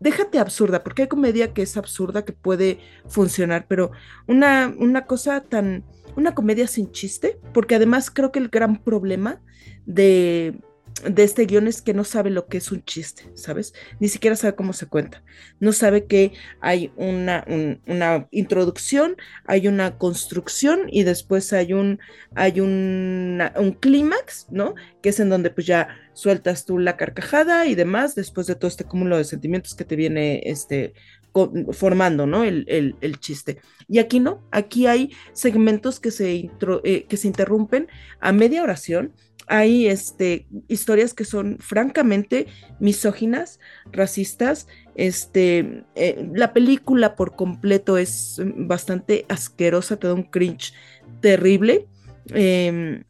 Déjate 0.00 0.38
absurda, 0.38 0.84
porque 0.84 1.02
hay 1.02 1.08
comedia 1.08 1.52
que 1.52 1.62
es 1.62 1.76
absurda, 1.76 2.24
que 2.24 2.32
puede 2.32 2.78
funcionar, 3.06 3.66
pero 3.68 3.90
una, 4.28 4.72
una 4.78 5.06
cosa 5.06 5.40
tan, 5.40 5.84
una 6.16 6.34
comedia 6.34 6.68
sin 6.68 6.92
chiste, 6.92 7.40
porque 7.52 7.74
además 7.74 8.10
creo 8.10 8.30
que 8.30 8.38
el 8.38 8.48
gran 8.48 8.82
problema 8.82 9.40
de, 9.86 10.60
de 11.04 11.22
este 11.24 11.46
guion 11.46 11.66
es 11.68 11.82
que 11.82 11.94
no 11.94 12.04
sabe 12.04 12.30
lo 12.30 12.46
que 12.46 12.58
es 12.58 12.72
un 12.72 12.84
chiste, 12.84 13.30
¿sabes? 13.34 13.74
Ni 14.00 14.08
siquiera 14.08 14.36
sabe 14.36 14.54
cómo 14.56 14.72
se 14.72 14.86
cuenta. 14.86 15.22
No 15.60 15.72
sabe 15.72 16.06
que 16.06 16.32
hay 16.60 16.92
una, 16.96 17.44
un- 17.48 17.80
una 17.86 18.26
introducción, 18.30 19.16
hay 19.44 19.68
una 19.68 19.98
construcción 19.98 20.82
y 20.90 21.04
después 21.04 21.52
hay 21.52 21.72
un, 21.72 21.98
hay 22.34 22.60
una- 22.60 23.52
un 23.56 23.72
clímax, 23.72 24.46
¿no? 24.50 24.74
Que 25.02 25.10
es 25.10 25.20
en 25.20 25.28
donde 25.30 25.50
pues 25.50 25.66
ya 25.66 25.88
sueltas 26.18 26.64
tú 26.64 26.78
la 26.78 26.96
carcajada 26.96 27.66
y 27.66 27.74
demás 27.76 28.14
después 28.16 28.46
de 28.48 28.56
todo 28.56 28.68
este 28.68 28.84
cúmulo 28.84 29.16
de 29.16 29.24
sentimientos 29.24 29.74
que 29.76 29.84
te 29.84 29.94
viene 29.96 30.42
este, 30.46 30.92
formando, 31.72 32.26
¿no? 32.26 32.42
El, 32.42 32.64
el- 32.68 32.96
el 33.00 33.20
chiste. 33.20 33.58
Y 33.88 33.98
aquí 34.00 34.18
no, 34.18 34.42
aquí 34.50 34.86
hay 34.86 35.12
segmentos 35.32 36.00
que 36.00 36.10
se, 36.10 36.50
eh, 36.84 37.06
que 37.08 37.16
se 37.16 37.28
interrumpen 37.28 37.86
a 38.20 38.32
media 38.32 38.62
oración 38.62 39.12
hay 39.50 39.86
este, 39.86 40.46
historias 40.68 41.14
que 41.14 41.24
son 41.24 41.56
francamente 41.58 42.48
misóginas, 42.80 43.60
racistas. 43.90 44.66
Este, 44.94 45.84
eh, 45.94 46.28
la 46.34 46.52
película 46.52 47.16
por 47.16 47.34
completo 47.34 47.96
es 47.96 48.42
bastante 48.56 49.24
asquerosa, 49.30 49.96
te 49.96 50.06
da 50.06 50.12
un 50.12 50.24
cringe 50.24 50.74
terrible 51.22 51.86
em, 52.34 53.04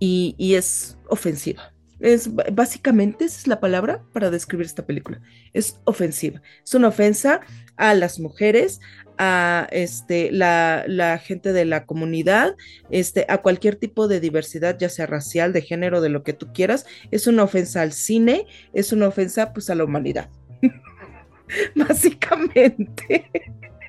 y, 0.00 0.34
y 0.38 0.54
es 0.54 0.96
ofensiva. 1.10 1.74
Es 2.00 2.30
básicamente 2.52 3.24
esa 3.24 3.40
es 3.40 3.46
la 3.46 3.60
palabra 3.60 4.04
para 4.12 4.30
describir 4.30 4.66
esta 4.66 4.86
película. 4.86 5.20
Es 5.52 5.80
ofensiva. 5.84 6.40
Es 6.64 6.74
una 6.74 6.88
ofensa 6.88 7.40
a 7.76 7.94
las 7.94 8.20
mujeres, 8.20 8.80
a 9.18 9.66
este, 9.72 10.30
la, 10.30 10.84
la 10.86 11.18
gente 11.18 11.52
de 11.52 11.64
la 11.64 11.86
comunidad, 11.86 12.56
este, 12.90 13.26
a 13.28 13.38
cualquier 13.38 13.76
tipo 13.76 14.06
de 14.06 14.20
diversidad, 14.20 14.78
ya 14.78 14.88
sea 14.88 15.06
racial, 15.06 15.52
de 15.52 15.62
género, 15.62 16.00
de 16.00 16.08
lo 16.08 16.22
que 16.22 16.32
tú 16.32 16.52
quieras. 16.52 16.86
Es 17.10 17.26
una 17.26 17.42
ofensa 17.42 17.82
al 17.82 17.92
cine, 17.92 18.46
es 18.72 18.92
una 18.92 19.08
ofensa 19.08 19.52
pues 19.52 19.68
a 19.70 19.74
la 19.74 19.84
humanidad. 19.84 20.30
Básicamente. 21.74 23.30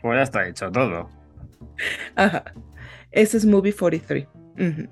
Pues 0.01 0.17
ya 0.17 0.23
está 0.23 0.47
hecho 0.47 0.71
todo. 0.71 1.09
Ajá. 2.15 2.43
Ese 3.11 3.37
es 3.37 3.45
Movie 3.45 3.73
43. 3.73 4.27
Ujú. 4.59 4.89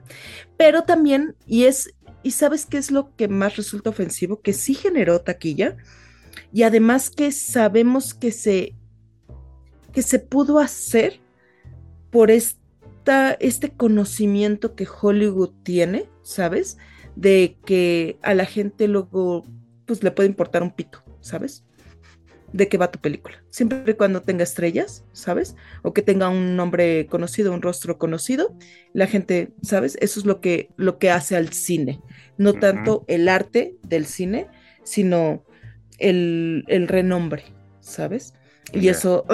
Pero 0.58 0.84
también, 0.84 1.36
y 1.46 1.66
es, 1.66 1.94
y 2.24 2.32
sabes 2.32 2.66
qué 2.66 2.78
es 2.78 2.92
lo 2.92 3.16
que 3.16 3.28
más 3.28 3.56
resulta 3.56 3.90
ofensivo, 3.90 4.42
que 4.42 4.54
sí 4.54 4.74
generó 4.74 5.22
taquilla, 5.22 5.78
y 6.52 6.64
además 6.64 7.10
que 7.10 7.32
sabemos 7.32 8.14
que 8.14 8.32
se, 8.32 8.76
que 9.94 10.02
se 10.02 10.20
pudo 10.20 10.60
hacer 10.60 11.20
por 12.12 12.32
esta, 12.32 13.34
este 13.34 13.70
conocimiento 13.72 14.76
que 14.76 14.88
Hollywood 14.88 15.52
tiene, 15.64 16.10
¿sabes? 16.24 16.78
De 17.16 17.58
que 17.66 18.18
a 18.22 18.34
la 18.34 18.46
gente 18.46 18.88
luego, 18.88 19.46
pues 19.86 20.04
le 20.04 20.12
puede 20.12 20.30
importar 20.30 20.64
un 20.64 20.72
pito, 20.72 21.04
¿sabes? 21.22 21.67
De 22.54 22.68
qué 22.68 22.78
va 22.78 22.92
tu 22.92 23.00
película. 23.00 23.44
Siempre 23.50 23.84
y 23.86 23.94
cuando 23.94 24.22
tenga 24.22 24.44
estrellas, 24.44 25.06
¿sabes? 25.12 25.56
O 25.82 25.94
que 25.94 26.02
tenga 26.02 26.30
un 26.30 26.56
nombre 26.56 27.08
conocido, 27.08 27.54
un 27.54 27.62
rostro 27.62 27.98
conocido, 27.98 28.56
la 28.94 29.08
gente, 29.08 29.52
¿sabes? 29.62 29.98
Eso 30.02 30.20
es 30.20 30.26
lo 30.26 30.40
que, 30.40 30.70
lo 30.78 30.98
que 30.98 31.12
hace 31.12 31.36
al 31.36 31.54
cine. 31.54 32.02
No 32.38 32.54
tanto 32.54 33.04
el 33.08 33.28
arte 33.30 33.76
del 33.84 34.06
cine, 34.06 34.48
sino 34.84 35.44
el, 36.00 36.64
el 36.68 36.88
renombre, 36.88 37.44
¿sabes? 37.80 38.34
Y 38.74 38.90
eso 38.90 39.26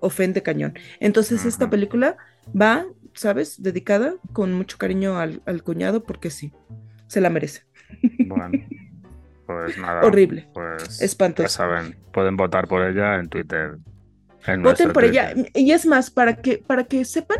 ofende 0.00 0.42
cañón. 0.42 0.74
Entonces 1.00 1.44
esta 1.44 1.68
película 1.70 2.16
va, 2.58 2.86
¿sabes? 3.14 3.62
Dedicada 3.62 4.14
con 4.32 4.52
mucho 4.52 4.78
cariño 4.78 5.18
al, 5.18 5.42
al 5.46 5.62
cuñado 5.62 6.02
porque 6.02 6.30
sí, 6.30 6.52
se 7.06 7.20
la 7.20 7.30
merece. 7.30 7.62
Bueno, 8.26 8.50
pues 9.48 9.78
nada. 9.78 10.02
Horrible. 10.04 10.46
Pues 10.52 11.00
Espantoso. 11.00 11.44
Ya 11.44 11.48
saben, 11.48 11.96
pueden 12.12 12.36
votar 12.36 12.68
por 12.68 12.86
ella 12.86 13.16
en 13.16 13.28
Twitter. 13.30 13.78
En 14.46 14.62
Voten 14.62 14.92
por 14.92 15.04
ella. 15.04 15.32
Y 15.54 15.72
es 15.72 15.86
más, 15.86 16.10
para 16.10 16.36
que, 16.36 16.58
para 16.58 16.84
que 16.84 17.04
sepan 17.06 17.38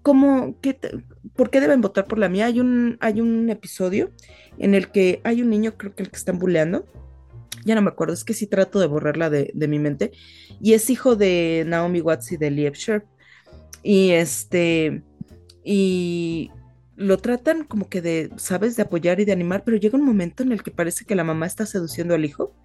cómo, 0.00 0.58
qué 0.62 0.72
te- 0.72 1.04
por 1.36 1.50
qué 1.50 1.60
deben 1.60 1.82
votar 1.82 2.06
por 2.06 2.18
la 2.18 2.28
mía, 2.30 2.46
hay 2.46 2.60
un, 2.60 2.96
hay 3.00 3.20
un 3.20 3.50
episodio 3.50 4.10
en 4.58 4.74
el 4.74 4.88
que 4.90 5.20
hay 5.24 5.42
un 5.42 5.50
niño, 5.50 5.76
creo 5.76 5.94
que 5.94 6.02
el 6.02 6.10
que 6.10 6.16
están 6.16 6.38
bulleando. 6.38 6.86
Ya 7.66 7.74
no 7.74 7.82
me 7.82 7.90
acuerdo, 7.90 8.14
es 8.14 8.24
que 8.24 8.32
sí 8.34 8.46
trato 8.46 8.80
de 8.80 8.86
borrarla 8.86 9.28
de, 9.28 9.50
de 9.54 9.68
mi 9.68 9.78
mente. 9.78 10.12
Y 10.60 10.72
es 10.72 10.88
hijo 10.88 11.14
de 11.14 11.64
Naomi 11.66 12.00
Watts 12.00 12.32
y 12.32 12.38
de 12.38 12.50
Lieb 12.50 12.72
Sharp. 12.74 13.04
Y 13.82 14.10
este. 14.12 15.02
Y 15.62 16.50
lo 16.96 17.18
tratan 17.18 17.64
como 17.64 17.88
que 17.88 18.02
de, 18.02 18.30
¿sabes? 18.36 18.76
De 18.76 18.82
apoyar 18.82 19.20
y 19.20 19.24
de 19.24 19.32
animar, 19.32 19.64
pero 19.64 19.76
llega 19.76 19.98
un 19.98 20.04
momento 20.04 20.42
en 20.42 20.52
el 20.52 20.62
que 20.62 20.70
parece 20.70 21.04
que 21.04 21.14
la 21.14 21.24
mamá 21.24 21.46
está 21.46 21.66
seduciendo 21.66 22.14
al 22.14 22.24
hijo. 22.24 22.56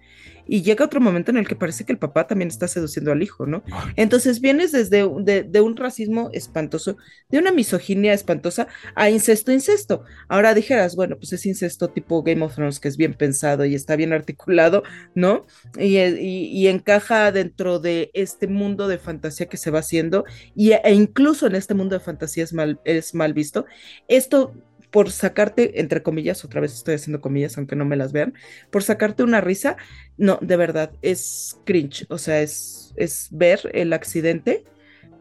Y 0.48 0.62
llega 0.62 0.84
otro 0.86 1.00
momento 1.00 1.30
en 1.30 1.36
el 1.36 1.46
que 1.46 1.54
parece 1.56 1.84
que 1.84 1.92
el 1.92 1.98
papá 1.98 2.26
también 2.26 2.48
está 2.48 2.66
seduciendo 2.68 3.12
al 3.12 3.22
hijo, 3.22 3.46
¿no? 3.46 3.62
Entonces 3.96 4.40
vienes 4.40 4.72
desde 4.72 5.04
un- 5.04 5.24
de, 5.24 5.42
de 5.44 5.60
un 5.60 5.76
racismo 5.76 6.30
espantoso, 6.32 6.96
de 7.28 7.38
una 7.38 7.52
misoginia 7.52 8.12
espantosa 8.14 8.66
a 8.94 9.10
incesto, 9.10 9.52
incesto. 9.52 10.02
Ahora 10.28 10.54
dijeras, 10.54 10.96
bueno, 10.96 11.16
pues 11.18 11.32
es 11.34 11.46
incesto 11.46 11.88
tipo 11.90 12.22
Game 12.22 12.42
of 12.44 12.54
Thrones, 12.54 12.80
que 12.80 12.88
es 12.88 12.96
bien 12.96 13.14
pensado 13.14 13.64
y 13.64 13.74
está 13.74 13.94
bien 13.96 14.12
articulado, 14.12 14.82
¿no? 15.14 15.46
Y, 15.78 15.96
e- 15.98 16.20
y- 16.22 16.46
y 16.58 16.68
encaja 16.68 17.30
dentro 17.32 17.78
de 17.78 18.10
este 18.14 18.46
mundo 18.48 18.88
de 18.88 18.98
fantasía 18.98 19.46
que 19.48 19.56
se 19.58 19.70
va 19.70 19.80
haciendo, 19.80 20.24
y, 20.54 20.72
e 20.72 20.92
incluso 20.94 21.46
en 21.46 21.54
este 21.54 21.74
mundo 21.74 21.94
de 21.98 22.00
fantasía 22.04 22.44
es 22.44 22.52
mal, 22.52 22.80
es 22.84 23.14
mal 23.14 23.34
visto. 23.34 23.66
Esto 24.08 24.54
por 24.90 25.10
sacarte, 25.10 25.80
entre 25.80 26.02
comillas, 26.02 26.44
otra 26.44 26.60
vez 26.60 26.72
estoy 26.74 26.94
haciendo 26.94 27.20
comillas, 27.20 27.56
aunque 27.58 27.76
no 27.76 27.84
me 27.84 27.96
las 27.96 28.12
vean, 28.12 28.34
por 28.70 28.82
sacarte 28.82 29.22
una 29.22 29.40
risa, 29.40 29.76
no, 30.16 30.38
de 30.40 30.56
verdad, 30.56 30.92
es 31.02 31.60
cringe, 31.64 32.06
o 32.08 32.18
sea, 32.18 32.40
es, 32.40 32.94
es 32.96 33.28
ver 33.30 33.60
el 33.74 33.92
accidente, 33.92 34.64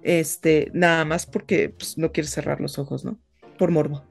este, 0.04 0.72
nada 0.74 1.04
más 1.06 1.26
porque 1.26 1.70
pues, 1.70 1.98
no 1.98 2.12
quieres 2.12 2.32
cerrar 2.32 2.62
los 2.62 2.80
ojos, 2.80 3.04
¿no? 3.04 3.20
Por 3.58 3.72
morbo. 3.72 4.04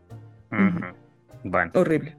Bueno, 1.45 1.71
Horrible. 1.75 2.17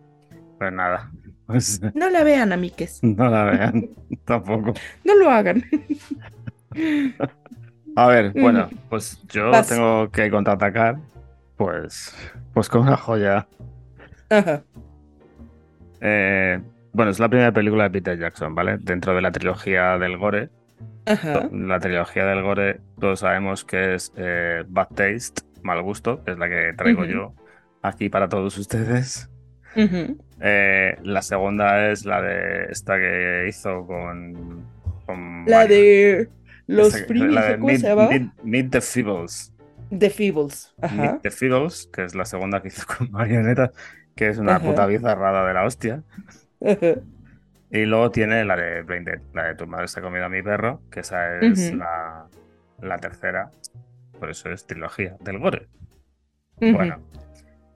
pues 0.58 0.72
nada. 0.74 1.12
Pues 1.46 1.82
No 1.94 2.10
la 2.10 2.24
vean, 2.24 2.52
amiques. 2.52 3.00
no 3.04 3.30
la 3.30 3.44
vean 3.46 3.90
tampoco. 4.26 4.74
No 5.04 5.16
lo 5.16 5.30
hagan. 5.30 5.64
A 7.96 8.08
ver, 8.08 8.32
bueno, 8.34 8.70
pues 8.90 9.20
yo 9.28 9.50
Vas. 9.50 9.68
tengo 9.70 10.12
que 10.12 10.30
contraatacar, 10.30 11.00
pues, 11.56 12.14
pues 12.58 12.70
con 12.70 12.82
una 12.82 12.98
joya. 12.98 13.48
Ajá. 14.32 14.64
Eh, 16.02 16.60
bueno, 16.92 17.12
es 17.12 17.20
la 17.20 17.30
primera 17.30 17.52
película 17.52 17.84
de 17.84 17.90
Peter 17.92 18.18
Jackson, 18.18 18.56
¿vale? 18.56 18.80
Dentro 18.80 19.14
de 19.14 19.22
la 19.22 19.32
trilogía 19.32 20.00
del 20.00 20.18
Gore. 20.18 20.50
Ajá. 21.06 21.50
La 21.52 21.80
trilogía 21.80 22.26
del 22.26 22.42
Gore, 22.42 22.82
todos 23.00 23.20
sabemos 23.20 23.64
que 23.64 23.94
es 23.94 24.12
eh, 24.18 24.64
Bad 24.68 24.88
Taste, 24.96 25.44
Mal 25.62 25.84
Gusto, 25.84 26.24
que 26.24 26.32
es 26.32 26.40
la 26.40 26.50
que 26.50 26.74
traigo 26.76 27.06
yo 27.06 27.34
aquí 27.84 28.10
para 28.10 28.28
todos 28.28 28.58
ustedes. 28.58 29.30
Eh, 29.76 30.98
la 31.04 31.22
segunda 31.22 31.92
es 31.92 32.06
la 32.06 32.24
de 32.24 32.72
esta 32.72 32.98
que 32.98 33.46
hizo 33.48 33.86
con. 33.86 34.66
con 35.06 35.46
La 35.46 35.58
Mario- 35.60 35.68
de 35.68 36.30
los 36.66 36.96
esta 36.96 37.08
primos, 37.08 37.34
la 37.36 37.46
de 37.50 37.60
¿cómo 37.60 37.70
se 37.70 37.78
llamaba? 37.88 38.10
Meet- 38.10 38.32
Meet 38.42 38.72
the 38.72 38.82
Feebles. 38.82 39.54
The 39.98 40.10
Feebles. 40.10 40.74
Ajá. 40.82 41.20
The 41.22 41.32
Feebles, 41.32 41.90
que 41.94 42.04
es 42.04 42.16
la 42.16 42.26
segunda 42.26 42.62
que 42.62 42.68
hizo 42.70 42.86
con 42.86 43.12
Marioneta, 43.12 43.72
que 44.16 44.28
es 44.30 44.38
una 44.38 44.56
Ajá. 44.58 44.66
puta 44.66 44.86
bizarrada 44.86 45.48
de 45.48 45.54
la 45.54 45.66
hostia. 45.66 46.04
Ajá. 46.66 46.78
Y 47.70 47.84
luego 47.84 48.12
tiene 48.12 48.46
la 48.46 48.56
de 48.56 48.82
Brain 48.84 49.04
Dead, 49.04 49.20
la 49.34 49.48
de 49.48 49.56
tu 49.56 49.68
madre 49.68 49.90
se 49.90 50.00
ha 50.00 50.02
comido 50.02 50.24
a 50.24 50.30
mi 50.30 50.42
perro, 50.42 50.82
que 50.90 51.02
esa 51.02 51.38
es 51.42 51.74
la, 51.74 52.26
la 52.82 52.98
tercera. 52.98 53.52
Por 54.18 54.30
eso 54.30 54.50
es 54.50 54.66
trilogía 54.66 55.18
del 55.20 55.38
gore. 55.40 55.68
Bueno, 56.62 57.04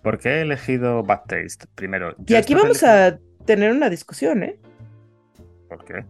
¿por 0.02 0.18
qué 0.18 0.30
he 0.30 0.42
elegido 0.44 1.04
Bad 1.04 1.24
Taste? 1.28 1.66
Primero, 1.76 2.16
Y 2.26 2.36
aquí 2.36 2.54
vamos 2.54 2.80
película- 2.80 3.08
a 3.08 3.46
tener 3.46 3.72
una 3.74 3.90
discusión, 3.90 4.44
¿eh? 4.44 4.62
¿Por 5.68 5.84
qué? 5.84 6.06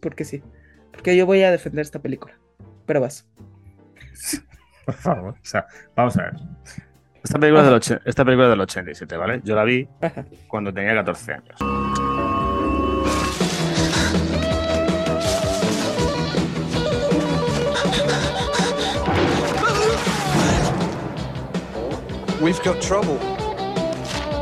Porque 0.00 0.26
sí. 0.26 0.42
Porque 0.92 1.16
yo 1.16 1.24
voy 1.24 1.42
a 1.44 1.50
defender 1.50 1.80
esta 1.80 2.00
película. 2.00 2.34
Pero 2.84 3.00
vas. 3.00 3.26
Por 4.88 4.94
favor. 4.94 5.34
O 5.34 5.44
sea, 5.44 5.66
vamos 5.94 6.16
a 6.16 6.22
ver. 6.22 6.34
Esta 7.22 7.38
película, 7.38 7.60
es 7.60 7.66
del, 7.66 7.74
och- 7.98 8.02
esta 8.06 8.24
película 8.24 8.46
es 8.46 8.50
del 8.52 8.60
87, 8.62 9.16
¿vale? 9.18 9.42
Yo 9.44 9.54
la 9.54 9.64
vi 9.64 9.86
cuando 10.46 10.72
tenía 10.72 10.94
14 10.94 11.32
años. 11.34 11.58
We've 22.40 22.62
got 22.62 22.80
trouble. 22.80 23.18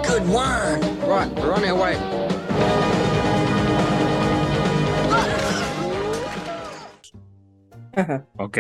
Good 0.07 0.29
work. 0.29 0.81
Right, 1.09 1.33
we're 1.37 1.53
on 1.55 1.65
our 1.65 1.75
way. 1.75 1.95
Ajá. 7.97 8.27
Ok. 8.39 8.59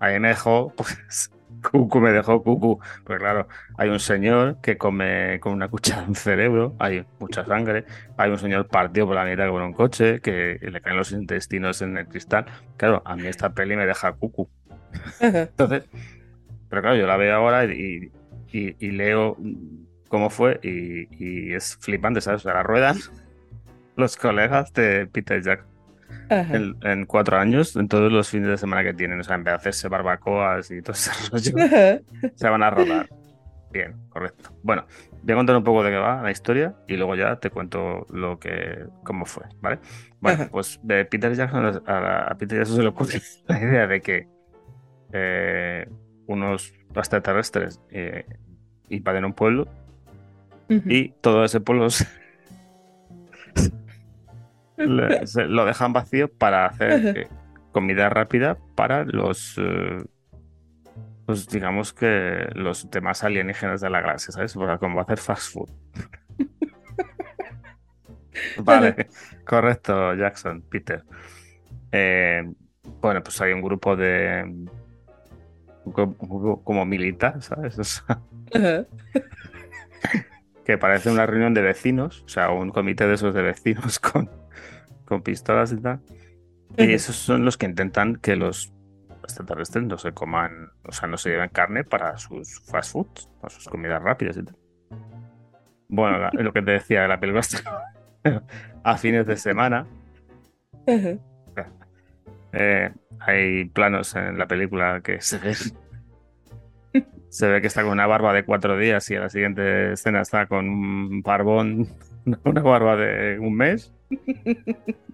Ahí 0.00 0.18
me 0.18 0.28
dejó, 0.28 0.72
pues, 0.76 1.30
Cucu 1.70 2.00
me 2.00 2.10
dejó 2.10 2.42
Cucu. 2.42 2.80
Pues 3.04 3.18
claro, 3.18 3.46
hay 3.78 3.88
un 3.90 4.00
señor 4.00 4.58
que 4.62 4.76
come 4.78 5.38
con 5.40 5.52
una 5.52 5.68
cuchara 5.68 6.04
en 6.04 6.14
cerebro, 6.14 6.74
hay 6.78 7.04
mucha 7.20 7.44
sangre, 7.44 7.84
hay 8.16 8.30
un 8.30 8.38
señor 8.38 8.66
partido 8.66 9.06
por 9.06 9.14
la 9.14 9.24
mitad 9.24 9.48
con 9.50 9.62
un 9.62 9.72
coche, 9.72 10.20
que 10.20 10.58
le 10.60 10.80
caen 10.80 10.96
los 10.96 11.12
intestinos 11.12 11.82
en 11.82 11.96
el 11.98 12.08
cristal. 12.08 12.46
Claro, 12.76 13.02
a 13.04 13.14
mí 13.14 13.26
esta 13.26 13.52
peli 13.52 13.76
me 13.76 13.86
deja 13.86 14.12
Cucu. 14.12 14.48
Entonces, 15.20 15.84
pero 16.68 16.82
claro, 16.82 16.96
yo 16.96 17.06
la 17.06 17.16
veo 17.16 17.34
ahora 17.36 17.64
y, 17.66 18.10
y- 18.52 18.76
y 18.78 18.90
leo 18.92 19.36
cómo 20.08 20.30
fue 20.30 20.58
y, 20.62 21.06
y 21.22 21.52
es 21.54 21.76
flipante, 21.76 22.20
¿sabes? 22.20 22.40
O 22.40 22.44
sea, 22.44 22.54
la 22.54 22.62
ruedan 22.62 22.96
los 23.96 24.16
colegas 24.16 24.72
de 24.72 25.06
Peter 25.06 25.42
Jackson. 25.42 25.69
En, 26.28 26.76
en 26.82 27.06
cuatro 27.06 27.38
años, 27.38 27.74
en 27.76 27.88
todos 27.88 28.10
los 28.12 28.28
fines 28.28 28.48
de 28.48 28.56
semana 28.58 28.82
que 28.82 28.94
tienen, 28.94 29.20
o 29.20 29.24
sea, 29.24 29.36
en 29.36 29.44
vez 29.44 29.52
de 29.52 29.56
hacerse 29.56 29.88
barbacoas 29.88 30.70
y 30.70 30.82
todo 30.82 30.92
ese 30.92 31.10
rollo, 31.30 31.64
Ajá. 31.64 32.00
se 32.34 32.48
van 32.48 32.62
a 32.62 32.70
rodar. 32.70 33.08
Bien, 33.72 33.94
correcto. 34.08 34.50
Bueno, 34.64 34.84
voy 35.22 35.32
a 35.32 35.36
contar 35.36 35.56
un 35.56 35.62
poco 35.64 35.84
de 35.84 35.90
qué 35.92 35.96
va 35.96 36.22
la 36.22 36.30
historia 36.32 36.74
y 36.88 36.96
luego 36.96 37.14
ya 37.14 37.36
te 37.36 37.50
cuento 37.50 38.04
lo 38.10 38.38
que, 38.40 38.84
cómo 39.04 39.24
fue, 39.26 39.44
¿vale? 39.60 39.78
Bueno, 40.20 40.42
Ajá. 40.42 40.50
pues 40.50 40.80
de 40.82 41.04
Peter 41.04 41.32
Jackson, 41.34 41.80
a, 41.86 42.00
la- 42.00 42.22
a 42.24 42.34
Peter 42.36 42.58
Jackson 42.58 42.76
se 42.76 42.82
le 42.82 42.88
ocurre 42.88 43.20
la 43.46 43.58
idea 43.60 43.86
de 43.86 44.00
que 44.00 44.28
eh, 45.12 45.88
unos 46.26 46.72
extraterrestres 46.94 47.80
eh, 47.90 48.24
invaden 48.88 49.24
un 49.24 49.32
pueblo 49.34 49.68
y 50.68 51.10
todo 51.20 51.44
ese 51.44 51.60
pueblo 51.60 51.90
se- 51.90 52.06
le- 54.86 55.26
se- 55.32 55.46
lo 55.46 55.64
dejan 55.64 55.92
vacío 55.92 56.28
para 56.28 56.66
hacer 56.66 57.16
eh, 57.16 57.28
comida 57.72 58.08
rápida 58.08 58.58
para 58.74 59.04
los, 59.04 59.56
eh, 59.58 60.04
pues 61.26 61.48
digamos 61.48 61.92
que 61.92 62.48
los 62.54 62.90
demás 62.90 63.22
alienígenas 63.24 63.80
de 63.80 63.90
la 63.90 64.00
galaxia, 64.00 64.32
¿sabes? 64.32 64.54
Para 64.54 64.78
como 64.78 65.00
hacer 65.00 65.18
fast 65.18 65.52
food. 65.52 65.70
Vale, 68.58 69.08
correcto, 69.44 70.14
Jackson, 70.14 70.62
Peter. 70.62 71.04
Eh, 71.92 72.42
bueno, 73.00 73.22
pues 73.22 73.40
hay 73.40 73.52
un 73.52 73.62
grupo 73.62 73.96
de 73.96 74.42
un 75.84 75.92
grupo- 75.92 76.16
un 76.26 76.42
grupo 76.42 76.64
como 76.64 76.84
militar, 76.84 77.42
¿sabes? 77.42 77.78
O 77.78 77.84
sea, 77.84 78.20
Ajá. 78.54 78.86
que 80.64 80.78
parece 80.78 81.10
una 81.10 81.26
reunión 81.26 81.54
de 81.54 81.62
vecinos, 81.62 82.22
o 82.24 82.28
sea, 82.28 82.50
un 82.50 82.70
comité 82.70 83.06
de 83.06 83.14
esos 83.14 83.34
de 83.34 83.42
vecinos 83.42 83.98
con, 83.98 84.30
con 85.10 85.20
pistolas 85.22 85.72
y 85.72 85.76
tal. 85.76 86.00
Y 86.78 86.92
esos 86.94 87.16
son 87.16 87.44
los 87.44 87.58
que 87.58 87.66
intentan 87.66 88.16
que 88.16 88.36
los 88.36 88.72
extraterrestres 89.22 89.84
no 89.84 89.98
se 89.98 90.12
coman, 90.12 90.70
o 90.84 90.92
sea, 90.92 91.06
no 91.08 91.18
se 91.18 91.28
lleven 91.30 91.50
carne 91.50 91.84
para 91.84 92.16
sus 92.16 92.60
fast 92.64 92.92
foods, 92.92 93.28
para 93.40 93.52
sus 93.52 93.68
comidas 93.68 94.02
rápidas 94.02 94.36
y 94.38 94.44
tal. 94.44 94.56
Bueno, 95.88 96.18
la- 96.18 96.30
lo 96.32 96.52
que 96.52 96.62
te 96.62 96.70
decía 96.70 97.02
de 97.02 97.08
la 97.08 97.20
película 97.20 97.42
a 98.84 98.96
fines 98.96 99.26
de 99.26 99.36
semana. 99.36 99.86
Eh, 102.52 102.90
hay 103.20 103.64
planos 103.66 104.14
en 104.16 104.38
la 104.38 104.46
película 104.46 105.00
que 105.02 105.20
se 105.20 105.38
ve. 105.38 105.54
Se 107.28 107.46
ve 107.48 107.60
que 107.60 107.68
está 107.68 107.82
con 107.82 107.92
una 107.92 108.06
barba 108.08 108.32
de 108.32 108.44
cuatro 108.44 108.76
días 108.76 109.08
y 109.10 109.14
a 109.16 109.20
la 109.20 109.28
siguiente 109.28 109.92
escena 109.92 110.20
está 110.20 110.46
con 110.46 110.68
un 110.68 111.22
barbón, 111.22 111.86
una 112.44 112.60
barba 112.62 112.96
de 112.96 113.38
un 113.38 113.54
mes. 113.56 113.92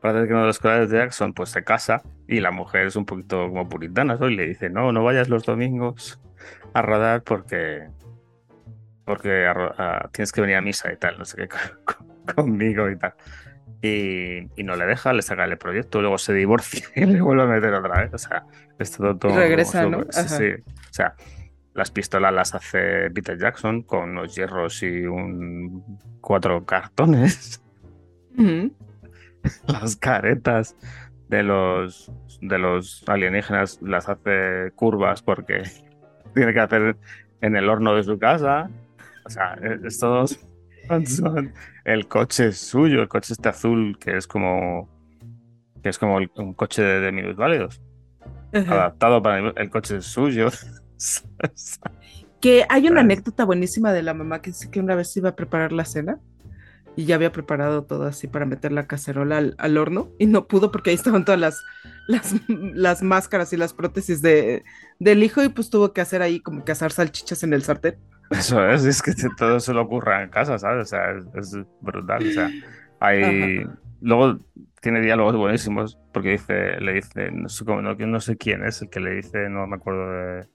Parece 0.00 0.26
que 0.26 0.32
uno 0.34 0.42
de 0.42 0.46
los 0.48 0.58
colegas 0.58 0.90
de 0.90 0.98
Jackson 0.98 1.32
pues 1.32 1.48
se 1.50 1.64
casa 1.64 2.02
y 2.28 2.40
la 2.40 2.50
mujer 2.50 2.86
es 2.86 2.96
un 2.96 3.06
poquito 3.06 3.48
como 3.48 3.68
puritana 3.68 4.16
¿no? 4.16 4.28
y 4.28 4.36
le 4.36 4.46
dice, 4.46 4.68
no, 4.68 4.92
no 4.92 5.02
vayas 5.02 5.28
los 5.30 5.44
domingos 5.44 6.20
a 6.74 6.82
rodar 6.82 7.22
porque 7.22 7.88
porque 9.06 9.46
a 9.46 9.54
ro- 9.54 9.74
a- 9.78 10.08
tienes 10.12 10.30
que 10.32 10.40
venir 10.42 10.56
a 10.56 10.60
misa 10.62 10.92
y 10.92 10.96
tal, 10.96 11.18
no 11.18 11.24
sé 11.24 11.36
qué, 11.36 11.48
con- 11.84 12.34
conmigo 12.34 12.90
y 12.90 12.98
tal. 12.98 13.14
Y, 13.82 14.48
y 14.58 14.62
no 14.64 14.76
le 14.76 14.86
deja, 14.86 15.12
le 15.12 15.20
saca 15.22 15.44
el 15.44 15.58
proyecto, 15.58 16.00
luego 16.00 16.16
se 16.18 16.32
divorcia 16.34 16.86
y 16.96 17.04
le 17.04 17.20
vuelve 17.20 17.42
a 17.42 17.46
meter 17.46 17.72
otra 17.74 18.02
vez. 18.02 18.14
O 18.14 18.18
sea, 18.18 18.44
es 18.78 18.90
todo, 18.92 19.16
todo 19.16 19.32
Y 19.32 19.36
regresa, 19.36 19.84
como 19.84 19.98
¿no? 19.98 20.04
súper- 20.04 20.28
sí, 20.28 20.36
sí. 20.36 20.72
O 20.72 20.92
sea, 20.92 21.14
las 21.74 21.90
pistolas 21.90 22.32
las 22.32 22.54
hace 22.54 23.10
Peter 23.10 23.36
Jackson 23.38 23.82
con 23.82 24.10
unos 24.10 24.34
hierros 24.34 24.82
y 24.82 25.04
un 25.06 25.98
cuatro 26.20 26.64
cartones. 26.64 27.60
Las 29.66 29.96
caretas 29.96 30.76
de 31.28 31.42
los 31.42 32.10
de 32.40 32.58
los 32.58 33.04
alienígenas 33.08 33.78
las 33.82 34.08
hace 34.08 34.70
curvas 34.74 35.22
porque 35.22 35.62
tiene 36.34 36.52
que 36.52 36.60
hacer 36.60 36.96
en 37.40 37.56
el 37.56 37.68
horno 37.68 37.94
de 37.94 38.02
su 38.02 38.18
casa. 38.18 38.70
O 39.26 39.30
sea, 39.30 39.54
es, 39.62 39.84
es 39.84 39.98
todo 39.98 40.26
son- 41.06 41.52
el 41.84 42.08
coche 42.08 42.48
es 42.48 42.58
suyo, 42.58 43.02
el 43.02 43.08
coche 43.08 43.32
este 43.34 43.48
azul 43.48 43.98
que 43.98 44.16
es 44.16 44.26
como 44.26 44.88
que 45.82 45.88
es 45.90 45.98
como 45.98 46.18
el- 46.18 46.30
un 46.36 46.54
coche 46.54 46.82
de, 46.82 47.00
de 47.00 47.12
minusválidos, 47.12 47.82
Ajá. 48.54 48.72
adaptado 48.74 49.22
para 49.22 49.38
el, 49.38 49.52
el 49.56 49.70
coche 49.70 49.98
es 49.98 50.06
suyo. 50.06 50.48
Que 52.40 52.66
hay 52.68 52.88
una 52.88 53.00
anécdota 53.00 53.46
buenísima 53.46 53.90
de 53.94 54.02
la 54.02 54.12
mamá 54.12 54.42
que 54.42 54.50
dice 54.50 54.70
que 54.70 54.78
una 54.78 54.94
vez 54.94 55.16
iba 55.16 55.30
a 55.30 55.36
preparar 55.36 55.72
la 55.72 55.86
cena 55.86 56.18
y 56.94 57.06
ya 57.06 57.14
había 57.14 57.32
preparado 57.32 57.84
todo 57.84 58.04
así 58.04 58.26
para 58.28 58.44
meter 58.44 58.70
la 58.70 58.86
cacerola 58.86 59.38
al, 59.38 59.54
al 59.56 59.78
horno 59.78 60.10
y 60.18 60.26
no 60.26 60.46
pudo 60.46 60.70
porque 60.70 60.90
ahí 60.90 60.96
estaban 60.96 61.24
todas 61.24 61.40
las, 61.40 61.64
las, 62.06 62.34
las 62.48 63.02
máscaras 63.02 63.54
y 63.54 63.56
las 63.56 63.72
prótesis 63.72 64.20
de, 64.20 64.62
del 64.98 65.22
hijo 65.22 65.42
y 65.42 65.48
pues 65.48 65.70
tuvo 65.70 65.94
que 65.94 66.02
hacer 66.02 66.20
ahí 66.20 66.40
como 66.40 66.64
que 66.66 66.72
asar 66.72 66.92
salchichas 66.92 67.42
en 67.44 67.54
el 67.54 67.62
sartén. 67.62 67.96
Eso 68.30 68.66
es, 68.68 68.84
es 68.84 69.02
que 69.02 69.12
todo 69.36 69.60
se 69.60 69.72
le 69.72 69.80
ocurra 69.80 70.22
en 70.22 70.30
casa, 70.30 70.58
¿sabes? 70.58 70.82
O 70.82 70.88
sea, 70.88 71.12
es, 71.12 71.54
es 71.54 71.66
brutal. 71.80 72.26
O 72.26 72.30
sea, 72.30 72.50
hay. 73.00 73.58
Ajá. 73.58 73.78
Luego 74.00 74.38
tiene 74.80 75.00
diálogos 75.00 75.34
buenísimos 75.36 75.98
porque 76.12 76.32
dice, 76.32 76.78
le 76.78 76.92
dice, 76.92 77.30
no 77.30 77.48
sé, 77.48 77.64
no, 77.64 77.94
no 77.94 78.20
sé 78.20 78.36
quién 78.36 78.64
es 78.64 78.82
el 78.82 78.90
que 78.90 79.00
le 79.00 79.14
dice, 79.14 79.48
no 79.48 79.66
me 79.66 79.76
acuerdo 79.76 80.10
de, 80.10 80.46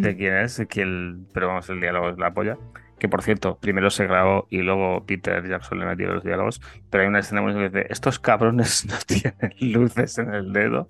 de 0.00 0.16
quién 0.16 0.34
es, 0.36 0.64
que 0.68 0.82
el- 0.82 1.26
pero 1.32 1.48
vamos, 1.48 1.68
el 1.70 1.80
diálogo 1.80 2.08
es 2.10 2.18
la 2.18 2.32
polla. 2.32 2.56
Que 2.98 3.08
por 3.08 3.22
cierto, 3.22 3.58
primero 3.58 3.90
se 3.90 4.06
grabó 4.06 4.46
y 4.50 4.58
luego 4.62 5.04
Peter 5.04 5.46
Jackson 5.46 5.78
le 5.80 5.84
metió 5.86 6.06
los 6.12 6.22
diálogos, 6.24 6.60
pero 6.90 7.02
hay 7.02 7.08
una 7.08 7.18
escena 7.18 7.42
muy 7.42 7.52
que 7.52 7.68
dice, 7.68 7.86
estos 7.90 8.18
cabrones 8.18 8.86
no 8.88 8.94
tienen 9.06 9.72
luces 9.72 10.16
en 10.18 10.32
el 10.32 10.52
dedo, 10.52 10.88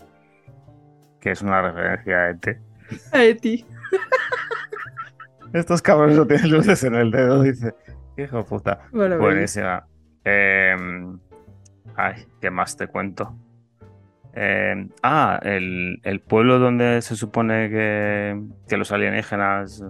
que 1.21 1.31
es 1.33 1.43
una 1.43 1.61
referencia 1.63 2.17
a 2.19 2.31
ET. 2.31 2.61
A 3.13 3.25
Eti. 3.25 3.65
Estos 5.53 5.83
cabrones 5.83 6.17
no 6.17 6.27
tienen 6.27 6.51
luces 6.51 6.83
en 6.85 6.95
el 6.95 7.11
dedo, 7.11 7.43
dice. 7.43 7.75
Hijo 8.17 8.39
de 8.39 8.45
puta. 8.45 8.81
Buenísima. 9.19 9.87
Eh, 10.25 10.77
ay, 11.97 12.27
¿qué 12.41 12.51
más 12.51 12.77
te 12.77 12.87
cuento? 12.89 13.37
Eh, 14.37 14.89
ah, 15.03 15.39
el, 15.43 16.01
el 16.03 16.21
pueblo 16.21 16.59
donde 16.59 17.01
se 17.03 17.15
supone 17.17 17.71
que, 17.71 18.41
que 18.69 18.77
los 18.77 18.91
alienígenas 18.93 19.81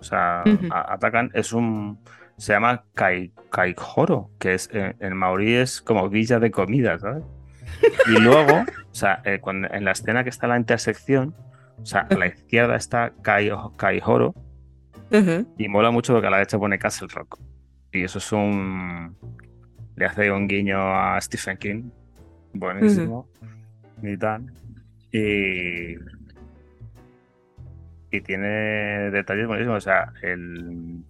O 0.00 0.02
sea, 0.02 0.42
a- 0.70 0.92
atacan, 0.94 1.30
es 1.34 1.52
un. 1.52 1.98
Se 2.36 2.52
llama 2.52 2.84
Kai, 2.94 3.32
Kaikhoro, 3.50 4.30
que 4.38 4.54
es 4.54 4.70
en, 4.72 4.94
en 5.00 5.16
maorí 5.16 5.54
es 5.54 5.80
como 5.82 6.08
villa 6.08 6.38
de 6.38 6.50
comida, 6.52 6.98
¿sabes? 6.98 7.24
Y 8.06 8.12
luego, 8.20 8.60
o 8.62 8.94
sea, 8.94 9.20
eh, 9.24 9.40
cuando, 9.40 9.68
en 9.72 9.84
la 9.84 9.90
escena 9.90 10.22
que 10.22 10.30
está 10.30 10.46
en 10.46 10.50
la 10.50 10.56
intersección, 10.58 11.34
o 11.82 11.84
sea, 11.84 12.06
a 12.08 12.14
la 12.14 12.26
izquierda 12.28 12.76
está 12.76 13.12
Kai, 13.22 13.50
Kaihoro, 13.76 14.34
Ujú. 15.10 15.52
y 15.58 15.68
mola 15.68 15.90
mucho 15.90 16.12
porque 16.12 16.28
a 16.28 16.30
la 16.30 16.36
derecha 16.38 16.58
pone 16.58 16.78
Castle 16.78 17.08
Rock. 17.12 17.40
Y 17.92 18.04
eso 18.04 18.18
es 18.18 18.30
un. 18.32 19.16
Le 19.96 20.06
hace 20.06 20.30
un 20.30 20.46
guiño 20.46 20.78
a 20.78 21.20
Stephen 21.20 21.56
King. 21.58 21.90
Buenísimo. 22.58 23.28
Y 24.02 24.16
tal. 24.16 24.52
Y. 25.12 25.94
Y 28.10 28.20
tiene 28.22 29.10
detalles 29.10 29.46
buenísimos. 29.46 29.78
O 29.78 29.80
sea, 29.80 30.12
el. 30.22 31.02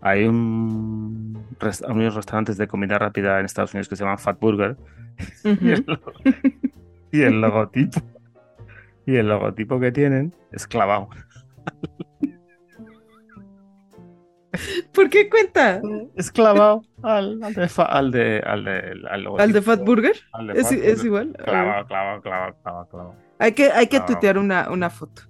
Hay 0.00 0.24
un. 0.24 1.42
unos 1.88 2.14
restaurantes 2.14 2.56
de 2.56 2.66
comida 2.68 2.98
rápida 2.98 3.38
en 3.40 3.46
Estados 3.46 3.72
Unidos 3.74 3.88
que 3.88 3.96
se 3.96 4.04
llaman 4.04 4.18
Fat 4.18 4.38
Burger. 4.40 4.76
Y 5.62 5.70
el, 5.70 5.84
lo- 5.86 6.00
y 7.12 7.22
el 7.22 7.40
logotipo. 7.40 8.00
Y 9.06 9.16
el 9.16 9.28
logotipo 9.28 9.80
que 9.80 9.92
tienen 9.92 10.34
es 10.52 10.66
clavado. 10.66 11.08
¿Por 14.94 15.10
qué 15.10 15.28
cuenta? 15.28 15.80
Es 16.16 16.30
clavado 16.30 16.82
al, 17.02 17.42
al 17.42 17.54
de, 17.54 17.68
fa- 17.68 17.84
al 17.84 18.10
de, 18.10 18.40
al 18.44 18.64
de, 18.64 19.00
al 19.10 19.26
¿Al 19.38 19.52
de. 19.52 19.62
Fat 19.62 19.84
Burger? 19.84 20.14
Al 20.32 20.46
de 20.48 20.52
¿Es, 20.54 20.68
Fat 20.68 20.72
es 20.78 21.04
igual? 21.04 21.32
Clavado, 21.44 21.86
clavado, 21.86 22.22
clavado, 22.22 22.56
clavado, 22.62 22.88
clavado. 22.88 23.14
Hay 23.38 23.52
que, 23.52 23.70
hay 23.70 23.86
que 23.86 24.00
tuitear 24.00 24.38
una, 24.38 24.70
una 24.70 24.88
foto 24.90 25.22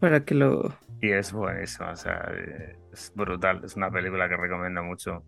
para 0.00 0.24
que 0.24 0.34
lo... 0.34 0.74
Y 1.00 1.10
es 1.10 1.32
buenísimo, 1.32 1.90
o 1.90 1.96
sea, 1.96 2.30
es 2.92 3.12
brutal. 3.14 3.62
Es 3.64 3.76
una 3.76 3.90
película 3.90 4.28
que 4.28 4.36
recomiendo 4.36 4.82
mucho. 4.82 5.22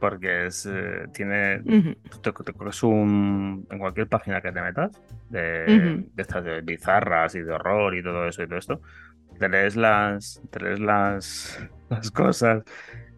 Porque 0.00 0.46
es, 0.46 0.66
eh, 0.66 1.06
tiene, 1.12 1.60
Ujú. 1.60 1.94
te, 2.22 2.32
te 2.32 2.52
coges 2.54 2.82
un, 2.82 3.66
en 3.70 3.78
cualquier 3.78 4.08
página 4.08 4.40
que 4.40 4.50
te 4.50 4.60
metas, 4.62 4.98
de, 5.28 5.66
Ujú. 5.68 6.10
de 6.14 6.22
estas 6.22 6.42
de 6.42 6.62
bizarras 6.62 7.34
y 7.34 7.40
de 7.42 7.52
horror 7.52 7.94
y 7.94 8.02
todo 8.02 8.26
eso 8.26 8.42
y 8.42 8.48
todo 8.48 8.58
esto, 8.58 8.80
te 9.40 9.48
lees 9.48 9.74
las, 9.74 10.40
te 10.50 10.60
lees 10.60 10.78
las, 10.80 11.58
las 11.88 12.10
cosas 12.10 12.62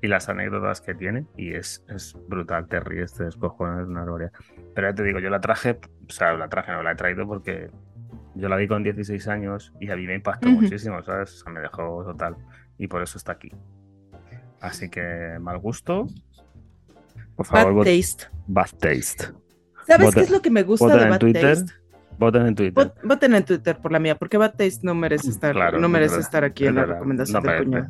y 0.00 0.06
las 0.06 0.28
anécdotas 0.28 0.80
que 0.80 0.94
tiene 0.94 1.26
y 1.36 1.52
es, 1.54 1.84
es 1.88 2.16
brutal, 2.28 2.68
te 2.68 2.78
ríes, 2.80 3.12
te 3.12 3.24
descojonas, 3.24 3.82
es 3.82 3.88
una 3.88 4.04
gloria. 4.04 4.30
Pero 4.74 4.88
ya 4.88 4.94
te 4.94 5.02
digo, 5.02 5.18
yo 5.18 5.30
la 5.30 5.40
traje, 5.40 5.80
o 6.08 6.12
sea, 6.12 6.32
la 6.34 6.48
traje, 6.48 6.72
no 6.72 6.82
la 6.82 6.92
he 6.92 6.94
traído 6.94 7.26
porque 7.26 7.70
yo 8.36 8.48
la 8.48 8.56
vi 8.56 8.68
con 8.68 8.84
16 8.84 9.26
años 9.28 9.72
y 9.80 9.90
a 9.90 9.96
mí 9.96 10.06
me 10.06 10.14
impactó 10.14 10.48
muchísimo, 10.48 11.02
¿sabes? 11.02 11.34
O 11.34 11.44
sea, 11.44 11.52
me 11.52 11.60
dejó 11.60 12.04
total 12.04 12.36
y 12.78 12.86
por 12.86 13.02
eso 13.02 13.18
está 13.18 13.32
aquí. 13.32 13.50
Así 14.60 14.88
que 14.88 15.38
mal 15.40 15.58
gusto. 15.58 16.06
Por 17.34 17.46
favor, 17.46 17.74
Bad 17.74 17.84
Taste. 17.84 18.26
Bad 18.46 18.70
Taste. 18.78 19.32
¿Sabes 19.88 20.06
Voten- 20.06 20.14
qué 20.14 20.20
es 20.20 20.30
lo 20.30 20.40
que 20.40 20.50
me 20.50 20.62
gusta 20.62 20.86
voten 20.86 21.00
de 21.00 21.08
Bad 21.10 21.18
Taste? 21.56 21.81
Voten 22.18 22.46
en 22.46 22.54
Twitter. 22.54 22.74
Vot- 22.86 22.94
Voten 23.02 23.34
en 23.34 23.44
Twitter 23.44 23.78
por 23.78 23.92
la 23.92 23.98
mía, 23.98 24.16
porque 24.16 24.36
Bad 24.36 24.52
Taste 24.52 24.80
no 24.82 24.94
merece 24.94 25.30
estar, 25.30 25.52
Claro, 25.54 25.78
no 25.80 25.88
merece 25.88 26.12
verdad, 26.14 26.26
estar 26.26 26.44
aquí 26.44 26.66
en 26.66 26.74
la 26.76 26.84
recomendación 26.84 27.42
no 27.42 27.50
del 27.52 27.64
cuñado. 27.64 27.88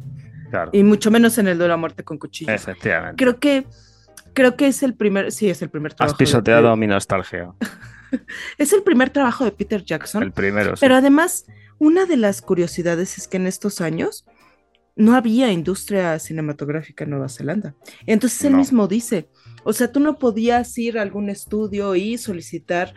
Claro. 0.50 0.70
Y 0.72 0.82
mucho 0.84 1.10
menos 1.10 1.38
en 1.38 1.48
el 1.48 1.58
de 1.58 1.68
la 1.68 1.76
muerte 1.76 2.02
con 2.04 2.18
cuchillo. 2.18 2.52
Efectivamente. 2.52 3.16
Creo 3.22 3.38
que, 3.38 3.66
creo 4.34 4.56
que 4.56 4.66
es 4.66 4.82
el 4.82 4.94
primer, 4.94 5.32
sí, 5.32 5.48
es 5.48 5.62
el 5.62 5.70
primer 5.70 5.92
Has 5.92 5.96
trabajo. 5.96 6.16
de- 6.18 6.24
pisoteado 6.24 6.70
de- 6.70 6.76
mi 6.76 6.86
nostalgia. 6.86 7.52
es 8.58 8.72
el 8.72 8.82
primer 8.82 9.10
trabajo 9.10 9.44
de 9.44 9.52
Peter 9.52 9.82
Jackson. 9.84 10.22
El 10.22 10.32
primero, 10.32 10.76
sí. 10.76 10.80
Pero 10.80 10.96
además, 10.96 11.46
una 11.78 12.04
de 12.06 12.16
las 12.16 12.42
curiosidades 12.42 13.18
es 13.18 13.28
que 13.28 13.38
en 13.38 13.46
estos 13.46 13.80
años 13.80 14.24
no 14.94 15.14
había 15.14 15.50
industria 15.50 16.18
cinematográfica 16.18 17.04
en 17.04 17.10
Nueva 17.10 17.30
Zelanda. 17.30 17.74
Entonces 18.06 18.44
él 18.44 18.52
No. 18.52 18.58
mismo 18.58 18.86
dice, 18.88 19.30
o 19.64 19.72
sea, 19.72 19.90
tú 19.90 20.00
no 20.00 20.18
podías 20.18 20.76
ir 20.76 20.98
a 20.98 21.02
algún 21.02 21.30
estudio 21.30 21.94
y 21.94 22.18
solicitar, 22.18 22.92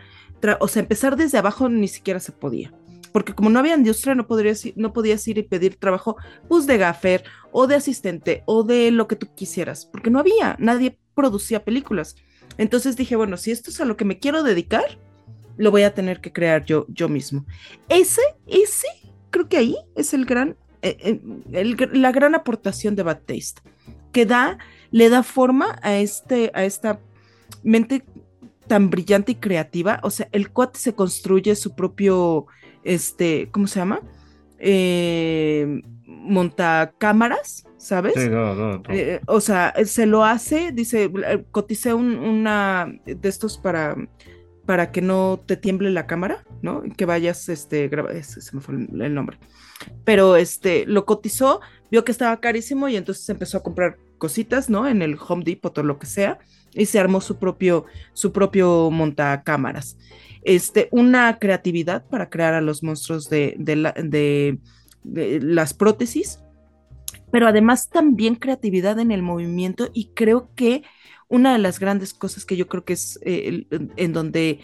o 0.60 0.68
sea, 0.68 0.80
empezar 0.80 1.16
desde 1.16 1.38
abajo 1.38 1.68
ni 1.68 1.88
siquiera 1.88 2.20
se 2.20 2.32
podía. 2.32 2.72
Porque 3.12 3.34
como 3.34 3.48
no 3.48 3.58
había 3.58 3.76
industria, 3.76 4.14
no, 4.14 4.26
podrías 4.26 4.62
no 4.76 4.92
podías 4.92 5.26
ir 5.26 5.38
y 5.38 5.42
pedir 5.42 5.76
trabajo 5.76 6.16
pues 6.48 6.66
de 6.66 6.76
gaffer 6.76 7.24
o 7.50 7.66
de 7.66 7.74
asistente 7.74 8.42
o 8.44 8.62
de 8.62 8.90
lo 8.90 9.08
que 9.08 9.16
tú 9.16 9.28
quisieras, 9.34 9.86
porque 9.86 10.10
no 10.10 10.18
había, 10.18 10.56
nadie 10.58 10.98
producía 11.14 11.64
películas. 11.64 12.16
Entonces 12.58 12.96
dije, 12.96 13.16
bueno, 13.16 13.36
si 13.38 13.50
esto 13.50 13.70
es 13.70 13.80
a 13.80 13.86
lo 13.86 13.96
que 13.96 14.04
me 14.04 14.18
quiero 14.18 14.42
dedicar, 14.42 14.98
lo 15.56 15.70
voy 15.70 15.82
a 15.82 15.94
tener 15.94 16.20
que 16.20 16.32
crear 16.32 16.64
yo, 16.64 16.86
yo 16.88 17.08
mismo. 17.08 17.46
Ese, 17.88 18.20
ese, 18.46 18.88
creo 19.30 19.48
que 19.48 19.56
ahí 19.56 19.76
es 19.94 20.12
el 20.12 20.26
gran, 20.26 20.56
eh, 20.82 20.96
eh, 21.00 21.20
el 21.52 21.76
la 21.94 22.12
gran 22.12 22.34
aportación 22.34 22.94
de 22.96 23.02
Bad 23.02 23.20
Taste, 23.26 23.62
que 24.12 24.26
da, 24.26 24.58
le 24.90 25.08
da 25.08 25.22
forma 25.22 25.78
a, 25.82 25.96
este, 25.96 26.50
a 26.54 26.64
esta 26.64 27.00
mente 27.62 28.04
tan 28.66 28.90
brillante 28.90 29.32
y 29.32 29.36
creativa. 29.36 30.00
O 30.02 30.10
sea, 30.10 30.28
el 30.32 30.50
cuate 30.50 30.78
se 30.78 30.94
construye 30.94 31.54
su 31.56 31.74
propio, 31.74 32.46
este, 32.84 33.48
¿cómo 33.50 33.66
se 33.66 33.80
llama? 33.80 34.00
Eh, 34.58 35.82
montacámaras, 36.06 37.64
¿sabes? 37.78 38.14
Sí, 38.16 38.28
todo, 38.28 38.80
todo. 38.82 38.94
Eh, 38.94 39.20
o 39.26 39.40
sea, 39.40 39.74
se 39.84 40.06
lo 40.06 40.24
hace, 40.24 40.72
dice, 40.72 41.10
coticé 41.50 41.94
un- 41.94 42.18
una 42.18 42.92
de 43.04 43.28
estos 43.28 43.58
para, 43.58 43.96
para 44.64 44.90
que 44.92 45.00
no 45.02 45.40
te 45.46 45.56
tiemble 45.56 45.90
la 45.90 46.06
cámara, 46.06 46.44
¿no? 46.62 46.82
Que 46.96 47.04
vayas, 47.04 47.48
este, 47.48 47.88
graba- 47.88 48.12
ese- 48.12 48.40
se 48.40 48.54
me 48.56 48.60
fue 48.62 48.74
el, 48.76 49.00
el 49.02 49.14
nombre. 49.14 49.38
Pero 50.04 50.36
este, 50.36 50.86
lo 50.86 51.04
cotizó, 51.04 51.60
vio 51.90 52.04
que 52.04 52.12
estaba 52.12 52.40
carísimo 52.40 52.88
y 52.88 52.96
entonces 52.96 53.28
empezó 53.28 53.58
a 53.58 53.62
comprar 53.62 53.96
cositas, 54.18 54.70
¿no? 54.70 54.88
En 54.88 55.02
el 55.02 55.16
Home 55.28 55.44
Depot 55.44 55.76
o 55.78 55.82
lo 55.82 55.98
que 55.98 56.06
sea, 56.06 56.38
y 56.76 56.86
se 56.86 56.98
armó 56.98 57.20
su 57.20 57.36
propio, 57.38 57.86
su 58.12 58.32
propio 58.32 58.90
montacámaras. 58.90 59.96
Este, 60.42 60.88
una 60.92 61.38
creatividad 61.38 62.06
para 62.08 62.30
crear 62.30 62.54
a 62.54 62.60
los 62.60 62.82
monstruos 62.82 63.28
de, 63.28 63.56
de 63.58 63.76
la- 63.76 63.92
de- 63.92 64.58
de 65.02 65.40
las 65.40 65.74
prótesis, 65.74 66.40
pero 67.32 67.48
además 67.48 67.90
también 67.90 68.36
creatividad 68.36 68.98
en 69.00 69.10
el 69.10 69.22
movimiento 69.22 69.88
y 69.92 70.10
creo 70.14 70.50
que 70.54 70.82
una 71.28 71.52
de 71.52 71.58
las 71.58 71.80
grandes 71.80 72.14
cosas 72.14 72.44
que 72.44 72.56
yo 72.56 72.68
creo 72.68 72.84
que 72.84 72.92
es 72.92 73.18
eh, 73.22 73.66
en 73.96 74.12
donde 74.12 74.60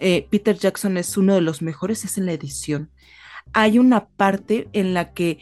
eh, 0.00 0.26
Peter 0.30 0.56
Jackson 0.58 0.98
es 0.98 1.16
uno 1.16 1.34
de 1.34 1.40
los 1.40 1.62
mejores 1.62 2.04
es 2.04 2.18
en 2.18 2.26
la 2.26 2.32
edición. 2.32 2.90
Hay 3.52 3.78
una 3.78 4.06
parte 4.08 4.68
en 4.72 4.92
la 4.92 5.12
que 5.14 5.38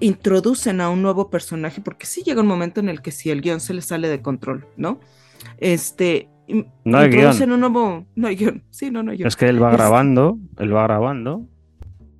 introducen 0.00 0.80
a 0.82 0.90
un 0.90 1.00
nuevo 1.00 1.30
personaje, 1.30 1.80
porque 1.80 2.04
sí 2.06 2.22
llega 2.22 2.42
un 2.42 2.46
momento 2.46 2.80
en 2.80 2.88
el 2.90 3.00
que 3.00 3.10
si 3.12 3.30
el 3.30 3.40
guion 3.40 3.60
se 3.60 3.72
le 3.74 3.80
sale 3.82 4.08
de 4.08 4.20
control, 4.20 4.66
¿no? 4.76 5.00
Este... 5.58 6.28
No 6.84 6.98
hay 6.98 7.06
introducen 7.06 7.48
guion. 7.48 7.52
un 7.54 7.60
nuevo... 7.60 8.06
No 8.14 8.28
hay 8.28 8.36
guion. 8.36 8.62
Sí, 8.70 8.90
no, 8.90 9.02
no 9.02 9.10
hay 9.10 9.18
guion. 9.18 9.26
Es 9.28 9.36
que 9.36 9.48
él 9.48 9.62
va 9.62 9.70
Es- 9.70 9.76
grabando, 9.76 10.38
él 10.58 10.74
va 10.74 10.84
grabando 10.84 11.46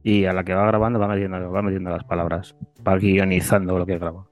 y 0.03 0.25
a 0.25 0.33
la 0.33 0.45
que 0.45 0.55
va 0.55 0.67
grabando 0.67 0.99
va 0.99 1.09
metiendo, 1.09 1.51
va 1.51 1.63
metiendo 1.63 1.91
las 1.91 2.05
palabras, 2.05 2.55
va 2.87 2.97
guionizando 2.97 3.79
lo 3.79 3.87
que 3.87 3.99
graba. 3.99 4.27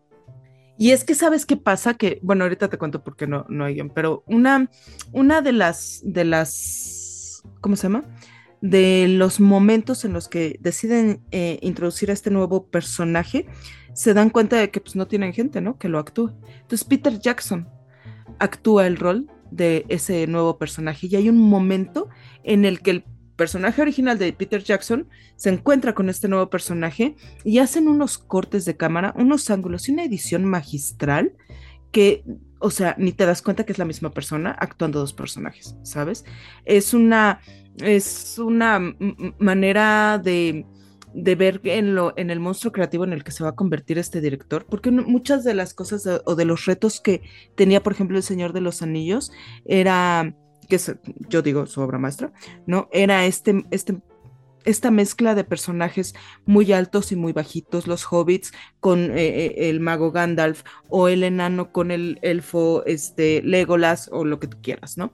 Y 0.76 0.91
es 0.91 1.05
que 1.05 1.14
sabes 1.14 1.47
qué 1.47 1.57
pasa, 1.57 1.95
que, 1.95 2.18
bueno, 2.22 2.43
ahorita 2.45 2.68
te 2.68 2.78
cuento 2.78 3.05
por 3.05 3.14
qué 3.16 3.28
no, 3.28 3.47
no 3.49 3.64
hay 3.64 3.74
guion, 3.74 3.91
pero 3.91 4.24
una, 4.26 4.68
una 5.12 5.41
de 5.41 5.53
las, 5.53 6.01
de 6.05 6.24
las, 6.24 7.43
¿cómo 7.61 7.76
se 7.76 7.85
llama? 7.85 8.05
De 8.61 9.07
los 9.09 9.39
momentos 9.41 10.05
en 10.05 10.12
los 10.12 10.28
que 10.28 10.57
deciden 10.61 11.20
eh, 11.30 11.59
introducir 11.62 12.11
a 12.11 12.12
este 12.14 12.30
nuevo 12.30 12.66
personaje, 12.66 13.47
se 13.93 14.14
dan 14.14 14.30
cuenta 14.30 14.57
de 14.57 14.70
que 14.70 14.80
pues 14.80 14.97
no 14.97 15.07
tienen 15.07 15.32
gente, 15.32 15.61
¿no? 15.61 15.78
Que 15.78 15.89
lo 15.89 15.99
actúe. 16.01 16.32
Entonces 16.62 16.82
Peter 16.85 17.18
Jackson 17.20 17.68
actúa 18.39 18.87
el 18.87 18.97
rol 18.97 19.30
de 19.51 19.85
ese 19.89 20.26
nuevo 20.26 20.59
personaje 20.59 21.07
y 21.07 21.16
hay 21.16 21.28
un 21.28 21.39
momento 21.39 22.09
en 22.43 22.64
el 22.64 22.80
que 22.80 22.91
el 22.91 23.05
personaje 23.37 23.82
original 23.82 24.18
de 24.18 24.32
Peter 24.32 24.62
Jackson 24.62 25.09
se 25.37 25.51
encuentra 25.51 25.95
con 25.95 26.09
este 26.09 26.28
nuevo 26.28 26.51
personaje 26.51 27.16
y 27.45 27.59
hacen 27.59 27.89
unos 27.89 28.18
cortes 28.18 28.64
de 28.64 28.76
cámara, 28.76 29.14
unos 29.16 29.51
ángulos 29.51 29.89
y 29.89 29.93
una 29.93 30.05
edición 30.05 30.45
magistral 30.45 31.32
que, 31.91 32.24
o 32.59 32.70
sea, 32.70 32.95
ni 32.99 33.12
te 33.12 33.26
das 33.26 33.43
cuenta 33.43 33.64
que 33.64 33.72
es 33.72 33.78
la 33.78 33.85
misma 33.85 34.11
persona 34.11 34.51
actuando 34.51 35.01
dos 35.01 35.12
personajes, 35.12 35.76
¿sabes? 35.82 36.24
Es 36.64 36.95
una, 36.95 37.41
es 37.78 38.39
una 38.39 38.80
manera 39.39 40.18
de, 40.18 40.66
de 41.15 41.35
ver 41.37 41.61
en, 41.65 41.95
lo, 41.95 42.12
en 42.17 42.31
el 42.31 42.41
monstruo 42.41 42.73
creativo 42.73 43.05
en 43.05 43.12
el 43.12 43.25
que 43.25 43.31
se 43.31 43.45
va 43.45 43.51
a 43.51 43.55
convertir 43.55 43.99
este 43.99 44.21
director, 44.21 44.67
porque 44.67 44.91
muchas 44.91 45.45
de 45.45 45.55
las 45.55 45.73
cosas 45.73 46.07
o 46.25 46.35
de 46.35 46.45
los 46.45 46.67
retos 46.67 47.01
que 47.01 47.23
tenía, 47.55 47.83
por 47.83 47.93
ejemplo, 47.93 48.17
El 48.17 48.23
Señor 48.23 48.53
de 48.53 48.61
los 48.61 48.83
Anillos, 48.83 49.33
era, 49.65 50.35
que 50.69 50.79
yo 51.29 51.43
digo, 51.43 51.67
su 51.67 51.81
obra 51.81 51.99
maestra, 51.99 52.33
¿no? 52.67 52.89
Era 52.93 53.27
este, 53.27 53.65
este 53.71 54.03
esta 54.65 54.91
mezcla 54.91 55.35
de 55.35 55.45
personajes 55.45 56.15
muy 56.47 56.73
altos 56.73 57.12
y 57.12 57.17
muy 57.17 57.33
bajitos, 57.33 57.87
los 57.87 58.11
hobbits 58.11 58.53
con 58.81 59.11
eh, 59.11 59.47
eh, 59.47 59.55
el 59.69 59.81
mago 59.81 60.11
Gandalf 60.11 60.62
o 60.89 61.09
el 61.09 61.23
enano 61.23 61.71
con 61.71 61.91
el 61.91 62.19
elfo 62.23 62.85
este, 62.87 63.43
Legolas 63.43 64.09
o 64.11 64.25
lo 64.25 64.41
que 64.41 64.49
tú 64.49 64.59
quieras, 64.62 64.97
¿no? 64.97 65.12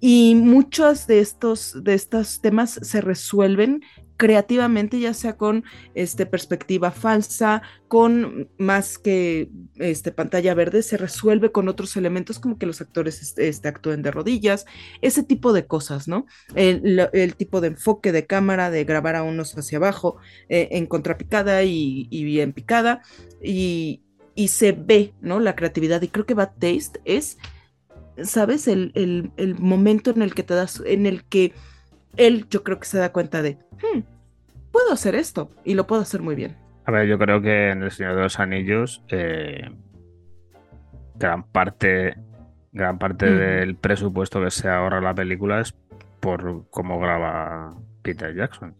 Y 0.00 0.34
muchos 0.34 1.06
de 1.06 1.20
estos, 1.20 1.84
de 1.84 1.94
estos 1.94 2.40
temas 2.40 2.72
se 2.82 3.00
resuelven 3.00 3.82
creativamente, 4.16 5.00
ya 5.00 5.14
sea 5.14 5.36
con 5.36 5.64
este, 5.94 6.26
perspectiva 6.26 6.90
falsa, 6.90 7.62
con 7.88 8.48
más 8.58 8.98
que 8.98 9.50
este, 9.76 10.12
pantalla 10.12 10.54
verde, 10.54 10.82
se 10.82 10.96
resuelve 10.96 11.52
con 11.52 11.68
otros 11.68 11.96
elementos 11.96 12.38
como 12.38 12.58
que 12.58 12.66
los 12.66 12.80
actores 12.80 13.36
este, 13.38 13.68
actúen 13.68 14.02
de 14.02 14.10
rodillas, 14.10 14.64
ese 15.00 15.22
tipo 15.22 15.52
de 15.52 15.66
cosas, 15.66 16.08
¿no? 16.08 16.26
El, 16.54 17.34
tipo 17.36 17.60
de 17.60 17.68
enfoque 17.68 18.12
de 18.12 18.26
cámara, 18.26 18.70
de 18.70 18.84
grabar 18.84 19.16
a 19.16 19.22
unos 19.22 19.56
hacia 19.56 19.78
abajo, 19.78 20.16
eh, 20.48 20.68
en 20.72 20.86
contrapicada 20.86 21.64
y, 21.64 22.06
y 22.10 22.24
bien 22.24 22.52
picada, 22.52 23.02
y, 23.42 24.02
y, 24.34 24.48
se 24.48 24.72
ve, 24.72 25.14
¿no? 25.20 25.40
La 25.40 25.56
creatividad, 25.56 26.02
y 26.02 26.08
creo 26.08 26.26
que 26.26 26.34
Bad 26.34 26.52
Taste 26.58 27.00
es, 27.04 27.38
¿sabes? 28.22 28.68
El, 28.68 28.92
el, 28.94 29.32
el 29.36 29.58
momento 29.58 30.10
en 30.10 30.22
el 30.22 30.34
que 30.34 30.42
te 30.42 30.54
das, 30.54 30.82
en 30.84 31.06
el 31.06 31.24
que 31.24 31.52
él 32.16 32.46
yo 32.50 32.62
creo 32.62 32.78
que 32.78 32.86
se 32.86 32.98
da 32.98 33.12
cuenta 33.12 33.42
de, 33.42 33.58
hmm, 33.82 34.00
puedo 34.70 34.92
hacer 34.92 35.14
esto 35.14 35.50
y 35.64 35.74
lo 35.74 35.86
puedo 35.86 36.02
hacer 36.02 36.22
muy 36.22 36.34
bien. 36.34 36.56
A 36.84 36.90
ver, 36.90 37.06
yo 37.06 37.18
creo 37.18 37.40
que 37.40 37.70
en 37.70 37.82
El 37.82 37.90
Señor 37.90 38.16
de 38.16 38.22
los 38.22 38.40
Anillos 38.40 39.02
eh, 39.08 39.70
gran 41.14 41.44
parte, 41.44 42.16
gran 42.72 42.98
parte 42.98 43.26
Ujú. 43.26 43.36
del 43.36 43.76
presupuesto 43.76 44.42
que 44.42 44.50
se 44.50 44.68
ahorra 44.68 45.00
la 45.00 45.14
película 45.14 45.60
es 45.60 45.74
por 46.20 46.64
cómo 46.70 46.98
graba 46.98 47.74
Peter 48.02 48.34
Jackson. 48.34 48.74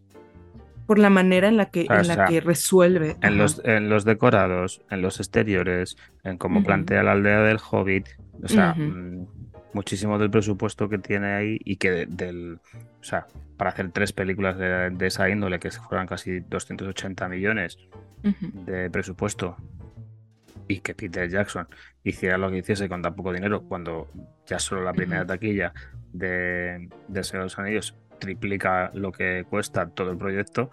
Por 0.87 0.99
la 0.99 1.11
manera 1.11 1.49
en 1.49 1.57
la 1.57 1.67
que, 1.67 1.87
en 1.89 2.09
la 2.09 2.27
que 2.27 2.41
resuelve. 2.41 3.17
En 3.23 3.39
los, 3.39 3.63
en 3.65 3.89
los 3.89 4.05
decorados, 4.05 4.83
en 4.91 5.01
los 5.01 5.21
exteriores, 5.21 5.97
en 6.25 6.39
cómo 6.39 6.65
plantea 6.65 7.03
la 7.03 7.13
aldea 7.13 7.41
del 7.43 7.59
Hobbit. 7.59 8.09
O 8.43 8.49
sea, 8.49 8.75
mm, 8.75 9.27
muchísimo 9.75 10.19
del 10.19 10.31
presupuesto 10.31 10.89
que 10.89 10.99
tiene 10.99 11.33
ahí 11.35 11.59
y 11.65 11.77
que 11.77 11.91
de- 11.91 12.07
del. 12.07 12.59
O 13.01 13.05
sea, 13.05 13.27
para 13.57 13.71
hacer 13.71 13.91
tres 13.93 14.13
películas 14.13 14.59
de, 14.59 14.91
de 14.91 15.07
esa 15.07 15.29
índole, 15.29 15.59
que 15.59 15.71
fueran 15.71 16.07
casi 16.07 16.41
280 16.41 17.29
millones 17.29 17.79
de 18.67 18.89
presupuesto, 18.91 19.57
y 20.69 20.81
que 20.81 20.95
Peter 20.95 21.29
Jackson 21.29 21.67
hiciera 22.05 22.39
lo 22.39 22.51
que 22.51 22.59
hiciese 22.59 22.89
con 22.89 23.03
tan 23.03 23.15
poco 23.15 23.33
dinero, 23.33 23.63
cuando 23.63 24.09
ya 24.47 24.59
solo 24.59 24.83
la 24.85 24.93
primera 24.93 25.27
taquilla 25.27 25.73
de, 26.13 26.89
de 27.09 27.25
Señor 27.25 27.43
de 27.43 27.47
los 27.47 27.59
Anillos 27.59 27.97
triplica 28.19 28.91
lo 28.95 29.11
que 29.11 29.45
cuesta 29.51 29.89
todo 29.89 30.13
el 30.13 30.19
proyecto. 30.19 30.71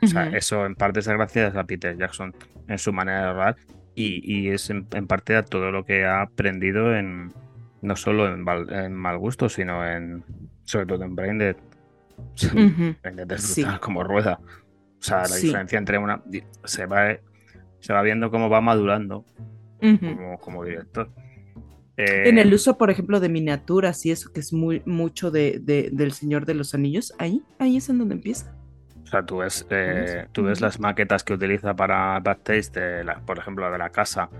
O 0.00 0.06
sea, 0.06 0.28
eso 0.28 0.64
en 0.64 0.74
parte 0.74 1.00
es 1.00 1.08
gracias 1.08 1.54
a 1.56 1.64
Peter 1.64 1.96
Jackson 1.98 2.34
en 2.68 2.78
su 2.78 2.92
manera 2.92 3.22
de 3.24 3.28
hablar 3.28 3.56
y, 3.94 4.22
y 4.24 4.48
es 4.50 4.70
en, 4.70 4.86
en 4.92 5.06
parte 5.06 5.36
a 5.36 5.42
todo 5.44 5.70
lo 5.70 5.84
que 5.84 6.04
ha 6.06 6.22
aprendido 6.22 6.96
en 6.96 7.32
no 7.82 7.96
solo 7.96 8.26
en, 8.32 8.42
mal 8.94 9.18
gusto, 9.18 9.48
sino 9.48 9.86
en 9.86 10.24
sobre 10.64 10.86
todo 10.86 11.04
en 11.04 11.14
Braindead. 11.14 11.56
Ujú. 12.54 12.94
Braindead 13.02 13.32
es 13.32 13.42
Sí. 13.42 13.64
como 13.80 14.02
rueda. 14.04 14.38
O 14.42 15.02
sea, 15.04 15.18
la 15.18 15.24
Sí. 15.26 15.46
diferencia 15.46 15.78
entre 15.78 15.98
una 15.98 16.22
se 16.64 16.86
va 16.86 17.16
se 17.80 17.92
va 17.92 18.00
viendo 18.02 18.30
cómo 18.30 18.48
va 18.48 18.60
madurando 18.60 19.24
como, 19.80 20.38
como 20.38 20.64
director. 20.64 21.10
En 21.96 22.38
Eh, 22.38 22.42
el 22.42 22.54
uso, 22.54 22.78
por 22.78 22.90
ejemplo, 22.90 23.18
de 23.18 23.28
miniaturas 23.28 24.06
y 24.06 24.12
eso 24.12 24.32
que 24.32 24.38
es 24.40 24.52
muy 24.52 24.82
mucho 24.86 25.30
de, 25.32 25.58
de- 25.60 25.90
del 25.92 26.12
Señor 26.12 26.46
de 26.46 26.54
los 26.54 26.74
Anillos, 26.74 27.12
ahí, 27.18 27.42
ahí 27.58 27.76
es 27.76 27.88
en 27.88 27.98
donde 27.98 28.14
empieza. 28.14 28.54
O 29.02 29.06
sea, 29.06 29.26
tú 29.26 29.38
ves, 29.38 29.66
eh, 29.70 30.26
tú 30.32 30.44
ves 30.44 30.60
las 30.60 30.78
maquetas 30.80 31.22
que 31.24 31.34
utiliza 31.34 31.74
para 31.74 32.18
Bad 32.20 32.38
Taste, 32.44 32.80
de 32.80 33.04
la- 33.04 33.18
por 33.20 33.38
ejemplo, 33.38 33.64
la 33.66 33.72
de 33.72 33.78
la 33.78 33.90
casa, 33.90 34.30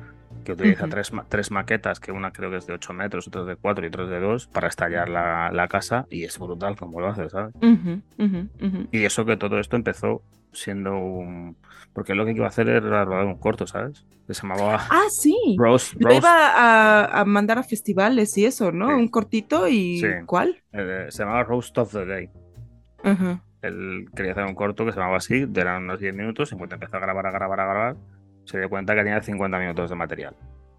que 0.43 0.53
utiliza 0.53 0.85
Ujú. 0.85 0.91
tres, 0.91 1.13
ma- 1.13 1.25
tres 1.29 1.51
maquetas, 1.51 2.01
que 2.01 2.13
una 2.13 2.33
creo 2.33 2.51
que 2.51 2.57
es 2.59 2.67
de 2.67 2.75
8 2.75 2.93
metros, 2.93 3.29
otra 3.29 3.45
de 3.45 3.57
4 3.57 3.85
y 3.85 3.89
otra 3.89 4.07
de 4.07 4.21
2, 4.21 4.47
para 4.49 4.69
estallar 4.69 5.09
la, 5.09 5.51
la 5.53 5.69
casa, 5.69 6.07
y 6.11 6.25
es 6.25 6.39
brutal 6.39 6.77
como 6.77 7.01
lo 7.01 7.09
hace, 7.09 7.29
¿sabes? 7.31 7.55
Ujú, 7.57 8.01
ujú, 8.19 8.49
ujú. 8.61 8.87
Y 8.91 9.05
eso 9.05 9.25
que 9.25 9.37
todo 9.37 9.59
esto 9.59 9.77
empezó 9.77 10.23
siendo 10.53 10.97
un... 10.97 11.57
Porque 11.95 12.15
lo 12.15 12.25
que 12.25 12.33
iba 12.33 12.47
a 12.47 12.49
hacer 12.49 12.69
era 12.69 13.05
rodar 13.05 13.25
un 13.27 13.39
corto, 13.39 13.67
¿sabes? 13.67 14.05
Que 14.27 14.35
se 14.35 14.43
llamaba 14.43 14.77
Ah, 14.91 15.07
sí. 15.11 15.35
Rose... 15.59 15.97
Lo 15.99 16.09
Rose- 16.09 16.19
iba 16.19 16.49
a, 16.49 17.21
a 17.21 17.25
mandar 17.25 17.59
a 17.59 17.63
festivales 17.63 18.37
y 18.37 18.45
eso, 18.45 18.71
¿no? 18.73 18.89
Sí. 18.89 18.95
Un 18.95 19.09
cortito 19.09 19.67
y 19.69 19.99
Sí. 20.01 20.07
¿cuál? 20.27 20.63
eh, 20.73 21.07
se 21.11 21.23
llamaba 21.23 21.43
Roast 21.45 21.77
of 21.79 21.93
the 21.93 22.05
Day. 22.05 22.29
Ajá. 23.03 23.43
Él 23.63 24.07
quería 24.15 24.33
hacer 24.33 24.45
un 24.45 24.55
corto 24.55 24.85
que 24.85 24.93
se 24.93 24.99
llamaba 24.99 25.19
así, 25.19 25.47
eran 25.55 25.85
unos 25.85 26.01
10 26.01 26.15
minutos, 26.15 26.51
y 26.51 26.55
en 26.55 26.59
cuanto 26.59 26.75
empezó 26.75 26.97
a 26.97 27.01
grabar, 27.01 27.27
a 27.27 27.31
grabar, 27.31 27.61
a 27.61 27.65
grabar, 27.67 27.97
se 28.45 28.59
dio 28.59 28.69
cuenta 28.69 28.95
que 28.95 29.03
tenía 29.03 29.21
50 29.23 29.59
minutos 29.59 29.91
de 29.91 29.97
material, 29.97 30.35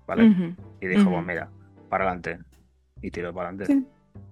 ¿vale? 0.08 0.56
Y 0.82 0.88
dijo, 0.88 1.10
pues 1.12 1.26
mira, 1.26 1.50
para 1.90 2.06
adelante. 2.06 2.40
Y 3.02 3.12
tiró 3.12 3.34
para 3.34 3.50
adelante. 3.50 3.74
Sí. 3.74 3.88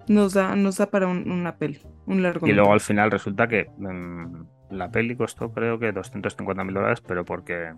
Nos 0.08 0.34
da, 0.34 0.56
nos 0.56 0.78
da 0.78 0.88
para 0.88 1.08
un- 1.08 1.30
una 1.32 1.56
peli, 1.58 1.80
un 2.08 2.22
largo. 2.24 2.48
Y 2.48 2.54
luego 2.54 2.74
al 2.74 2.80
final 2.82 3.12
resulta 3.12 3.48
que 3.48 3.70
mm, 3.78 4.44
la 4.72 4.90
peli 4.92 5.16
costó 5.16 5.52
creo 5.52 5.78
que 5.80 5.92
250 5.92 6.64
mil 6.64 6.74
dólares, 6.74 7.02
pero 7.02 7.24
porque 7.26 7.74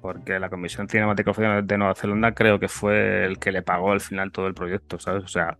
porque 0.00 0.38
la 0.38 0.48
Comisión 0.48 0.88
Cinematográfica 0.88 1.60
de 1.60 1.76
Nueva 1.78 1.94
Zelanda 1.94 2.32
creo 2.32 2.58
que 2.58 2.68
fue 2.68 3.26
el 3.26 3.38
que 3.38 3.52
le 3.52 3.60
pagó 3.62 3.92
al 3.92 4.00
final 4.00 4.32
todo 4.32 4.46
el 4.46 4.54
proyecto, 4.54 4.98
¿sabes? 4.98 5.24
O 5.24 5.28
sea, 5.28 5.58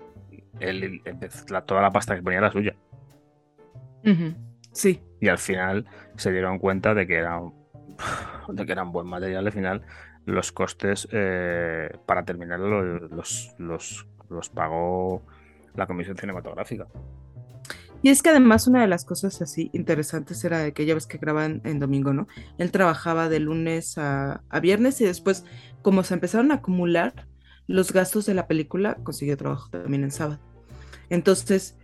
él, 0.61 1.03
la- 1.51 1.61
toda 1.63 1.83
la 1.83 1.91
pasta 1.91 2.17
que 2.17 2.23
ponía 2.23 2.39
era 2.39 2.51
suya. 2.51 2.75
Sí. 4.73 5.03
Y 5.21 5.29
al 5.29 5.39
final 5.39 5.87
se 6.17 6.33
dieron 6.33 6.59
cuenta 6.59 6.95
de 6.95 7.07
que 7.07 7.17
era, 7.17 7.39
un- 7.39 7.55
de 8.49 8.67
que 8.67 8.73
era 8.73 8.83
un 8.83 8.93
buen 8.93 9.07
material. 9.07 9.47
Al 9.47 9.53
final, 9.53 9.83
los 10.27 10.53
costes 10.53 11.09
eh, 11.13 11.91
para 12.07 12.25
terminarlo 12.25 12.83
los, 13.09 13.55
los, 13.59 14.07
los 14.29 14.49
pagó 14.51 15.23
la 15.75 15.87
Comisión 15.87 16.17
Cinematográfica. 16.17 16.87
Y 18.03 18.09
es 18.09 18.23
que 18.23 18.31
además 18.31 18.67
una 18.67 18.81
de 18.81 18.87
las 18.87 19.05
cosas 19.05 19.43
así 19.43 19.71
interesantes 19.75 20.43
era 20.45 20.59
de 20.59 20.73
que 20.73 20.87
ya 20.87 20.95
ves 20.95 21.07
que 21.07 21.19
graban 21.19 21.61
en 21.65 21.79
domingo, 21.79 22.15
¿no? 22.15 22.29
Él 22.57 22.71
trabajaba 22.71 23.29
de 23.29 23.41
lunes 23.41 23.99
a, 23.99 24.43
a 24.49 24.61
viernes 24.61 25.01
y 25.03 25.05
después, 25.05 25.45
como 25.83 26.03
se 26.03 26.15
empezaron 26.15 26.51
a 26.51 26.57
acumular 26.57 27.27
los 27.67 27.93
gastos 27.93 28.25
de 28.25 28.35
la 28.35 28.47
película, 28.47 28.97
consiguió 29.03 29.37
trabajo 29.37 29.69
también 29.71 30.03
en 30.03 30.11
sábado. 30.11 30.41
Entonces, 31.11 31.79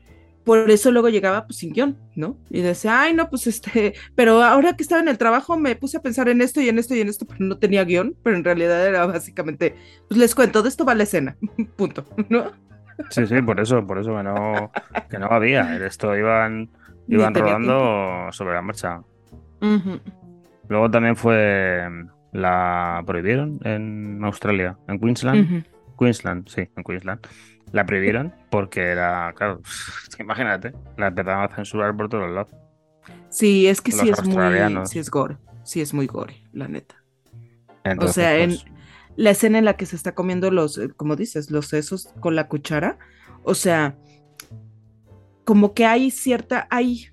por 0.46 0.70
eso 0.70 0.92
luego 0.92 1.08
llegaba 1.08 1.44
pues 1.44 1.58
sin 1.58 1.72
guion, 1.72 1.98
¿no? 2.14 2.38
Y 2.50 2.62
decía, 2.62 3.02
ay, 3.02 3.12
no, 3.12 3.28
pues 3.28 3.48
este, 3.48 3.94
pero 4.14 4.44
ahora 4.44 4.76
que 4.76 4.84
estaba 4.84 5.02
en 5.02 5.08
el 5.08 5.18
trabajo 5.18 5.58
me 5.58 5.74
puse 5.74 5.96
a 5.96 6.02
pensar 6.02 6.28
en 6.28 6.40
esto 6.40 6.60
y 6.60 6.68
en 6.68 6.78
esto 6.78 6.94
y 6.94 7.00
en 7.00 7.08
esto, 7.08 7.26
pero 7.26 7.40
no 7.40 7.58
tenía 7.58 7.84
guion, 7.84 8.14
pero 8.22 8.36
en 8.36 8.44
realidad 8.44 8.86
era 8.86 9.04
básicamente, 9.06 9.74
pues 10.08 10.20
les 10.20 10.36
cuento, 10.36 10.62
de 10.62 10.68
esto 10.68 10.84
va 10.84 10.94
la 10.94 11.02
escena, 11.02 11.36
punto, 11.76 12.06
¿no? 12.28 12.52
Sí, 13.10 13.26
sí, 13.26 13.42
por 13.42 13.58
eso, 13.58 13.84
por 13.84 13.98
eso 13.98 14.16
que 14.16 14.22
no, 14.22 14.70
que 15.10 15.18
no 15.18 15.26
había. 15.26 15.84
Esto 15.84 16.16
iban, 16.16 16.70
iban 17.08 17.34
rodando 17.34 18.28
sobre 18.30 18.54
la 18.54 18.62
marcha. 18.62 19.02
Luego 20.68 20.90
también 20.90 21.16
fue. 21.16 21.86
La 22.32 23.02
prohibieron 23.06 23.60
en 23.64 24.24
Australia, 24.24 24.78
en 24.88 24.98
Queensland. 24.98 25.64
Queensland, 25.98 26.48
sí, 26.48 26.68
en 26.74 26.84
Queensland. 26.84 27.20
La 27.72 27.84
prohibieron 27.84 28.32
porque 28.50 28.80
era, 28.80 29.32
claro, 29.36 29.60
imagínate, 30.18 30.72
la 30.96 31.08
empezaron 31.08 31.44
a 31.44 31.54
censurar 31.54 31.96
por 31.96 32.08
todos 32.08 32.30
lados. 32.30 32.50
Sí, 33.28 33.66
es 33.66 33.80
que 33.80 33.92
Los 33.92 34.00
sí 34.00 34.08
es 34.08 34.24
muy, 34.24 34.86
sí 34.86 34.98
es 34.98 35.10
gore, 35.10 35.36
sí 35.64 35.80
es 35.80 35.92
muy 35.92 36.06
gore, 36.06 36.42
la 36.52 36.68
neta. 36.68 36.94
Entonces, 37.84 38.10
o 38.10 38.14
sea, 38.14 38.38
en 38.38 38.50
pues, 38.50 38.64
la 39.16 39.30
escena 39.30 39.58
en 39.58 39.64
la 39.64 39.76
que 39.76 39.86
se 39.86 39.96
está 39.96 40.14
comiendo 40.14 40.50
los, 40.50 40.78
eh, 40.78 40.90
como 40.96 41.16
dices, 41.16 41.50
los 41.50 41.66
sesos 41.66 42.08
con 42.20 42.34
la 42.34 42.48
cuchara, 42.48 42.98
o 43.44 43.54
sea, 43.54 43.96
como 45.44 45.74
que 45.74 45.86
hay 45.86 46.10
cierta, 46.10 46.66
hay, 46.70 47.08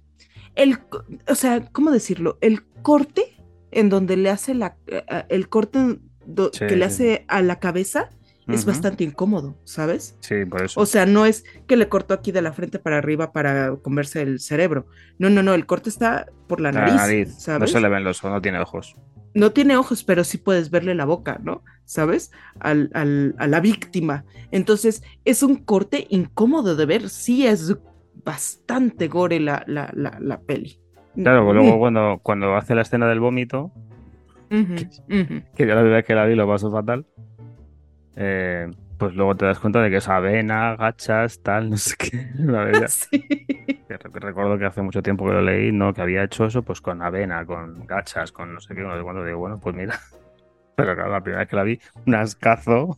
el, 0.56 0.80
o 1.28 1.36
sea, 1.36 1.66
¿cómo 1.72 1.92
decirlo? 1.92 2.38
El 2.42 2.64
corte 2.82 3.38
en 3.72 3.90
donde 3.90 4.18
le 4.18 4.30
hace 4.30 4.54
la, 4.54 4.78
eh, 4.88 5.04
eh, 5.10 5.26
el 5.30 5.50
corte 5.50 5.80
en 5.80 6.02
do- 6.26 6.52
Sí, 6.54 6.66
que 6.68 6.76
le 6.76 6.86
hace 6.86 7.26
a 7.28 7.42
la 7.42 7.60
cabeza 7.60 8.10
es 8.48 8.66
bastante 8.66 9.04
incómodo, 9.04 9.56
¿sabes? 9.64 10.18
Sí, 10.22 10.46
por 10.46 10.64
eso. 10.64 10.80
O 10.80 10.86
sea, 10.86 11.06
no 11.06 11.26
es 11.26 11.44
que 11.68 11.78
le 11.78 11.88
cortó 11.90 12.14
aquí 12.14 12.32
de 12.32 12.42
la 12.42 12.54
frente 12.54 12.80
para 12.80 12.98
arriba 12.98 13.32
para 13.32 13.76
comerse 13.78 14.22
el 14.22 14.40
cerebro. 14.40 14.86
No, 15.20 15.30
no, 15.30 15.44
no, 15.44 15.54
el 15.54 15.66
corte 15.66 15.90
está 15.90 16.28
por 16.48 16.60
la 16.60 16.72
La 16.72 16.82
nariz, 16.82 16.96
nariz, 16.96 17.28
no 17.30 17.40
¿sabes? 17.40 17.72
se 17.72 17.80
le 17.82 17.90
ven 17.90 18.04
los 18.04 18.20
ojos, 18.20 18.32
no 18.32 18.42
tiene 18.42 18.60
ojos. 18.60 18.96
No 19.34 19.52
tiene 19.52 19.78
ojos, 19.78 20.04
pero 20.04 20.24
sí 20.24 20.38
puedes 20.38 20.70
verle 20.70 20.94
la 20.94 21.06
boca, 21.06 21.40
¿no? 21.44 21.64
¿Sabes? 21.86 22.32
Al, 22.60 22.92
al- 22.94 23.34
a 23.40 23.48
la 23.48 23.60
víctima. 23.62 24.26
Entonces, 24.52 25.02
es 25.26 25.42
un 25.42 25.56
corte 25.56 26.06
incómodo 26.10 26.76
de 26.76 26.86
ver. 26.86 27.10
Sí, 27.10 27.48
es 27.48 27.76
bastante 28.24 29.08
gore 29.08 29.40
la, 29.40 29.64
la, 29.68 29.90
la, 29.94 30.18
la 30.22 30.40
peli. 30.40 30.80
Claro, 31.16 31.44
pues 31.46 31.56
luego 31.56 31.80
cuando, 31.80 32.20
cuando 32.24 32.56
hace 32.56 32.76
la 32.76 32.82
escena 32.84 33.08
del 33.08 33.20
vómito, 33.20 33.72
que 35.56 35.66
yo 35.68 35.76
la 35.76 35.82
verdad 35.82 36.04
que 36.06 36.16
la 36.16 36.26
vi 36.26 36.36
lo 36.36 36.48
paso 36.48 36.72
fatal, 36.72 37.06
eh, 38.16 38.70
pues 38.98 39.14
luego 39.16 39.36
te 39.36 39.46
das 39.46 39.60
cuenta 39.60 39.82
de 39.82 39.90
que 39.90 39.98
es 39.98 40.08
avena, 40.08 40.76
gachas, 40.76 41.42
tal, 41.42 41.70
no 41.72 41.78
sé 41.78 41.96
qué. 41.98 42.30
La 42.38 42.64
verdad. 42.64 42.90
Que 43.88 43.98
re- 43.98 44.10
Recuerdo 44.20 44.58
que 44.58 44.66
hace 44.66 44.82
mucho 44.82 45.04
tiempo 45.04 45.26
que 45.26 45.34
lo 45.34 45.42
leí, 45.42 45.72
no, 45.72 45.94
que 45.94 46.02
había 46.02 46.24
hecho 46.24 46.46
eso 46.46 46.64
pues 46.64 46.80
con 46.82 47.02
avena, 47.02 47.46
con 47.46 47.86
gachas, 47.86 48.32
con 48.32 48.54
no 48.54 48.60
sé 48.62 48.74
qué, 48.74 48.82
no 48.82 48.96
sé 48.98 49.04
cuándo. 49.04 49.24
Digo, 49.26 49.40
bueno, 49.40 49.60
pues 49.60 49.76
mira. 49.76 50.00
Pero 50.76 50.96
claro, 50.96 51.12
la 51.12 51.22
primera 51.22 51.42
vez 51.42 51.50
que 51.50 51.56
la 51.56 51.64
vi, 51.64 51.80
un 52.08 52.16
ascazo. 52.16 52.98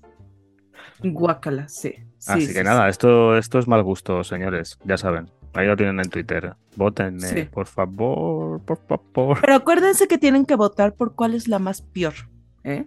Guácala, 1.04 1.68
sí. 1.68 1.94
sí, 2.20 2.32
Así 2.32 2.42
sí, 2.48 2.54
que 2.54 2.60
sí. 2.60 2.64
nada, 2.64 2.88
esto, 2.88 3.38
esto 3.38 3.60
es 3.60 3.68
mal 3.68 3.84
gusto, 3.84 4.24
señores, 4.24 4.80
ya 4.86 4.98
saben. 4.98 5.30
Ahí 5.54 5.68
lo 5.68 5.76
tienen 5.76 6.00
en 6.00 6.10
Twitter. 6.10 6.54
Voten, 6.76 7.20
Sí. 7.20 7.44
por 7.52 7.66
favor, 7.68 8.62
por 8.64 8.78
favor. 9.14 9.40
Pero 9.42 9.56
acuérdense 9.56 10.08
que 10.08 10.18
tienen 10.18 10.46
que 10.46 10.56
votar 10.56 10.94
por 10.94 11.16
cuál 11.16 11.34
es 11.34 11.48
la 11.48 11.60
más 11.60 11.82
peor, 11.82 12.14
¿eh? 12.64 12.86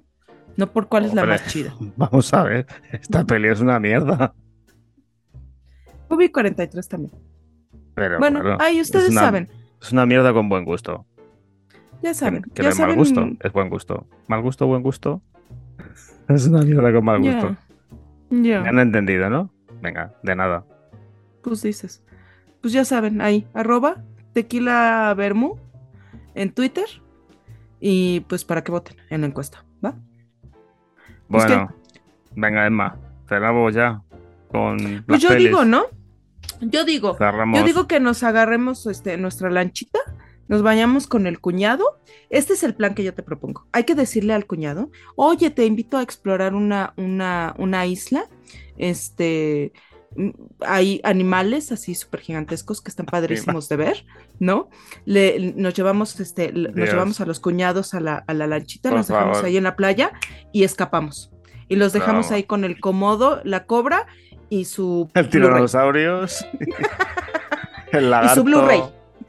No 0.59 0.71
por 0.73 0.89
cuál 0.89 1.07
es 1.07 1.15
la 1.15 1.25
más 1.25 1.47
chida. 1.47 1.73
Vamos 1.97 2.35
a 2.35 2.43
ver, 2.43 2.67
esta 2.93 3.25
peli 3.25 3.49
es 3.49 3.61
una 3.61 3.79
mierda. 3.81 4.35
Ubi 6.11 6.29
43 6.31 6.89
también. 6.89 7.13
Pero, 7.95 8.19
Bueno, 8.19 8.41
claro, 8.41 8.59
ahí 8.61 8.81
ustedes 8.81 9.07
es 9.07 9.11
una- 9.13 9.21
saben. 9.23 9.49
Es 9.81 9.93
una 9.93 10.05
mierda 10.05 10.33
con 10.33 10.49
buen 10.49 10.65
gusto. 10.65 11.07
Ya 12.03 12.13
saben. 12.15 12.43
Que 12.43 12.63
ya 12.63 12.69
no 12.69 12.75
es 12.75 12.79
mal 12.81 12.95
gusto, 12.95 13.29
es 13.41 13.53
buen 13.53 13.69
gusto. 13.71 14.07
Mal 14.27 14.43
gusto, 14.43 14.67
buen 14.67 14.83
gusto. 14.83 15.23
Es 16.29 16.47
una 16.47 16.61
mierda 16.63 16.93
con 16.93 17.05
mal 17.05 17.23
Ya. 17.23 17.35
gusto. 17.35 17.57
Ya. 18.31 18.61
Me 18.61 18.69
han 18.69 18.79
entendido, 18.81 19.31
¿no? 19.31 19.51
Venga, 19.81 20.15
de 20.23 20.37
nada. 20.37 20.67
Pues 21.43 21.63
dices. 21.63 22.03
Pues 22.61 22.73
ya 22.75 22.85
saben, 22.85 23.21
ahí, 23.23 23.47
arroba 23.55 24.03
tequila 24.35 25.15
vermú 25.17 25.57
en 26.35 26.53
Twitter. 26.53 26.85
Y 27.81 28.21
pues 28.29 28.45
para 28.45 28.63
que 28.63 28.73
voten 28.73 28.97
en 29.09 29.21
la 29.23 29.29
encuesta, 29.29 29.65
Bueno, 31.29 31.69
venga, 32.35 32.67
Emma, 32.67 32.97
cerramos 33.29 33.75
ya 33.75 34.03
con 34.51 35.05
Pues 35.07 35.21
yo 35.21 35.29
pelis. 35.29 35.47
digo, 35.49 35.65
¿no? 35.65 35.85
Yo 36.61 36.85
digo, 36.85 37.17
Cerramos. 37.17 37.59
yo 37.59 37.65
digo 37.67 37.87
que 37.87 38.01
nos 38.01 38.23
agarremos 38.23 38.87
este, 38.87 39.17
nuestra 39.17 39.51
lanchita, 39.51 39.99
nos 40.49 40.63
vayamos 40.63 41.07
con 41.07 41.27
el 41.27 41.41
cuñado. 41.41 42.01
Este 42.31 42.55
es 42.55 42.63
el 42.63 42.75
plan 42.75 42.95
que 42.95 43.05
yo 43.05 43.15
te 43.15 43.23
propongo. 43.23 43.67
Hay 43.73 43.85
que 43.85 43.95
decirle 43.95 44.33
al 44.33 44.47
cuñado, 44.47 44.91
oye, 45.15 45.51
te 45.51 45.67
invito 45.67 45.99
a 45.99 46.03
explorar 46.03 46.55
una, 46.55 46.95
una, 46.97 47.55
una 47.59 47.87
isla. 47.87 48.25
Este, 48.79 49.73
hay 50.61 51.01
animales 51.05 51.71
así 51.73 51.95
súper 51.95 52.21
gigantescos 52.21 52.81
que 52.81 52.91
están 52.91 53.07
padrísimos 53.11 53.69
de 53.69 53.77
ver, 53.77 54.05
¿no? 54.39 54.69
Le, 55.05 55.53
nos 55.57 55.75
llevamos, 55.75 56.19
este, 56.21 56.53
nos 56.53 56.75
llevamos 56.91 57.21
a 57.21 57.27
los 57.27 57.41
cuñados 57.41 57.95
a 57.95 58.01
la, 58.01 58.25
a 58.27 58.35
la 58.35 58.47
lanchita, 58.47 58.89
Por 58.91 58.99
los 58.99 59.09
dejamos 59.09 59.37
favor. 59.39 59.47
ahí 59.47 59.57
en 59.57 59.65
la 59.65 59.77
playa 59.77 60.13
y 60.53 60.65
escapamos. 60.65 61.31
Y 61.69 61.77
los 61.77 61.93
dejamos 61.93 62.27
Bravo. 62.27 62.37
ahí 62.37 62.43
con 62.45 62.65
el 62.65 62.81
comodo, 62.81 63.41
la 63.45 63.65
cobra 63.67 64.07
y 64.49 64.65
su 64.65 65.11
El 65.15 65.29
tiranosaurios. 65.29 66.47
el 67.93 68.11
lagarto. 68.11 68.37
su 68.37 68.45
Blu-ray. 68.45 68.83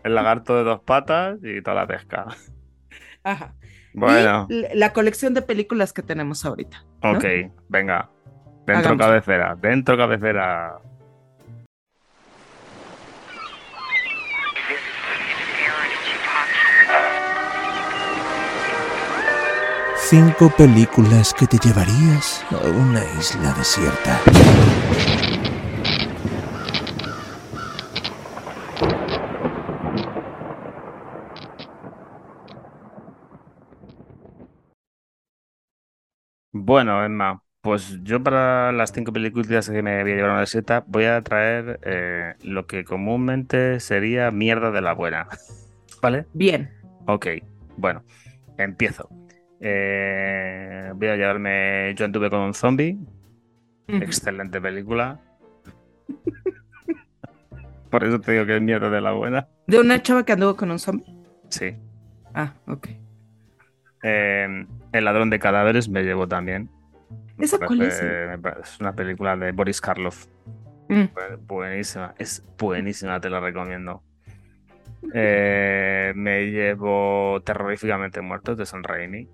El 0.03 0.15
lagarto 0.15 0.55
de 0.55 0.63
dos 0.63 0.79
patas 0.81 1.37
y 1.43 1.61
toda 1.61 1.75
la 1.75 1.87
pesca. 1.87 2.27
Ajá. 3.23 3.53
Bueno, 3.93 4.47
Y 4.49 4.65
la 4.77 4.93
colección 4.93 5.33
de 5.33 5.41
películas 5.41 5.91
que 5.93 6.01
tenemos 6.03 6.45
ahorita. 6.45 6.85
¿no? 7.03 7.11
ok, 7.13 7.25
venga. 7.67 8.09
Dentro 8.69 8.97
cabecera, 8.97 9.55
dentro 9.55 9.97
cabecera. 9.97 10.79
Cinco 19.95 20.51
películas 20.55 21.33
que 21.33 21.47
te 21.47 21.57
llevarías 21.57 22.45
a 22.51 22.67
una 22.67 23.03
isla 23.19 23.53
desierta. 23.53 24.19
Bueno, 36.51 37.03
Emma, 37.03 37.41
pues 37.61 37.99
yo 38.03 38.23
para 38.23 38.71
las 38.71 38.91
cinco 38.91 39.11
películas 39.11 39.69
que 39.69 39.81
me 39.81 40.01
voy 40.01 40.11
a 40.11 40.15
llevar 40.15 40.29
a 40.29 40.33
una 40.33 40.41
desierta 40.41 40.83
voy 40.87 41.05
a 41.05 41.21
traer 41.21 41.79
eh, 41.83 42.35
lo 42.43 42.65
que 42.65 42.85
comúnmente 42.85 43.79
sería 43.79 44.31
mierda 44.31 44.71
de 44.71 44.81
la 44.81 44.93
buena. 44.93 45.27
¿Vale? 46.01 46.25
Bien. 46.33 46.71
Ok, 47.05 47.27
bueno, 47.75 48.03
empiezo. 48.57 49.09
Eh, 49.59 50.91
voy 50.95 51.07
a 51.09 51.17
llevarme 51.17 51.93
Yo 51.95 52.05
anduve 52.05 52.29
con 52.29 52.39
un 52.39 52.53
zombie. 52.53 52.97
Excelente 53.87 54.61
película. 54.61 55.19
Por 57.89 58.03
eso 58.03 58.21
te 58.21 58.31
digo 58.33 58.45
que 58.45 58.55
es 58.55 58.61
mierda 58.61 58.89
de 58.89 59.01
la 59.01 59.11
buena. 59.11 59.47
De 59.67 59.79
una 59.79 60.01
chava 60.01 60.23
que 60.23 60.33
anduvo 60.33 60.55
con 60.55 60.71
un 60.71 60.79
zombie. 60.79 61.05
Sí. 61.49 61.75
Ah, 62.33 62.53
ok. 62.67 62.87
Eh, 64.03 64.65
el 64.93 65.05
ladrón 65.05 65.29
de 65.29 65.39
cadáveres 65.39 65.89
me 65.89 66.03
llevo 66.03 66.27
también. 66.27 66.69
¿Esa 67.39 67.57
cuál 67.59 67.81
es? 67.83 68.79
una 68.79 68.93
película 68.93 69.35
de 69.37 69.51
Boris 69.51 69.81
Karloff. 69.81 70.27
Mm. 70.89 71.01
Bu- 71.13 71.37
Buenísima, 71.47 72.13
es 72.17 72.43
buenísima, 72.57 73.19
te 73.19 73.29
la 73.29 73.39
recomiendo. 73.39 74.03
Eh, 75.13 76.11
me 76.15 76.45
llevo 76.51 77.41
Terroríficamente 77.45 78.21
Muertos 78.21 78.57
de 78.57 78.65
San 78.65 78.83
Raimi. 78.83 79.27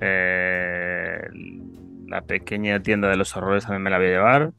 Eh, 0.00 1.28
la 2.06 2.22
pequeña 2.22 2.80
tienda 2.82 3.08
de 3.08 3.16
los 3.16 3.36
horrores 3.36 3.64
también 3.64 3.82
me 3.82 3.90
la 3.90 3.98
voy 3.98 4.06
a 4.06 4.10
llevar. 4.10 4.52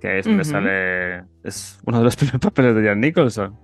Que 0.00 0.20
es 0.20 0.26
donde 0.26 0.44
sale. 0.44 1.24
Es 1.42 1.80
uno 1.84 1.98
de 1.98 2.04
los 2.04 2.16
primeros 2.16 2.40
papeles 2.40 2.74
de 2.76 2.84
Jan 2.86 3.00
Nicholson. 3.00 3.58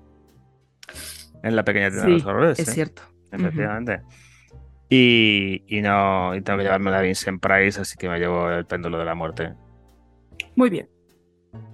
En 1.42 1.54
la 1.56 1.64
pequeña 1.64 1.88
tienda 1.90 2.06
de 2.06 2.12
los 2.12 2.24
horrores. 2.26 2.58
es 2.58 2.68
cierto. 2.72 3.02
Efectivamente. 3.30 4.00
Y, 4.88 5.62
y 5.66 5.80
no. 5.80 6.34
Y 6.34 6.42
tengo 6.42 6.58
que 6.58 6.64
llevarme 6.64 6.90
la 6.90 7.00
Vincent 7.00 7.40
Price, 7.40 7.80
así 7.80 7.96
que 7.96 8.08
me 8.08 8.18
llevo 8.18 8.50
el 8.50 8.64
péndulo 8.66 8.98
de 8.98 9.04
la 9.04 9.14
muerte. 9.14 9.54
Muy 10.56 10.70
bien. 10.70 10.88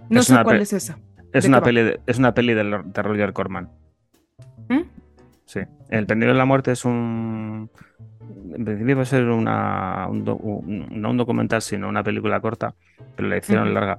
No 0.09 0.21
Es 0.21 0.27
sé 0.27 0.43
cuál 0.43 0.61
es 0.61 0.73
esa. 0.73 0.99
Es 1.33 1.45
¿De 1.45 1.49
una 1.49 1.63
peli 1.63 1.83
de, 1.83 2.01
es 2.07 2.19
una 2.19 2.35
peli 2.35 2.55
de, 2.55 2.65
de 2.85 3.03
Roger 3.03 3.33
Corman. 3.33 3.71
¿Mm? 4.69 4.81
Sí. 5.45 5.61
El 5.89 6.07
péndulo 6.07 6.33
de 6.33 6.39
la 6.39 6.45
muerte 6.45 6.73
es 6.73 6.85
un. 6.85 7.71
En 8.55 8.65
principio 8.65 8.97
va 8.97 9.03
a 9.03 9.07
ser 9.07 9.25
una, 9.27 10.07
un, 10.09 10.25
do- 10.25 10.37
un- 10.37 10.89
no 11.01 11.11
un 11.11 11.17
documental, 11.17 11.63
sino 11.63 11.89
una 11.89 12.03
película 12.03 12.41
corta, 12.41 12.75
pero 13.17 13.29
la 13.29 13.37
hicieron 13.37 13.73
larga. 13.75 13.99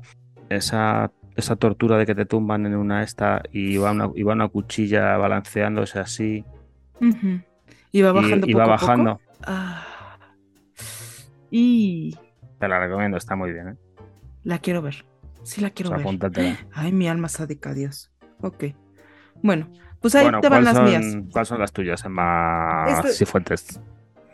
Esa, 0.49 1.11
esa 1.35 1.55
tortura 1.55 1.97
de 1.97 2.05
que 2.05 2.15
te 2.15 2.25
tumban 2.25 2.65
en 2.65 2.75
una 2.75 3.03
esta 3.03 3.41
y 3.51 3.77
va 3.77 3.91
una, 3.91 4.09
y 4.15 4.23
va 4.23 4.33
una 4.33 4.47
cuchilla 4.49 5.15
balanceándose 5.17 5.99
así. 5.99 6.43
Ujú. 6.99 7.39
Y 7.91 8.01
va 8.01 8.09
y- 8.09 8.13
bajando 8.13 8.47
y, 8.47 8.53
poco 8.53 8.57
va 8.57 8.63
a 8.63 8.77
poco. 8.77 8.87
bajando. 8.87 9.21
Ah. 9.45 9.85
Y 11.49 12.17
Te 12.59 12.67
la 12.67 12.79
recomiendo, 12.79 13.17
está 13.17 13.35
muy 13.35 13.51
bien. 13.51 13.69
¿eh? 13.69 13.75
la 14.43 14.59
quiero 14.59 14.81
ver. 14.81 15.05
Sí 15.43 15.61
la 15.61 15.69
quiero 15.71 15.91
O 15.91 15.99
sea, 15.99 16.29
ver. 16.29 16.57
Ay, 16.73 16.91
mi 16.91 17.07
alma 17.07 17.27
sádica, 17.27 17.73
Dios. 17.73 18.11
Ok. 18.41 18.65
Bueno, 19.43 19.67
pues 19.99 20.15
ahí 20.15 20.23
Bueno, 20.23 20.39
te 20.41 20.49
van 20.49 20.63
¿cuáles 20.63 20.65
las 20.65 20.91
son, 20.91 21.01
mías. 21.19 21.25
¿cuáles 21.31 21.47
son 21.47 21.59
las 21.59 21.71
tuyas, 21.73 22.05
Emma 22.05 22.85
Este- 22.87 23.09
Cifuentes? 23.13 23.79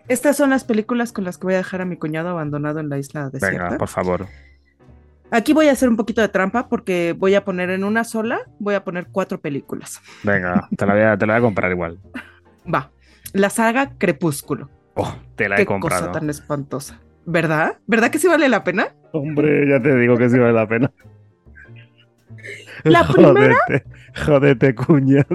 Estas 0.08 0.38
son 0.38 0.50
las 0.52 0.64
películas 0.64 1.12
con 1.12 1.26
las 1.26 1.38
que 1.38 1.44
voy 1.46 1.54
a 1.56 1.58
dejar 1.58 1.82
a 1.82 1.86
mi 1.86 1.98
cuñado 1.98 2.30
abandonado 2.30 2.80
en 2.80 2.88
la 2.90 2.98
isla 2.98 3.30
desierta. 3.30 3.64
Venga, 3.64 3.78
por 3.78 3.90
favor. 3.90 4.28
Aquí 5.32 5.52
voy 5.52 5.68
a 5.68 5.74
hacer 5.74 5.90
un 5.90 5.98
poquito 5.98 6.22
de 6.22 6.30
trampa 6.30 6.70
porque 6.70 7.14
voy 7.18 7.36
a 7.36 7.44
poner 7.44 7.70
en 7.70 7.84
una 7.84 8.06
sola, 8.06 8.40
voy 8.60 8.76
a 8.76 8.86
poner 8.86 9.08
cuatro 9.12 9.42
películas. 9.42 10.00
Venga, 10.24 10.70
te 10.78 10.86
la 10.86 10.94
voy 10.94 11.04
a, 11.04 11.18
te 11.18 11.26
la 11.26 11.34
voy 11.34 11.40
a 11.40 11.42
comprar 11.42 11.72
igual. 11.72 12.00
Va. 12.74 12.90
La 13.34 13.50
saga 13.50 13.98
Crepúsculo. 13.98 14.70
Oh, 14.96 15.16
te 15.36 15.48
la 15.50 15.56
Qué 15.58 15.64
he 15.64 15.66
comprado. 15.66 16.08
cosa 16.08 16.20
tan 16.20 16.30
espantosa. 16.30 17.02
¿Verdad? 17.26 17.78
¿Verdad 17.88 18.10
que 18.10 18.20
sí 18.20 18.28
vale 18.28 18.48
la 18.50 18.64
pena? 18.64 18.96
Hombre, 19.12 19.68
ya 19.70 19.82
te 19.82 19.96
digo 19.98 20.18
que 20.18 20.30
sí 20.30 20.38
vale 20.40 20.54
la 20.54 20.68
pena. 20.68 20.92
La 22.84 23.06
primera- 23.08 23.58
jódete, 24.26 24.74
cuñado. 24.76 25.28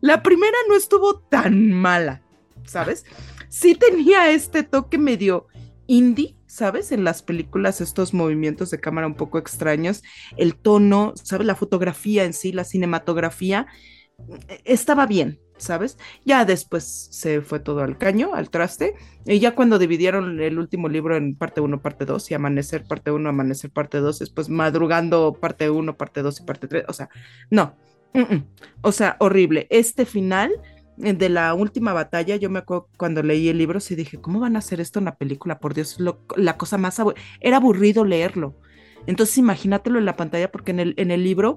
La 0.00 0.22
primera 0.22 0.56
no 0.68 0.76
estuvo 0.76 1.18
tan 1.18 1.72
mala, 1.72 2.22
¿sabes? 2.64 3.04
Sí 3.48 3.74
tenía 3.74 4.30
este 4.30 4.62
toque 4.62 4.98
medio 4.98 5.48
indie, 5.88 6.36
¿sabes? 6.46 6.92
En 6.92 7.02
las 7.02 7.22
películas, 7.22 7.80
estos 7.80 8.14
movimientos 8.14 8.70
de 8.70 8.78
cámara 8.78 9.06
un 9.08 9.14
poco 9.14 9.38
extraños, 9.38 10.04
el 10.36 10.54
tono, 10.54 11.14
¿sabes? 11.16 11.46
La 11.46 11.56
fotografía 11.56 12.24
en 12.24 12.32
sí, 12.32 12.52
la 12.52 12.62
cinematografía, 12.64 13.66
estaba 14.64 15.06
bien, 15.06 15.40
¿sabes? 15.56 15.96
Ya 16.24 16.44
después 16.44 17.08
se 17.10 17.40
fue 17.40 17.60
todo 17.60 17.80
al 17.82 17.98
caño, 17.98 18.34
al 18.34 18.50
traste, 18.50 18.94
y 19.24 19.38
ya 19.40 19.54
cuando 19.54 19.78
dividieron 19.78 20.40
el 20.40 20.58
último 20.58 20.88
libro 20.88 21.16
en 21.16 21.34
parte 21.36 21.60
1, 21.60 21.80
parte 21.82 22.04
2, 22.04 22.30
y 22.30 22.34
Amanecer 22.34 22.84
parte 22.86 23.10
1, 23.10 23.28
Amanecer 23.28 23.70
parte 23.70 23.98
2, 23.98 24.18
después 24.18 24.48
Madrugando 24.48 25.34
parte 25.40 25.70
1, 25.70 25.96
parte 25.96 26.22
2 26.22 26.40
y 26.40 26.44
parte 26.44 26.68
3, 26.68 26.84
o 26.88 26.92
sea, 26.92 27.08
no, 27.50 27.76
mm, 28.14 28.36
o 28.82 28.92
sea, 28.92 29.16
horrible. 29.20 29.66
Este 29.70 30.04
final 30.06 30.52
eh, 31.02 31.12
de 31.14 31.28
la 31.28 31.54
última 31.54 31.92
batalla, 31.92 32.36
yo 32.36 32.50
me 32.50 32.58
acuerdo 32.60 32.88
cuando 32.96 33.22
leí 33.22 33.48
el 33.48 33.58
libro, 33.58 33.80
sí 33.80 33.94
dije, 33.94 34.20
¿cómo 34.20 34.40
van 34.40 34.56
a 34.56 34.60
hacer 34.60 34.80
esto 34.80 34.98
en 34.98 35.06
la 35.06 35.16
película? 35.16 35.58
Por 35.60 35.74
Dios, 35.74 35.98
lo- 36.00 36.24
la 36.36 36.56
cosa 36.56 36.78
más 36.78 36.98
abu- 37.00 37.14
era 37.40 37.58
aburrido 37.58 38.04
leerlo. 38.04 38.56
Entonces 39.08 39.38
imagínatelo 39.38 39.98
en 39.98 40.04
la 40.04 40.16
pantalla 40.16 40.52
porque 40.52 40.70
en 40.70 40.80
el, 40.80 40.94
en 40.98 41.10
el 41.10 41.24
libro 41.24 41.56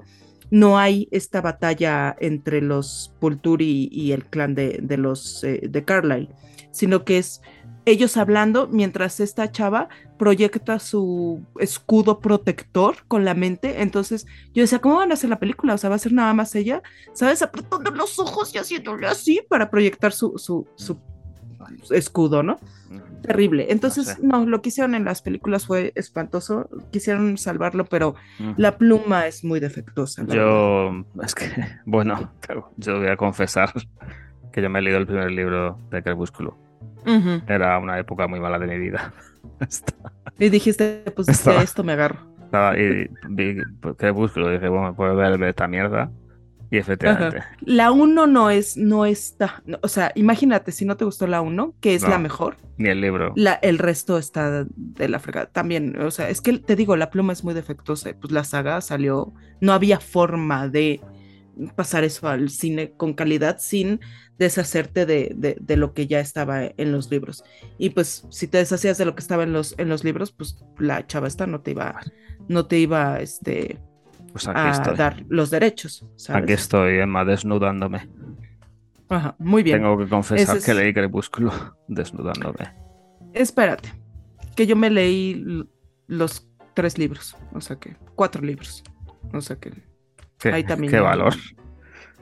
no 0.51 0.79
hay 0.79 1.09
esta 1.11 1.41
batalla 1.41 2.15
entre 2.19 2.61
los 2.61 3.13
Pulturi 3.19 3.89
y 3.91 4.13
el 4.13 4.25
clan 4.25 4.55
de, 4.55 4.79
de 4.81 4.97
los 4.97 5.43
eh, 5.43 5.59
de 5.69 5.83
Carlyle, 5.83 6.29
sino 6.71 7.03
que 7.03 7.17
es 7.17 7.41
ellos 7.85 8.15
hablando 8.15 8.67
mientras 8.67 9.19
esta 9.19 9.51
chava 9.51 9.89
proyecta 10.17 10.79
su 10.79 11.43
escudo 11.59 12.19
protector 12.19 12.95
con 13.09 13.25
la 13.25 13.33
mente. 13.33 13.81
Entonces 13.81 14.27
yo 14.53 14.61
decía, 14.61 14.79
¿cómo 14.79 14.95
van 14.95 15.11
a 15.11 15.15
hacer 15.15 15.29
la 15.29 15.39
película? 15.39 15.73
O 15.73 15.77
sea, 15.77 15.89
va 15.89 15.97
a 15.97 15.99
ser 15.99 16.13
nada 16.13 16.33
más 16.33 16.55
ella, 16.55 16.81
¿sabes? 17.13 17.41
Apretando 17.41 17.91
los 17.91 18.17
ojos 18.17 18.55
y 18.55 18.59
haciéndole 18.59 19.07
así 19.07 19.41
para 19.49 19.69
proyectar 19.69 20.13
su, 20.13 20.37
su, 20.37 20.67
su 20.75 20.97
escudo, 21.91 22.43
¿no? 22.43 22.59
Terrible. 23.21 23.71
Entonces, 23.71 24.17
no, 24.21 24.45
lo 24.45 24.61
que 24.61 24.69
hicieron 24.69 24.95
en 24.95 25.05
las 25.05 25.21
películas 25.21 25.65
fue 25.65 25.91
espantoso. 25.95 26.69
Quisieron 26.91 27.37
salvarlo, 27.37 27.85
pero 27.85 28.15
la 28.57 28.77
pluma 28.77 29.27
es 29.27 29.43
muy 29.43 29.59
defectuosa. 29.59 30.23
verdad. 30.23 30.35
Yo, 30.35 31.05
es 31.23 31.35
que, 31.35 31.45
bueno, 31.85 32.33
yo 32.77 32.97
voy 32.99 33.07
a 33.07 33.17
confesar 33.17 33.71
que 34.51 34.61
yo 34.61 34.69
me 34.69 34.79
he 34.79 34.81
leído 34.81 34.99
el 34.99 35.07
primer 35.07 35.31
libro 35.31 35.79
de 35.91 36.03
Crepúsculo. 36.03 36.57
Era 37.47 37.77
una 37.79 37.97
época 37.99 38.27
muy 38.27 38.39
mala 38.39 38.59
de 38.59 38.67
mi 38.67 38.77
vida. 38.77 39.13
Y 40.39 40.49
dijiste, 40.49 41.03
pues 41.15 41.27
esto 41.29 41.83
me 41.83 41.93
agarro. 41.93 42.19
Estaba- 42.45 42.77
y 42.77 43.07
vi 43.29 43.57
Crepúsculo 43.97 44.49
dije, 44.49 44.67
bueno, 44.67 44.95
puedo 44.95 45.15
ver 45.15 45.41
esta 45.43 45.67
mierda. 45.67 46.11
Y 46.71 46.77
efectivamente, 46.77 47.39
Ajá. 47.39 47.49
La 47.65 47.91
1 47.91 48.27
no 48.27 48.49
es, 48.49 48.77
no 48.77 49.05
está, 49.05 49.61
no, 49.65 49.77
o 49.83 49.87
sea, 49.89 50.11
imagínate 50.15 50.71
si 50.71 50.85
no 50.85 50.95
te 50.97 51.03
gustó 51.05 51.27
la 51.27 51.41
1, 51.41 51.75
que 51.81 51.93
es 51.95 52.03
No. 52.03 52.09
la 52.09 52.17
mejor, 52.17 52.55
ni 52.77 52.87
el 52.89 53.01
libro. 53.01 53.33
la, 53.35 53.55
el 53.55 53.77
resto 53.77 54.17
está 54.17 54.65
de 54.75 55.09
la 55.09 55.19
fregada. 55.19 55.47
También, 55.47 55.99
o 56.01 56.09
sea, 56.11 56.29
es 56.29 56.39
que 56.39 56.57
te 56.59 56.75
digo, 56.77 56.95
la 56.95 57.09
pluma 57.09 57.33
es 57.33 57.43
muy 57.43 57.53
defectuosa. 57.53 58.11
Pues 58.19 58.31
la 58.31 58.45
saga 58.45 58.79
salió, 58.81 59.33
no 59.59 59.73
había 59.73 59.99
forma 59.99 60.69
de 60.69 61.01
pasar 61.75 62.05
eso 62.05 62.29
al 62.29 62.49
cine 62.49 62.91
con 62.95 63.13
calidad 63.13 63.57
sin 63.59 63.99
deshacerte 64.39 65.05
de, 65.05 65.33
de- 65.35 65.57
de 65.59 65.75
lo 65.77 65.93
que 65.93 66.07
ya 66.07 66.21
estaba 66.21 66.63
en 66.65 66.91
los 66.93 67.11
libros. 67.11 67.43
Y 67.77 67.89
pues 67.91 68.25
si 68.29 68.47
te 68.47 68.57
deshacías 68.59 68.97
de 68.97 69.03
lo 69.05 69.13
que 69.13 69.19
estaba 69.21 69.43
en 69.43 69.51
los, 69.51 69.75
en 69.77 69.89
los 69.89 70.05
libros, 70.05 70.31
pues 70.31 70.57
la 70.79 71.05
chava 71.05 71.27
esta 71.27 71.45
no 71.47 71.59
te 71.59 71.71
iba, 71.71 71.99
no 72.47 72.65
te 72.65 72.79
iba 72.79 73.19
este, 73.19 73.77
Pues 74.31 74.47
aquí 74.47 74.59
a 74.59 74.71
estoy. 74.71 74.95
dar 74.95 75.23
los 75.29 75.49
derechos. 75.49 76.05
¿sabes? 76.15 76.43
Aquí 76.43 76.53
estoy, 76.53 76.99
Emma, 76.99 77.25
desnudándome. 77.25 78.09
Ajá, 79.09 79.35
muy 79.39 79.61
bien. 79.63 79.79
Tengo 79.81 79.97
que 79.97 80.07
confesar 80.07 80.57
es- 80.57 80.65
que 80.65 80.73
leí 80.73 80.93
Crepúsculo 80.93 81.51
desnudándome. 81.87 82.73
Espérate, 83.33 83.93
que 84.55 84.65
yo 84.67 84.75
me 84.75 84.89
leí 84.89 85.65
los 86.07 86.47
tres 86.73 86.97
libros, 86.97 87.35
o 87.53 87.61
sea 87.61 87.75
que 87.77 87.95
cuatro 88.15 88.41
libros, 88.41 88.83
o 89.33 89.41
sea 89.41 89.55
que 89.57 89.71
Qué, 90.37 90.49
ahí 90.51 90.63
también 90.63 90.91
qué 90.91 90.99
valor. 90.99 91.33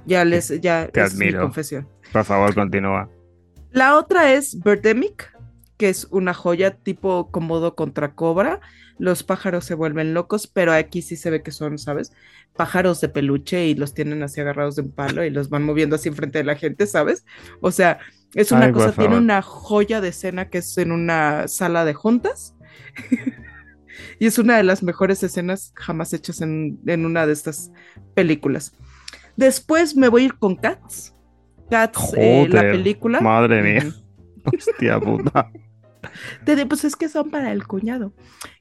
ya 0.06 0.26
les 0.26 0.50
ya 0.62 0.88
Te 0.88 1.02
es 1.04 1.16
mi 1.16 1.26
admiro. 1.28 1.42
confesión. 1.44 1.88
Por 2.12 2.24
favor, 2.26 2.54
continúa. 2.56 3.10
La 3.72 3.96
otra 3.98 4.34
es 4.34 4.60
Birdemic, 4.64 5.32
que 5.80 5.88
es 5.88 6.10
una 6.12 6.34
joya 6.34 6.76
tipo 6.76 7.32
Komodo 7.32 7.74
contra 7.74 8.14
Cobra. 8.14 8.60
Los 8.98 9.24
pájaros 9.24 9.64
se 9.64 9.76
vuelven 9.76 10.14
locos, 10.14 10.46
pero 10.46 10.74
aquí 10.74 11.02
sí 11.02 11.16
se 11.16 11.30
ve 11.30 11.42
que 11.42 11.52
son, 11.52 11.78
¿sabes? 11.78 12.12
Pájaros 12.54 13.00
de 13.00 13.08
peluche 13.08 13.66
y 13.66 13.76
los 13.76 13.94
tienen 13.94 14.22
así 14.22 14.42
agarrados 14.42 14.76
de 14.76 14.82
un 14.82 14.92
palo 14.92 15.24
y 15.24 15.30
los 15.30 15.50
van 15.50 15.64
moviendo 15.64 15.96
así 15.96 16.10
enfrente 16.10 16.40
de 16.40 16.44
la 16.44 16.58
gente, 16.58 16.86
¿sabes? 16.86 17.26
O 17.62 17.72
sea, 17.72 18.00
es 18.36 18.52
una 18.52 18.66
Ay, 18.66 18.72
cosa, 18.74 18.92
tiene 18.92 19.18
una 19.18 19.42
joya 19.42 20.02
de 20.02 20.10
escena 20.10 20.50
que 20.50 20.58
es 20.58 20.78
en 20.78 20.92
una 20.92 21.48
sala 21.48 21.86
de 21.86 21.94
juntas. 21.94 22.56
y 24.20 24.28
es 24.28 24.38
una 24.38 24.58
de 24.58 24.64
las 24.64 24.84
mejores 24.84 25.24
escenas 25.24 25.72
jamás 25.76 26.12
hechas 26.12 26.42
en, 26.42 26.78
en 26.88 27.06
una 27.06 27.26
de 27.26 27.32
estas 27.32 27.72
películas. 28.16 28.74
Después 29.38 29.96
me 29.96 30.10
voy 30.10 30.24
a 30.24 30.26
ir 30.26 30.38
con 30.38 30.58
Cats. 30.58 31.16
Cats, 31.70 32.14
eh, 32.18 32.50
la 32.50 32.64
película. 32.64 33.22
Madre 33.22 33.64
mía. 33.64 33.94
Hostia 34.44 35.00
puta. 35.00 35.50
Te 36.46 36.66
pues 36.66 36.84
es 36.86 36.96
que 36.96 37.10
son 37.10 37.30
para 37.30 37.52
el 37.52 37.66
cuñado. 37.68 38.14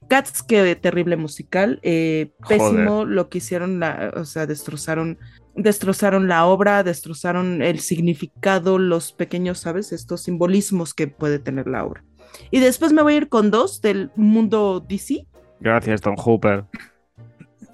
Cats, 0.07 0.43
que 0.43 0.75
terrible 0.75 1.15
musical, 1.15 1.79
eh, 1.83 2.31
pésimo 2.47 3.05
lo 3.05 3.29
que 3.29 3.37
hicieron, 3.37 3.79
la, 3.79 4.11
o 4.15 4.25
sea, 4.25 4.45
destrozaron, 4.45 5.17
destrozaron 5.55 6.27
la 6.27 6.45
obra, 6.45 6.83
destrozaron 6.83 7.61
el 7.61 7.79
significado, 7.79 8.77
los 8.79 9.13
pequeños, 9.13 9.59
¿sabes? 9.59 9.91
Estos 9.91 10.23
simbolismos 10.23 10.93
que 10.93 11.07
puede 11.07 11.39
tener 11.39 11.67
la 11.67 11.85
obra. 11.85 12.03
Y 12.51 12.59
después 12.59 12.93
me 12.93 13.01
voy 13.01 13.13
a 13.13 13.17
ir 13.17 13.29
con 13.29 13.51
dos 13.51 13.81
del 13.81 14.11
mundo 14.15 14.85
DC, 14.87 15.25
Gracias, 15.61 15.99
Tom 15.99 16.15
Hooper. 16.15 16.63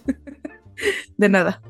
de 1.18 1.30
nada, 1.30 1.62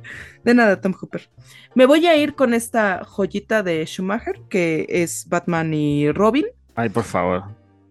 de 0.46 0.54
nada, 0.54 0.80
Tom 0.80 0.94
Hooper. 0.94 1.30
Me 1.74 1.86
voy 1.86 2.08
a 2.08 2.16
ir 2.16 2.36
con 2.36 2.54
esta 2.54 3.04
joyita 3.04 3.64
de 3.64 3.86
Schumacher, 3.86 4.42
que 4.50 4.86
es 4.90 5.28
Batman 5.28 5.74
y 5.74 6.10
Robin, 6.12 6.46
Ay, 6.76 6.90
por 6.90 7.06
favor. 7.06 7.44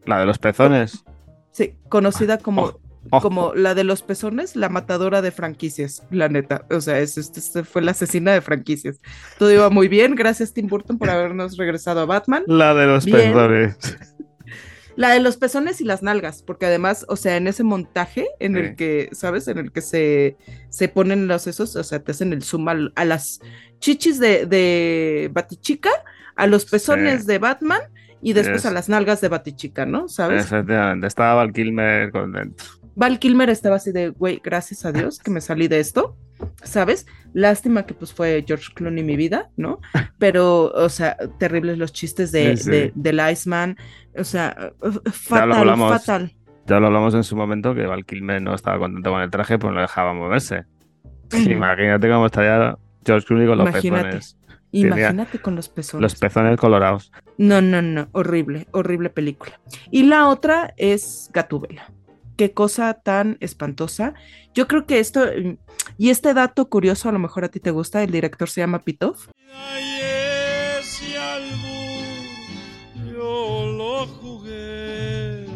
La 0.06 0.18
de 0.18 0.26
los 0.26 0.38
pezones. 0.38 1.04
sí, 1.52 1.74
conocida 1.88 2.38
como 2.38 2.82
Oh, 3.10 3.20
como 3.20 3.52
la 3.54 3.74
de 3.74 3.84
los 3.84 4.00
pezones, 4.00 4.56
la 4.56 4.70
matadora 4.70 5.20
de 5.20 5.30
franquicias, 5.30 6.02
la 6.10 6.30
neta. 6.30 6.64
O 6.70 6.80
sea, 6.80 7.00
es, 7.00 7.18
este, 7.18 7.38
este 7.38 7.62
fue 7.62 7.82
la 7.82 7.90
asesina 7.90 8.32
de 8.32 8.40
franquicias. 8.40 8.98
Todo 9.38 9.52
iba 9.52 9.68
muy 9.68 9.88
bien. 9.88 10.14
Gracias, 10.14 10.54
Tim 10.54 10.68
Burton, 10.68 10.96
por 10.96 11.10
habernos 11.10 11.58
regresado 11.58 12.00
a 12.00 12.06
Batman. 12.06 12.44
La 12.46 12.72
de 12.72 12.86
los 12.86 13.04
Bien. 13.04 13.18
pezones. 13.18 13.76
La 14.96 15.10
de 15.10 15.18
los 15.20 15.36
pezones 15.36 15.80
y 15.80 15.84
las 15.84 16.02
nalgas, 16.04 16.42
porque 16.44 16.66
además, 16.66 17.04
o 17.08 17.16
sea, 17.16 17.36
en 17.36 17.48
ese 17.48 17.64
montaje 17.64 18.28
en 18.38 18.54
Sí. 18.54 18.58
el 18.60 18.76
que, 18.76 19.08
¿sabes? 19.12 19.48
En 19.48 19.58
el 19.58 19.72
que 19.72 19.80
se, 19.82 20.36
se 20.70 20.88
ponen 20.88 21.26
los 21.26 21.48
esos, 21.48 21.74
o 21.74 21.82
sea, 21.82 21.98
te 22.02 22.12
hacen 22.12 22.32
el 22.32 22.44
zoom 22.44 22.68
a, 22.68 23.04
las 23.04 23.40
chichis 23.80 24.20
de, 24.20 24.46
de 24.46 25.30
Batichica, 25.32 25.90
a 26.36 26.46
los 26.46 26.64
pezones 26.64 27.22
Sí. 27.22 27.26
de 27.26 27.38
Batman 27.38 27.80
y 28.24 28.32
después 28.32 28.62
Yes. 28.62 28.66
a 28.66 28.72
las 28.72 28.88
nalgas 28.88 29.20
de 29.20 29.28
Batichica, 29.28 29.86
¿no? 29.86 30.08
¿Sabes? 30.08 30.46
Efectivamente. 30.46 31.06
Estaba 31.06 31.34
Val 31.34 31.52
Kilmer 31.52 32.10
contento. 32.10 32.64
Val 32.96 33.18
Kilmer 33.20 33.50
estaba 33.50 33.76
así 33.76 33.92
de, 33.92 34.08
güey, 34.08 34.40
gracias 34.42 34.84
a 34.84 34.92
Dios 34.92 35.18
que 35.18 35.30
me 35.30 35.40
salí 35.40 35.68
de 35.68 35.80
esto, 35.80 36.16
¿sabes? 36.62 37.06
Lástima 37.32 37.86
que 37.86 37.92
pues 37.94 38.12
fue 38.14 38.44
George 38.46 38.72
Clooney 38.74 39.02
mi 39.04 39.16
vida, 39.16 39.50
¿no? 39.56 39.80
Pero, 40.18 40.70
o 40.70 40.88
sea, 40.88 41.16
terribles 41.38 41.76
los 41.78 41.92
chistes 41.92 42.32
de, 42.32 42.56
Sí, 42.56 42.64
sí. 42.64 42.70
de- 42.70 42.92
del 42.94 43.20
Iceman, 43.30 43.76
o 44.16 44.24
sea, 44.24 44.72
uh, 44.80 44.90
Ya 44.90 44.90
lo 45.04 45.10
fatal, 45.12 45.52
hablamos. 45.52 45.92
fatal. 45.92 46.32
Ya 46.66 46.80
lo 46.80 46.86
hablamos 46.86 47.14
en 47.14 47.24
su 47.24 47.36
momento 47.36 47.74
que 47.74 47.84
Val 47.86 48.06
Kilmer 48.06 48.40
no 48.40 48.54
estaba 48.54 48.78
contento 48.78 49.10
con 49.10 49.20
el 49.20 49.30
traje, 49.30 49.58
pues 49.58 49.72
no 49.74 49.80
dejaba 49.80 50.14
moverse. 50.14 50.64
Imagínate 51.32 52.08
cómo 52.08 52.26
estaría 52.26 52.76
George 53.04 53.26
Clooney 53.26 53.46
con 53.48 53.58
los 53.58 53.68
Imagínate. 53.68 54.04
pezones. 54.04 54.38
Imagínate 54.80 55.38
con 55.38 55.54
los 55.54 55.68
pezones. 55.68 56.02
Los 56.02 56.14
pezones 56.16 56.58
colorados. 56.58 57.12
No, 57.38 57.60
no, 57.60 57.80
no, 57.80 58.08
horrible, 58.12 58.66
horrible 58.72 59.10
película. 59.10 59.60
Y 59.90 60.04
la 60.04 60.28
otra 60.28 60.74
es 60.76 61.30
Gatúbela. 61.32 61.92
Qué 62.36 62.52
cosa 62.52 62.94
tan 62.94 63.36
espantosa. 63.40 64.14
Yo 64.54 64.66
creo 64.66 64.86
que 64.86 64.98
esto, 64.98 65.24
mm, 65.26 65.56
y 65.98 66.10
este 66.10 66.34
dato 66.34 66.68
curioso, 66.68 67.08
a 67.08 67.12
lo 67.12 67.20
mejor 67.20 67.44
a 67.44 67.48
ti 67.48 67.60
te 67.60 67.70
gusta, 67.70 68.02
el 68.02 68.10
director 68.10 68.48
se 68.48 68.60
llama 68.60 68.80
Pitoff. 68.80 69.28
ese 70.80 71.16
albur 71.16 72.04
yo 73.12 73.72
lo 73.78 74.06
jugué. 74.06 75.46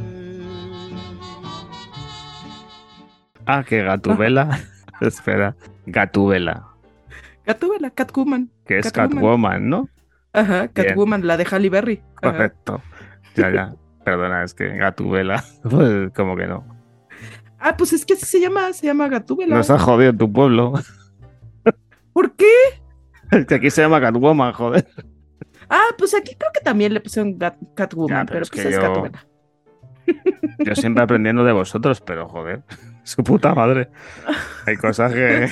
Ah, 3.47 3.64
que 3.64 3.83
Gatubela. 3.83 4.61
Espera. 5.01 5.57
Gatubela. 5.87 6.78
Gatúbela, 7.49 7.91
Catwoman. 7.91 8.51
Que 8.67 8.79
es 8.79 8.93
Catwoman. 8.93 9.15
Catwoman, 9.17 9.69
¿no? 9.71 9.89
Ajá, 10.33 10.69
Bien. 10.75 10.89
Catwoman, 10.89 11.27
la 11.27 11.37
de 11.39 11.47
Halle 11.51 11.71
Berry. 11.71 12.03
Ajá. 12.23 12.33
Correcto. 12.33 12.83
Ya, 13.35 13.51
ya. 13.51 13.75
Perdona, 14.05 14.45
es 14.45 14.55
que 14.55 14.69
Gatubela. 14.77 15.43
Pues 15.69 16.13
como 16.15 16.37
que 16.37 16.47
no. 16.47 16.65
Ah, 17.59 17.75
pues 17.77 17.93
es 17.93 18.05
que 18.07 18.15
así 18.15 18.25
se 18.27 18.41
llama, 18.41 18.73
se 18.73 18.87
llama 18.87 19.09
Gatúbela. 19.09 19.57
Nos 19.57 19.71
ha 19.71 19.79
jodido 19.79 20.13
tu 20.15 20.33
pueblo. 20.33 20.75
¿Por 22.13 22.33
qué? 22.37 22.47
Es 23.31 23.47
que 23.47 23.57
aquí 23.57 23.71
se 23.71 23.83
llama 23.83 24.01
Catwoman, 24.01 24.53
joder. 24.53 24.87
Ah, 25.69 25.89
pues 25.99 26.15
aquí 26.15 26.35
creo 26.39 26.51
que 26.55 26.61
también 26.61 26.95
le 26.95 27.01
pusieron 27.01 27.39
Gat- 27.39 27.59
Catwoman, 27.75 28.27
Ya, 28.27 28.33
pero, 28.33 28.43
es 28.45 28.51
pues 28.51 28.63
que 28.63 28.69
es 28.69 28.75
yo- 28.75 28.83
Gatúbela. 28.83 29.27
Yo 30.65 30.75
siempre 30.75 31.03
aprendiendo 31.05 31.45
de 31.45 31.53
vosotros, 31.53 32.01
pero 32.01 32.29
joder. 32.29 32.63
Su 33.05 33.23
puta 33.23 33.55
madre. 33.55 33.89
Hay 34.67 34.77
cosas 34.77 35.13
que. 35.13 35.49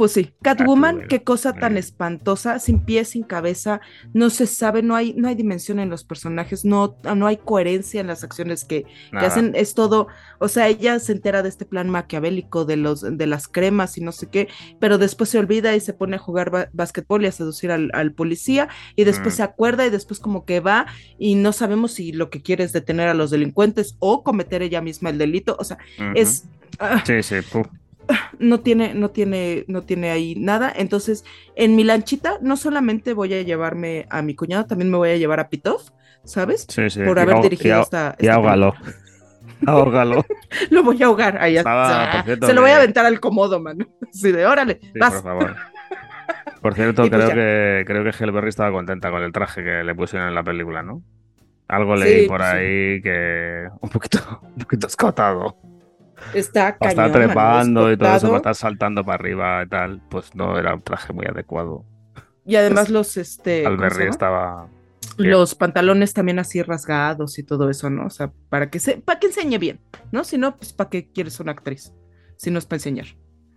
Pues 0.00 0.12
sí, 0.12 0.32
Catwoman, 0.40 0.92
Catwoman. 0.92 1.08
qué 1.08 1.22
cosa 1.22 1.52
tan 1.52 1.76
espantosa, 1.76 2.58
sin 2.58 2.86
pies, 2.86 3.10
sin 3.10 3.22
cabeza, 3.22 3.82
no 4.14 4.30
se 4.30 4.46
sabe, 4.46 4.82
no 4.82 4.96
hay, 4.96 5.12
no 5.12 5.28
hay 5.28 5.34
dimensión 5.34 5.78
en 5.78 5.90
los 5.90 6.04
personajes, 6.04 6.64
no, 6.64 6.96
no 7.14 7.26
hay 7.26 7.36
coherencia 7.36 8.00
en 8.00 8.06
las 8.06 8.24
acciones 8.24 8.64
que, 8.64 8.86
hacen, 9.12 9.52
es 9.54 9.74
todo, 9.74 10.06
o 10.38 10.48
sea, 10.48 10.68
ella 10.68 10.98
se 11.00 11.12
entera 11.12 11.42
de 11.42 11.50
este 11.50 11.66
plan 11.66 11.90
maquiavélico 11.90 12.64
de 12.64 12.78
los, 12.78 13.02
de 13.02 13.26
las 13.26 13.46
cremas 13.46 13.98
y 13.98 14.00
no 14.00 14.10
sé 14.12 14.28
qué, 14.28 14.48
pero 14.78 14.96
después 14.96 15.28
se 15.28 15.38
olvida 15.38 15.76
y 15.76 15.80
se 15.80 15.92
pone 15.92 16.16
a 16.16 16.18
jugar 16.18 16.48
ba- 16.48 16.70
básquetbol 16.72 17.22
y 17.24 17.26
a 17.26 17.32
seducir 17.32 17.70
al, 17.70 17.90
al 17.92 18.14
policía, 18.14 18.68
y 18.96 19.04
después 19.04 19.34
Mm. 19.34 19.36
se 19.36 19.42
acuerda 19.42 19.86
y 19.86 19.90
después 19.90 20.18
como 20.18 20.46
que 20.46 20.60
va 20.60 20.86
y 21.18 21.34
no 21.34 21.52
sabemos 21.52 21.92
si 21.92 22.12
lo 22.12 22.30
que 22.30 22.40
quiere 22.40 22.64
es 22.64 22.72
detener 22.72 23.08
a 23.08 23.12
los 23.14 23.30
delincuentes 23.30 23.96
o 23.98 24.22
cometer 24.24 24.62
ella 24.62 24.80
misma 24.80 25.10
el 25.10 25.18
delito, 25.18 25.56
o 25.58 25.64
sea, 25.64 25.76
es 26.14 26.44
ah, 26.78 27.04
Sí, 27.06 27.22
sí. 27.22 27.36
No 28.38 28.60
tiene, 28.60 28.94
no 28.94 29.10
tiene, 29.10 29.64
no 29.68 29.82
tiene 29.82 30.10
ahí 30.10 30.34
nada. 30.36 30.72
Entonces, 30.74 31.24
en 31.56 31.76
mi 31.76 31.84
lanchita 31.84 32.38
no 32.40 32.56
solamente 32.56 33.12
voy 33.14 33.34
a 33.34 33.42
llevarme 33.42 34.06
a 34.10 34.22
mi 34.22 34.34
cuñado, 34.34 34.66
también 34.66 34.90
me 34.90 34.96
voy 34.96 35.10
a 35.10 35.16
llevar 35.16 35.40
a 35.40 35.48
Pitoff, 35.48 35.90
¿sabes? 36.24 36.66
Sí, 36.68 36.90
sí. 36.90 37.00
Por 37.02 37.18
Y 37.18 37.20
haber 37.20 37.40
dirigido 37.42 37.78
y 37.78 37.82
esta- 37.82 38.16
Y 38.18 38.24
esta 38.26 38.34
ahógalo. 38.36 38.74
Ahógalo. 39.66 40.24
Lo 40.70 40.82
voy 40.82 41.02
a 41.02 41.06
ahogar. 41.06 41.36
Ahí 41.38 41.56
por 41.62 42.24
cierto, 42.24 42.46
Se 42.46 42.54
lo 42.54 42.62
voy 42.62 42.70
a 42.70 42.76
aventar 42.76 43.04
al 43.04 43.20
comodo, 43.20 43.60
mano. 43.60 43.86
Así 44.10 44.32
de, 44.32 44.46
órale, 44.46 44.78
Sí, 44.80 44.98
vas. 44.98 45.12
por 45.14 45.22
favor. 45.22 45.56
Por 46.62 46.74
cierto, 46.74 47.02
pues 47.02 47.10
creo 47.10 47.28
que 47.30 47.84
creo 47.86 48.04
que 48.04 48.10
Hellberry 48.24 48.48
estaba 48.50 48.70
contenta 48.70 49.10
con 49.10 49.22
el 49.22 49.32
traje 49.32 49.62
que 49.64 49.82
le 49.84 49.94
pusieron 49.94 50.28
en 50.28 50.34
la 50.34 50.42
película, 50.42 50.82
¿no? 50.82 51.02
Algo 51.68 51.96
Sí, 51.96 52.04
leí 52.04 52.26
por 52.28 52.38
pues 52.38 52.50
sí. 52.50 52.56
ahí 52.56 53.02
que 53.02 53.66
un 53.80 53.88
poquito, 53.90 54.18
un 54.42 54.62
poquito 54.62 54.86
escotado. 54.86 55.56
Está 56.34 56.78
Para 56.78 56.94
cañón, 56.94 57.12
trepando 57.12 57.92
y 57.92 57.96
todo 57.96 58.14
eso, 58.14 58.26
para 58.28 58.36
estar 58.38 58.54
saltando 58.54 59.04
para 59.04 59.14
arriba 59.16 59.62
y 59.64 59.68
tal, 59.68 60.00
pues 60.08 60.34
no 60.34 60.58
era 60.58 60.74
un 60.74 60.82
traje 60.82 61.12
muy 61.12 61.26
adecuado. 61.26 61.84
Y 62.46 62.56
además 62.56 62.88
los, 62.90 63.16
este, 63.16 63.64
los 65.18 65.54
pantalones 65.54 66.14
también 66.14 66.38
así 66.38 66.62
rasgados 66.62 67.38
y 67.38 67.42
todo 67.42 67.68
eso, 67.70 67.90
¿no? 67.90 68.06
O 68.06 68.10
sea, 68.10 68.32
para 68.48 68.70
que 68.70 68.78
se, 68.78 68.98
para 68.98 69.18
que 69.18 69.26
enseñe 69.28 69.58
bien, 69.58 69.80
¿no? 70.12 70.24
Si 70.24 70.38
no, 70.38 70.56
pues 70.56 70.72
para 70.72 70.90
qué 70.90 71.10
quieres 71.10 71.40
una 71.40 71.52
actriz, 71.52 71.92
si 72.36 72.50
no 72.50 72.58
es 72.58 72.66
para 72.66 72.76
enseñar. 72.78 73.06